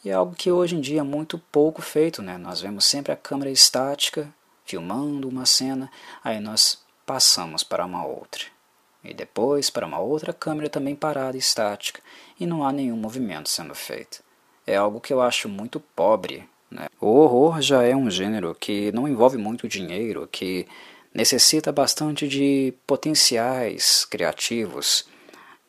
E 0.05 0.11
é 0.11 0.13
algo 0.13 0.35
que 0.35 0.51
hoje 0.51 0.77
em 0.77 0.81
dia 0.81 1.01
é 1.01 1.05
muito 1.05 1.39
pouco 1.39 1.81
feito. 1.81 2.21
Né? 2.21 2.37
Nós 2.37 2.61
vemos 2.61 2.85
sempre 2.85 3.13
a 3.13 3.17
câmera 3.17 3.51
estática, 3.51 4.33
filmando 4.65 5.29
uma 5.29 5.47
cena, 5.47 5.91
aí 6.23 6.41
nós 6.41 6.83
passamos 7.07 7.63
para 7.63 7.87
uma 7.87 8.05
outra. 8.05 8.45
E 9.03 9.13
depois 9.15 9.71
para 9.71 9.87
uma 9.87 9.99
outra 9.99 10.33
câmera 10.33 10.69
também 10.69 10.95
parada 10.95 11.37
estática, 11.37 12.01
e 12.39 12.47
não 12.47 12.65
há 12.65 12.73
nenhum 12.73 12.97
movimento 12.97 13.49
sendo 13.49 13.75
feito. 13.75 14.23
É 14.67 14.77
algo 14.77 15.01
que 15.01 15.13
eu 15.13 15.21
acho 15.21 15.49
muito 15.49 15.79
pobre. 15.79 16.49
Né? 16.75 16.89
O 17.01 17.07
horror 17.07 17.63
já 17.63 17.85
é 17.85 17.95
um 17.95 18.11
gênero 18.11 18.55
que 18.55 18.91
não 18.91 19.07
envolve 19.07 19.39
muito 19.39 19.69
dinheiro, 19.69 20.29
que 20.31 20.67
necessita 21.15 21.71
bastante 21.71 22.27
de 22.27 22.75
potenciais 22.85 24.05
criativos 24.05 25.07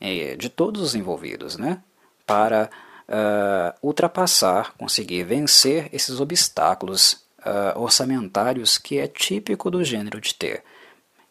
eh, 0.01 0.36
de 0.36 0.49
todos 0.49 0.82
os 0.82 0.95
envolvidos, 0.95 1.58
né? 1.58 1.80
Para 2.26 2.72
uh, 3.08 3.88
ultrapassar, 3.88 4.74
conseguir 4.80 5.24
vencer 5.24 5.89
esses 5.93 6.20
obstáculos 6.20 7.24
uh, 7.45 7.80
orçamentários 7.80 8.80
que 8.80 8.97
é 8.97 9.08
típico 9.08 9.70
do 9.70 9.84
gênero 9.84 10.20
de 10.20 10.34
ter. 10.34 10.64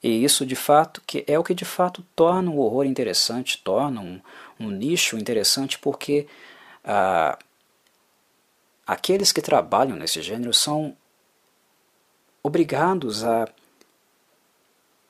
E 0.01 0.23
isso 0.23 0.47
de 0.47 0.55
fato 0.55 1.03
que 1.05 1.25
é 1.27 1.37
o 1.37 1.43
que 1.43 1.53
de 1.53 1.65
fato 1.65 2.05
torna 2.15 2.49
o 2.49 2.61
horror 2.61 2.85
interessante, 2.85 3.59
torna 3.59 4.01
um, 4.01 4.21
um 4.61 4.71
nicho 4.71 5.19
interessante, 5.19 5.81
porque 5.81 6.29
uh, 6.85 7.37
aqueles 8.87 9.33
que 9.33 9.43
trabalham 9.43 9.97
nesse 9.97 10.23
gênero 10.23 10.53
são 10.53 10.97
obrigados 12.43 13.25
a 13.25 13.49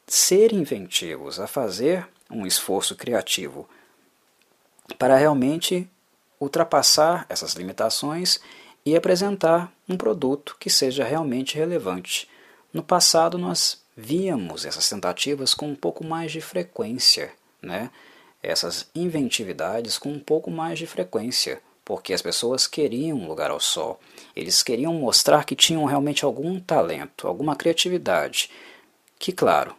ser 0.06 0.52
inventivos, 0.52 1.40
a 1.40 1.46
fazer 1.46 2.06
um 2.30 2.46
esforço 2.46 2.94
criativo 2.94 3.68
para 4.98 5.16
realmente 5.16 5.88
ultrapassar 6.38 7.26
essas 7.28 7.54
limitações 7.54 8.40
e 8.84 8.94
apresentar 8.94 9.72
um 9.88 9.96
produto 9.96 10.56
que 10.60 10.68
seja 10.68 11.04
realmente 11.04 11.56
relevante. 11.56 12.28
No 12.72 12.82
passado 12.82 13.38
nós 13.38 13.82
víamos 13.96 14.64
essas 14.64 14.88
tentativas 14.88 15.54
com 15.54 15.68
um 15.68 15.76
pouco 15.76 16.04
mais 16.04 16.32
de 16.32 16.40
frequência, 16.40 17.32
né? 17.62 17.90
essas 18.42 18.88
inventividades 18.94 19.96
com 19.96 20.10
um 20.10 20.20
pouco 20.20 20.50
mais 20.50 20.78
de 20.78 20.86
frequência, 20.86 21.62
porque 21.84 22.14
as 22.14 22.22
pessoas 22.22 22.66
queriam 22.66 23.18
um 23.18 23.28
lugar 23.28 23.50
ao 23.50 23.60
sol, 23.60 24.00
eles 24.34 24.62
queriam 24.62 24.94
mostrar 24.94 25.44
que 25.44 25.54
tinham 25.54 25.84
realmente 25.84 26.24
algum 26.24 26.58
talento, 26.58 27.28
alguma 27.28 27.54
criatividade, 27.54 28.50
que, 29.18 29.32
claro, 29.32 29.74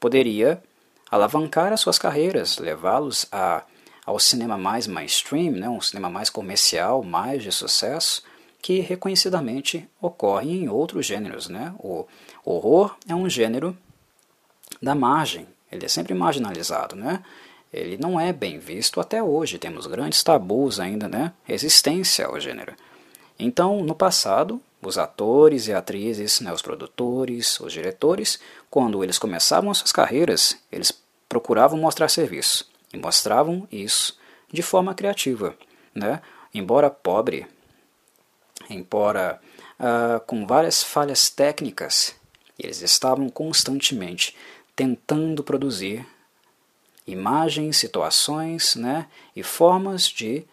poderia 0.00 0.62
alavancar 1.10 1.72
as 1.72 1.80
suas 1.80 1.98
carreiras, 1.98 2.58
levá-los 2.58 3.26
a, 3.32 3.62
ao 4.04 4.18
cinema 4.18 4.58
mais 4.58 4.86
mainstream, 4.86 5.52
né, 5.52 5.68
um 5.68 5.80
cinema 5.80 6.10
mais 6.10 6.28
comercial, 6.28 7.02
mais 7.02 7.42
de 7.42 7.52
sucesso, 7.52 8.22
que 8.60 8.80
reconhecidamente 8.80 9.88
ocorre 10.00 10.50
em 10.50 10.68
outros 10.68 11.06
gêneros. 11.06 11.48
Né? 11.48 11.72
O 11.78 12.06
horror 12.44 12.96
é 13.08 13.14
um 13.14 13.28
gênero 13.28 13.76
da 14.82 14.94
margem, 14.94 15.46
ele 15.70 15.86
é 15.86 15.88
sempre 15.88 16.14
marginalizado. 16.14 16.96
Né? 16.96 17.22
Ele 17.72 17.98
não 17.98 18.18
é 18.18 18.32
bem 18.32 18.58
visto 18.58 19.00
até 19.00 19.22
hoje, 19.22 19.58
temos 19.58 19.86
grandes 19.86 20.22
tabus 20.22 20.80
ainda, 20.80 21.06
né? 21.06 21.32
resistência 21.44 22.26
ao 22.26 22.40
gênero. 22.40 22.74
Então, 23.38 23.84
no 23.84 23.94
passado, 23.94 24.60
os 24.82 24.98
atores 24.98 25.66
e 25.68 25.72
atrizes, 25.72 26.40
né, 26.40 26.52
os 26.52 26.62
produtores, 26.62 27.60
os 27.60 27.72
diretores, 27.72 28.38
quando 28.70 29.02
eles 29.02 29.18
começavam 29.18 29.72
suas 29.74 29.92
carreiras, 29.92 30.56
eles 30.72 30.92
procuravam 31.28 31.78
mostrar 31.78 32.08
serviço 32.08 32.68
e 32.92 32.96
mostravam 32.96 33.66
isso 33.70 34.18
de 34.52 34.62
forma 34.62 34.94
criativa, 34.94 35.54
né? 35.94 36.22
Embora 36.54 36.88
pobre, 36.88 37.46
embora 38.70 39.38
uh, 39.78 40.20
com 40.26 40.46
várias 40.46 40.82
falhas 40.82 41.28
técnicas, 41.28 42.14
eles 42.58 42.80
estavam 42.80 43.28
constantemente 43.28 44.34
tentando 44.74 45.44
produzir 45.44 46.06
imagens, 47.08 47.76
situações, 47.76 48.76
né, 48.76 49.06
e 49.34 49.42
formas 49.42 50.06
de 50.06 50.44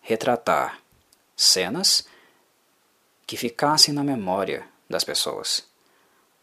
retratar 0.00 0.78
cenas 1.36 2.06
que 3.26 3.36
ficassem 3.36 3.94
na 3.94 4.02
memória 4.02 4.66
das 4.88 5.04
pessoas. 5.04 5.64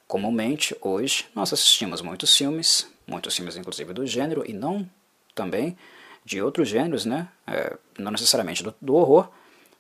Comumente, 0.08 0.76
hoje, 0.82 1.28
nós 1.36 1.52
assistimos 1.52 2.02
muitos 2.02 2.36
filmes, 2.36 2.88
muitos 3.06 3.36
filmes 3.36 3.58
inclusive 3.58 3.94
do 3.94 4.08
gênero, 4.08 4.44
e 4.48 4.54
não 4.54 4.90
também 5.36 5.78
de 6.24 6.42
outros 6.42 6.70
gêneros, 6.70 7.06
né? 7.06 7.28
É, 7.46 7.76
não 7.98 8.12
necessariamente 8.12 8.64
do, 8.64 8.74
do, 8.82 8.96
horror, 8.96 9.30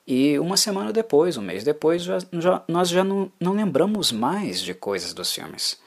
e 0.05 0.37
uma 0.37 0.57
semana 0.57 0.91
depois, 0.91 1.37
um 1.37 1.41
mês 1.41 1.63
depois, 1.63 2.03
já, 2.03 2.19
já, 2.33 2.63
nós 2.67 2.89
já 2.89 3.03
não, 3.03 3.31
não 3.39 3.53
lembramos 3.53 4.11
mais 4.11 4.61
de 4.61 4.73
coisas 4.73 5.13
dos 5.13 5.31
filmes. 5.31 5.79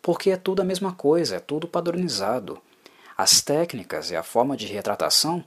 Porque 0.00 0.30
é 0.30 0.36
tudo 0.36 0.62
a 0.62 0.64
mesma 0.64 0.92
coisa, 0.92 1.36
é 1.36 1.40
tudo 1.40 1.66
padronizado. 1.66 2.60
As 3.16 3.40
técnicas 3.40 4.10
e 4.10 4.16
a 4.16 4.22
forma 4.22 4.56
de 4.56 4.66
retratação 4.66 5.44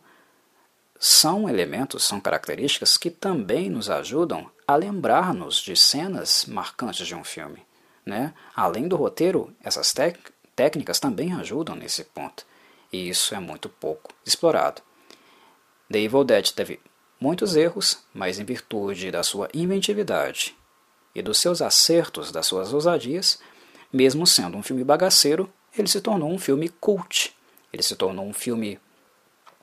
são 0.99 1.47
elementos, 1.47 2.03
são 2.03 2.19
características 2.19 2.97
que 2.97 3.09
também 3.09 3.69
nos 3.69 3.89
ajudam 3.89 4.49
a 4.67 4.75
lembrar-nos 4.75 5.57
de 5.57 5.75
cenas 5.75 6.45
marcantes 6.45 7.07
de 7.07 7.15
um 7.15 7.23
filme. 7.23 7.65
Né? 8.05 8.33
Além 8.55 8.87
do 8.87 8.95
roteiro, 8.95 9.55
essas 9.63 9.93
técnicas 10.55 10.99
também 10.99 11.33
ajudam 11.33 11.75
nesse 11.75 12.03
ponto, 12.03 12.45
e 12.91 13.07
isso 13.07 13.35
é 13.35 13.39
muito 13.39 13.69
pouco 13.69 14.11
explorado. 14.25 14.81
The 15.91 15.99
Evil 15.99 16.23
Dead 16.23 16.51
teve 16.51 16.79
muitos 17.19 17.55
erros, 17.55 17.99
mas 18.13 18.39
em 18.39 18.45
virtude 18.45 19.11
da 19.11 19.23
sua 19.23 19.47
inventividade 19.53 20.55
e 21.13 21.21
dos 21.21 21.37
seus 21.37 21.61
acertos, 21.61 22.31
das 22.31 22.45
suas 22.45 22.73
ousadias, 22.73 23.39
mesmo 23.91 24.25
sendo 24.27 24.57
um 24.57 24.63
filme 24.63 24.83
bagaceiro, 24.83 25.51
ele 25.77 25.87
se 25.87 26.01
tornou 26.01 26.31
um 26.31 26.37
filme 26.37 26.69
cult. 26.69 27.35
Ele 27.71 27.83
se 27.83 27.95
tornou 27.95 28.25
um 28.25 28.33
filme 28.33 28.79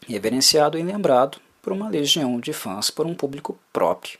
reverenciado 0.06 0.78
e 0.78 0.82
lembrado 0.82 1.38
por 1.60 1.72
uma 1.72 1.88
legião 1.88 2.38
de 2.38 2.52
fãs, 2.52 2.90
por 2.90 3.06
um 3.06 3.14
público 3.14 3.58
próprio, 3.72 4.18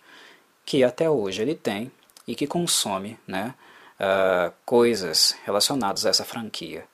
que 0.64 0.82
até 0.82 1.08
hoje 1.08 1.42
ele 1.42 1.54
tem 1.54 1.92
e 2.26 2.34
que 2.34 2.46
consome 2.46 3.18
né, 3.26 3.54
uh, 4.00 4.52
coisas 4.64 5.36
relacionadas 5.44 6.04
a 6.04 6.10
essa 6.10 6.24
franquia. 6.24 6.84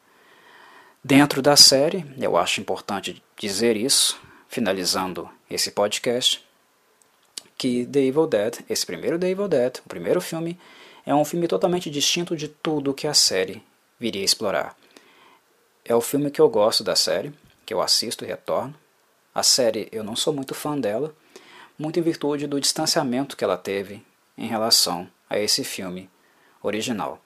Dentro 1.02 1.40
da 1.42 1.56
série, 1.56 2.04
eu 2.18 2.36
acho 2.36 2.60
importante 2.60 3.22
dizer 3.36 3.76
isso, 3.76 4.20
finalizando 4.48 5.28
esse 5.50 5.70
podcast, 5.70 6.44
que 7.56 7.86
The 7.86 8.00
Evil 8.00 8.26
Dead, 8.26 8.58
esse 8.68 8.84
primeiro 8.84 9.18
The 9.18 9.30
Evil 9.30 9.48
Dead, 9.48 9.78
o 9.84 9.88
primeiro 9.88 10.20
filme, 10.20 10.58
é 11.04 11.14
um 11.14 11.24
filme 11.24 11.48
totalmente 11.48 11.90
distinto 11.90 12.36
de 12.36 12.48
tudo 12.48 12.94
que 12.94 13.06
a 13.06 13.14
série 13.14 13.62
viria 13.98 14.24
explorar. 14.24 14.76
É 15.84 15.94
o 15.94 16.00
filme 16.00 16.30
que 16.30 16.40
eu 16.40 16.48
gosto 16.48 16.84
da 16.84 16.94
série, 16.94 17.32
que 17.66 17.74
eu 17.74 17.80
assisto 17.80 18.24
e 18.24 18.28
retorno. 18.28 18.74
A 19.34 19.42
série 19.42 19.88
eu 19.90 20.04
não 20.04 20.14
sou 20.14 20.32
muito 20.32 20.54
fã 20.54 20.78
dela, 20.78 21.14
muito 21.78 21.98
em 21.98 22.02
virtude 22.02 22.46
do 22.46 22.60
distanciamento 22.60 23.36
que 23.36 23.44
ela 23.44 23.56
teve 23.56 24.04
em 24.36 24.46
relação 24.46 25.08
a 25.28 25.38
esse 25.38 25.64
filme 25.64 26.08
original. 26.62 27.20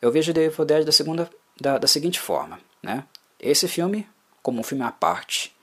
Eu 0.00 0.10
vejo 0.10 0.34
The 0.34 0.44
Evil 0.44 0.64
Dead 0.64 0.84
da, 0.84 0.92
segunda, 0.92 1.30
da, 1.60 1.78
da 1.78 1.86
seguinte 1.86 2.18
forma: 2.18 2.58
né? 2.82 3.04
esse 3.38 3.68
filme 3.68 4.08
como 4.42 4.60
um 4.60 4.64
filme 4.64 4.82
à 4.82 4.90
parte, 4.90 5.54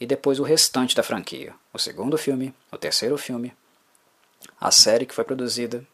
e 0.00 0.06
depois 0.06 0.40
o 0.40 0.42
restante 0.42 0.96
da 0.96 1.02
franquia. 1.02 1.54
O 1.72 1.78
segundo 1.78 2.18
filme, 2.18 2.52
o 2.72 2.76
terceiro 2.76 3.16
filme, 3.16 3.54
a 4.60 4.70
série 4.70 5.06
que 5.06 5.14
foi 5.14 5.24
produzida, 5.24 5.86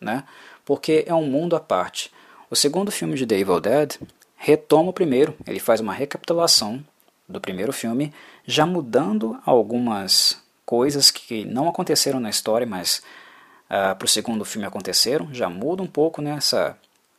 né? 0.00 0.24
Porque 0.64 1.04
é 1.06 1.14
um 1.14 1.26
mundo 1.26 1.56
à 1.56 1.60
parte. 1.60 2.12
O 2.50 2.54
segundo 2.54 2.92
filme 2.92 3.14
de 3.16 3.26
The 3.26 3.38
Evil 3.38 3.60
Dead 3.60 3.96
retoma 4.44 4.90
o 4.90 4.92
primeiro, 4.92 5.34
ele 5.46 5.58
faz 5.58 5.80
uma 5.80 5.94
recapitulação 5.94 6.84
do 7.26 7.40
primeiro 7.40 7.72
filme, 7.72 8.12
já 8.44 8.66
mudando 8.66 9.40
algumas 9.46 10.38
coisas 10.66 11.10
que 11.10 11.46
não 11.46 11.66
aconteceram 11.66 12.20
na 12.20 12.28
história, 12.28 12.66
mas 12.66 12.98
uh, 12.98 13.02
ah, 13.70 13.94
para 13.94 14.04
o 14.04 14.08
segundo 14.08 14.44
filme 14.44 14.66
aconteceram, 14.66 15.32
já 15.32 15.48
muda 15.48 15.82
um 15.82 15.86
pouco 15.86 16.20
nessa 16.20 16.76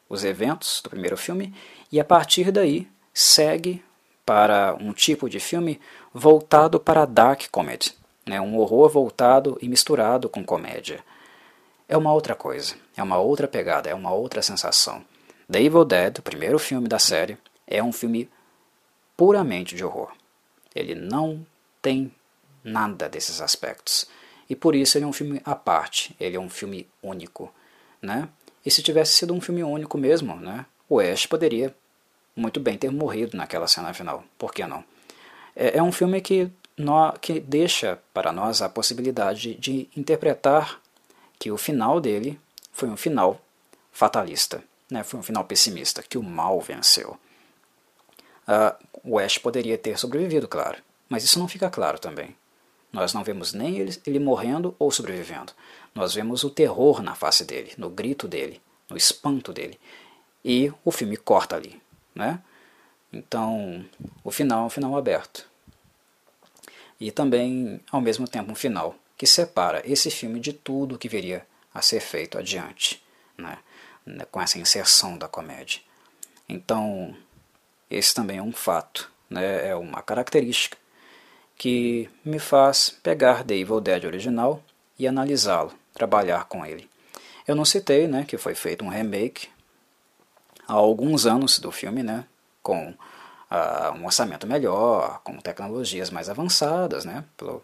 os 0.08 0.24
eventos 0.24 0.82
do 0.84 0.90
primeiro 0.92 1.18
filme 1.18 1.52
e 1.92 2.00
a 2.00 2.06
partir 2.06 2.52
daí 2.52 2.88
segue 3.12 3.84
para 4.24 4.78
um 4.80 4.94
tipo 4.94 5.28
de 5.28 5.40
filme 5.40 5.82
voltado 6.14 6.80
para 6.80 7.06
dark 7.06 7.48
comedy, 7.52 7.92
né, 8.24 8.40
um 8.40 8.56
horror 8.56 8.88
voltado 8.88 9.58
e 9.64 9.68
misturado 9.68 10.30
com 10.30 10.46
comédia. 10.46 11.04
É 11.90 11.98
uma 11.98 12.14
outra 12.14 12.36
coisa, 12.36 12.76
é 12.96 13.02
uma 13.02 13.18
outra 13.18 13.48
pegada, 13.48 13.90
é 13.90 13.96
uma 13.96 14.14
outra 14.14 14.44
sensação. 14.44 15.04
The 15.52 15.62
Evil 15.62 15.86
Dead, 15.86 16.20
o 16.20 16.22
primeiro 16.22 16.58
filme 16.58 16.88
da 16.88 17.00
série, 17.00 17.38
é 17.68 17.84
um 17.84 17.92
filme 17.92 18.30
puramente 19.16 19.76
de 19.76 19.84
horror. 19.84 20.12
Ele 20.74 20.96
não 20.96 21.46
tem 21.82 22.12
nada 22.64 23.08
desses 23.08 23.42
aspectos. 23.42 24.08
E 24.50 24.56
por 24.56 24.76
isso 24.76 24.98
ele 24.98 25.06
é 25.06 25.08
um 25.08 25.14
filme 25.14 25.42
à 25.46 25.56
parte, 25.56 26.16
ele 26.20 26.36
é 26.36 26.40
um 26.40 26.50
filme 26.50 26.88
único. 27.02 27.54
Né? 28.02 28.28
E 28.66 28.72
se 28.72 28.82
tivesse 28.82 29.14
sido 29.14 29.34
um 29.34 29.42
filme 29.42 29.64
único 29.64 29.98
mesmo, 29.98 30.36
né, 30.36 30.66
o 30.90 31.00
Ash 31.00 31.26
poderia 31.26 31.76
muito 32.36 32.60
bem 32.60 32.78
ter 32.78 32.92
morrido 32.92 33.38
naquela 33.38 33.68
cena 33.68 33.94
final. 33.94 34.24
Por 34.38 34.54
que 34.54 34.66
não? 34.66 34.84
É, 35.56 35.78
é 35.78 35.84
um 35.84 35.92
filme 35.92 36.20
que, 36.22 36.50
no, 36.78 37.14
que 37.14 37.40
deixa 37.40 38.00
para 38.14 38.32
nós 38.32 38.62
a 38.62 38.70
possibilidade 38.70 39.56
de 39.56 39.88
interpretar 39.96 40.82
que 41.40 41.52
o 41.52 41.58
final 41.58 42.02
dele 42.02 42.40
foi 42.72 42.90
um 42.90 42.98
final 42.98 43.40
fatalista, 43.92 44.64
né? 45.00 45.04
foi 45.04 45.20
um 45.20 45.24
final 45.24 45.44
pessimista, 45.44 46.04
que 46.04 46.18
o 46.18 46.24
mal 46.24 46.60
venceu. 46.62 47.18
Uh, 48.48 48.86
o 49.04 49.20
Ash 49.20 49.38
poderia 49.38 49.78
ter 49.78 49.98
sobrevivido, 49.98 50.48
claro, 50.48 50.78
mas 51.10 51.24
isso 51.24 51.40
não 51.40 51.48
fica 51.48 51.70
claro 51.70 52.00
também. 52.00 52.36
Nós 52.92 53.14
não 53.14 53.24
vemos 53.24 53.54
nem 53.54 53.78
ele, 53.78 53.98
ele 54.06 54.20
morrendo 54.20 54.76
ou 54.80 54.90
sobrevivendo. 54.90 55.52
Nós 55.94 56.14
vemos 56.14 56.44
o 56.44 56.50
terror 56.50 57.02
na 57.02 57.14
face 57.14 57.44
dele, 57.44 57.74
no 57.78 57.90
grito 57.90 58.28
dele, 58.28 58.62
no 58.90 58.96
espanto 58.96 59.52
dele. 59.52 59.80
E 60.44 60.72
o 60.84 60.92
filme 60.92 61.18
corta 61.18 61.56
ali. 61.56 61.82
Né? 62.14 62.40
Então, 63.12 63.86
o 64.24 64.32
final 64.32 64.64
é 64.64 64.66
um 64.68 64.70
final 64.70 64.98
aberto. 64.98 65.46
E 67.00 67.12
também, 67.12 67.82
ao 67.92 68.00
mesmo 68.00 68.28
tempo, 68.28 68.52
um 68.52 68.56
final 68.56 68.96
que 69.18 69.28
separa 69.28 69.82
esse 69.86 70.10
filme 70.10 70.40
de 70.40 70.54
tudo 70.54 70.98
que 70.98 71.10
viria 71.10 71.46
a 71.74 71.82
ser 71.82 72.00
feito 72.00 72.38
adiante, 72.38 73.04
né? 73.38 73.58
Com 74.32 74.42
essa 74.42 74.60
inserção 74.60 75.18
da 75.18 75.28
comédia. 75.28 75.82
Então, 76.48 77.16
esse 77.90 78.14
também 78.14 78.38
é 78.38 78.42
um 78.42 78.52
fato, 78.52 79.12
né? 79.30 79.70
é 79.70 79.76
uma 79.76 80.02
característica 80.02 80.78
que 81.58 82.10
me 82.24 82.40
faz 82.40 82.90
pegar 83.02 83.44
The 83.44 83.56
Evil 83.56 83.80
Dead 83.80 84.04
original 84.06 84.62
e 85.00 85.08
analisá-lo, 85.08 85.74
trabalhar 85.94 86.46
com 86.46 86.66
ele. 86.66 86.90
Eu 87.48 87.56
não 87.56 87.66
citei 87.66 88.08
né, 88.08 88.26
que 88.28 88.38
foi 88.38 88.56
feito 88.56 88.84
um 88.84 88.90
remake 88.90 89.50
há 90.68 90.74
alguns 90.74 91.26
anos 91.26 91.60
do 91.60 91.72
filme, 91.72 92.04
né, 92.04 92.26
com 92.62 92.90
uh, 92.90 93.92
um 93.96 94.06
orçamento 94.06 94.48
melhor, 94.48 95.22
com 95.24 95.38
tecnologias 95.38 96.10
mais 96.10 96.30
avançadas, 96.30 97.06
né, 97.06 97.24
pelo, 97.38 97.64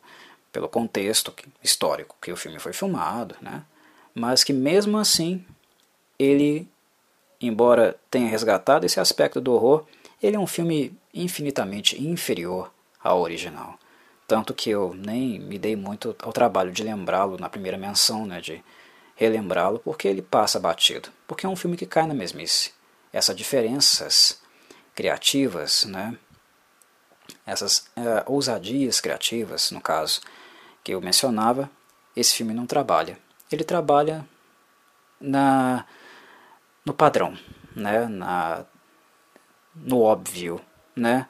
pelo 0.52 0.70
contexto 0.70 1.34
histórico 1.64 2.16
que 2.22 2.32
o 2.32 2.38
filme 2.38 2.60
foi 2.60 2.74
filmado, 2.74 3.36
né, 3.42 3.64
mas 4.14 4.44
que 4.44 4.54
mesmo 4.54 4.98
assim 4.98 5.46
ele, 6.22 6.70
embora 7.40 8.00
tenha 8.12 8.30
resgatado 8.30 8.86
esse 8.86 9.00
aspecto 9.00 9.42
do 9.42 9.54
horror, 9.54 9.86
ele 10.22 10.36
é 10.36 10.40
um 10.40 10.46
filme 10.46 10.96
infinitamente 11.12 12.02
inferior 12.02 12.72
ao 13.04 13.22
original. 13.22 13.80
Tanto 14.28 14.54
que 14.54 14.70
eu 14.70 14.94
nem 14.94 15.40
me 15.40 15.58
dei 15.58 15.76
muito 15.76 16.16
ao 16.22 16.32
trabalho 16.32 16.72
de 16.72 16.84
lembrá-lo 16.84 17.38
na 17.40 17.50
primeira 17.50 17.78
menção, 17.78 18.26
né, 18.26 18.40
de 18.40 18.64
relembrá-lo, 19.16 19.80
porque 19.80 20.08
ele 20.08 20.22
passa 20.22 20.60
batido. 20.60 21.10
Porque 21.28 21.46
é 21.46 21.50
um 21.50 21.56
filme 21.56 21.76
que 21.76 21.88
cai 21.88 22.06
na 22.06 22.14
mesmice. 22.14 22.72
Essas 23.12 23.36
diferenças 23.36 24.40
criativas, 24.94 25.86
né, 25.86 26.16
essas 27.46 27.80
uh, 27.98 28.24
ousadias 28.28 29.02
criativas, 29.02 29.72
no 29.72 29.82
caso, 29.82 30.22
que 30.84 30.94
eu 30.94 31.02
mencionava, 31.02 31.70
esse 32.16 32.36
filme 32.36 32.54
não 32.54 32.68
trabalha. 32.68 33.18
Ele 33.52 33.64
trabalha 33.64 34.26
na 35.20 35.86
no 36.86 36.94
padrão, 36.94 37.38
né, 37.76 38.08
na, 38.08 38.66
no 39.76 40.02
óbvio, 40.02 40.60
né, 40.96 41.28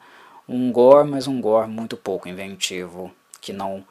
um 0.48 0.72
gore, 0.72 1.08
mas 1.08 1.26
um 1.26 1.40
gore 1.40 1.68
muito 1.68 1.96
pouco 1.96 2.28
inventivo, 2.28 3.12
que 3.40 3.52
não 3.52 3.84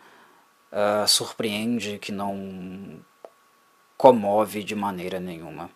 uh, 0.72 1.08
surpreende, 1.08 2.00
que 2.00 2.12
não 2.12 3.00
comove 3.98 4.64
de 4.64 4.76
maneira 4.76 5.20
nenhuma. 5.20 5.70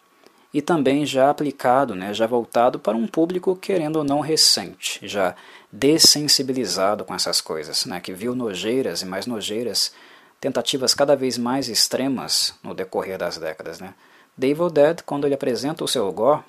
E 0.53 0.61
também 0.61 1.05
já 1.05 1.29
aplicado, 1.29 1.95
né, 1.95 2.13
já 2.13 2.25
voltado 2.25 2.79
para 2.79 2.95
um 2.95 3.05
público 3.05 3.55
querendo 3.55 3.97
ou 3.97 4.03
não 4.03 4.21
recente, 4.21 5.05
já 5.05 5.36
dessensibilizado 5.71 7.03
com 7.03 7.13
essas 7.13 7.41
coisas, 7.41 7.86
né, 7.86 7.99
que 7.99 8.13
viu 8.13 8.33
nojeiras 8.33 9.01
e 9.01 9.05
mais 9.05 9.27
nojeiras, 9.27 9.93
tentativas 10.39 10.93
cada 10.93 11.15
vez 11.15 11.38
mais 11.38 11.67
extremas 11.67 12.57
no 12.63 12.73
decorrer 12.73 13.17
das 13.17 13.38
décadas. 13.38 13.79
Né. 13.79 13.93
The 14.39 14.53
Dead, 14.71 15.01
quando 15.03 15.25
ele 15.25 15.33
apresenta 15.33 15.83
o 15.83 15.88
seu 15.88 16.11
gore, 16.11 16.43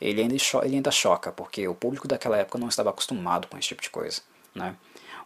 ele 0.00 0.20
ainda, 0.20 0.36
ele 0.64 0.76
ainda 0.76 0.90
choca, 0.90 1.32
porque 1.32 1.66
o 1.66 1.74
público 1.74 2.08
daquela 2.08 2.36
época 2.36 2.58
não 2.58 2.68
estava 2.68 2.90
acostumado 2.90 3.46
com 3.48 3.58
esse 3.58 3.68
tipo 3.68 3.82
de 3.82 3.90
coisa. 3.90 4.20
Né? 4.54 4.76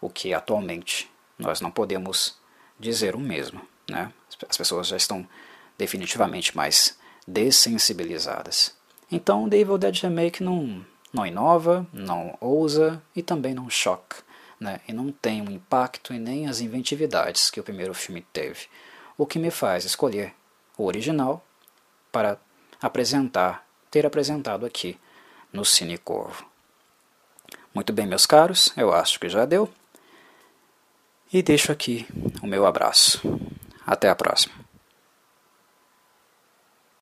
O 0.00 0.08
que 0.08 0.34
atualmente 0.34 1.10
nós 1.38 1.60
não 1.60 1.70
podemos 1.70 2.38
dizer 2.78 3.14
o 3.14 3.20
mesmo. 3.20 3.60
Né? 3.88 4.12
As 4.48 4.56
pessoas 4.56 4.88
já 4.88 4.96
estão 4.96 5.26
definitivamente 5.78 6.56
mais 6.56 6.98
dessensibilizadas. 7.26 8.74
Então, 9.10 9.48
The 9.48 9.58
Evil 9.58 9.78
Dead 9.78 9.96
Remake 10.00 10.42
não, 10.42 10.84
não 11.12 11.26
inova, 11.26 11.86
não 11.92 12.36
ousa 12.40 13.02
e 13.14 13.22
também 13.22 13.54
não 13.54 13.70
choca. 13.70 14.16
Né? 14.58 14.80
E 14.88 14.92
não 14.92 15.12
tem 15.12 15.42
o 15.42 15.50
impacto 15.50 16.14
e 16.14 16.18
nem 16.18 16.48
as 16.48 16.60
inventividades 16.60 17.50
que 17.50 17.60
o 17.60 17.64
primeiro 17.64 17.94
filme 17.94 18.26
teve. 18.32 18.66
O 19.18 19.26
que 19.26 19.38
me 19.38 19.50
faz 19.50 19.84
escolher 19.84 20.34
o 20.76 20.84
original 20.84 21.45
para 22.16 22.38
apresentar 22.80 23.66
ter 23.90 24.06
apresentado 24.06 24.64
aqui 24.64 24.98
no 25.52 25.66
Cine 25.66 25.98
Corvo. 25.98 26.46
Muito 27.74 27.92
bem, 27.92 28.06
meus 28.06 28.24
caros, 28.24 28.72
eu 28.74 28.90
acho 28.90 29.20
que 29.20 29.28
já 29.28 29.44
deu. 29.44 29.70
E 31.30 31.42
deixo 31.42 31.70
aqui 31.70 32.06
o 32.42 32.46
meu 32.46 32.64
abraço. 32.64 33.20
Até 33.86 34.08
a 34.08 34.16
próxima. 34.16 34.65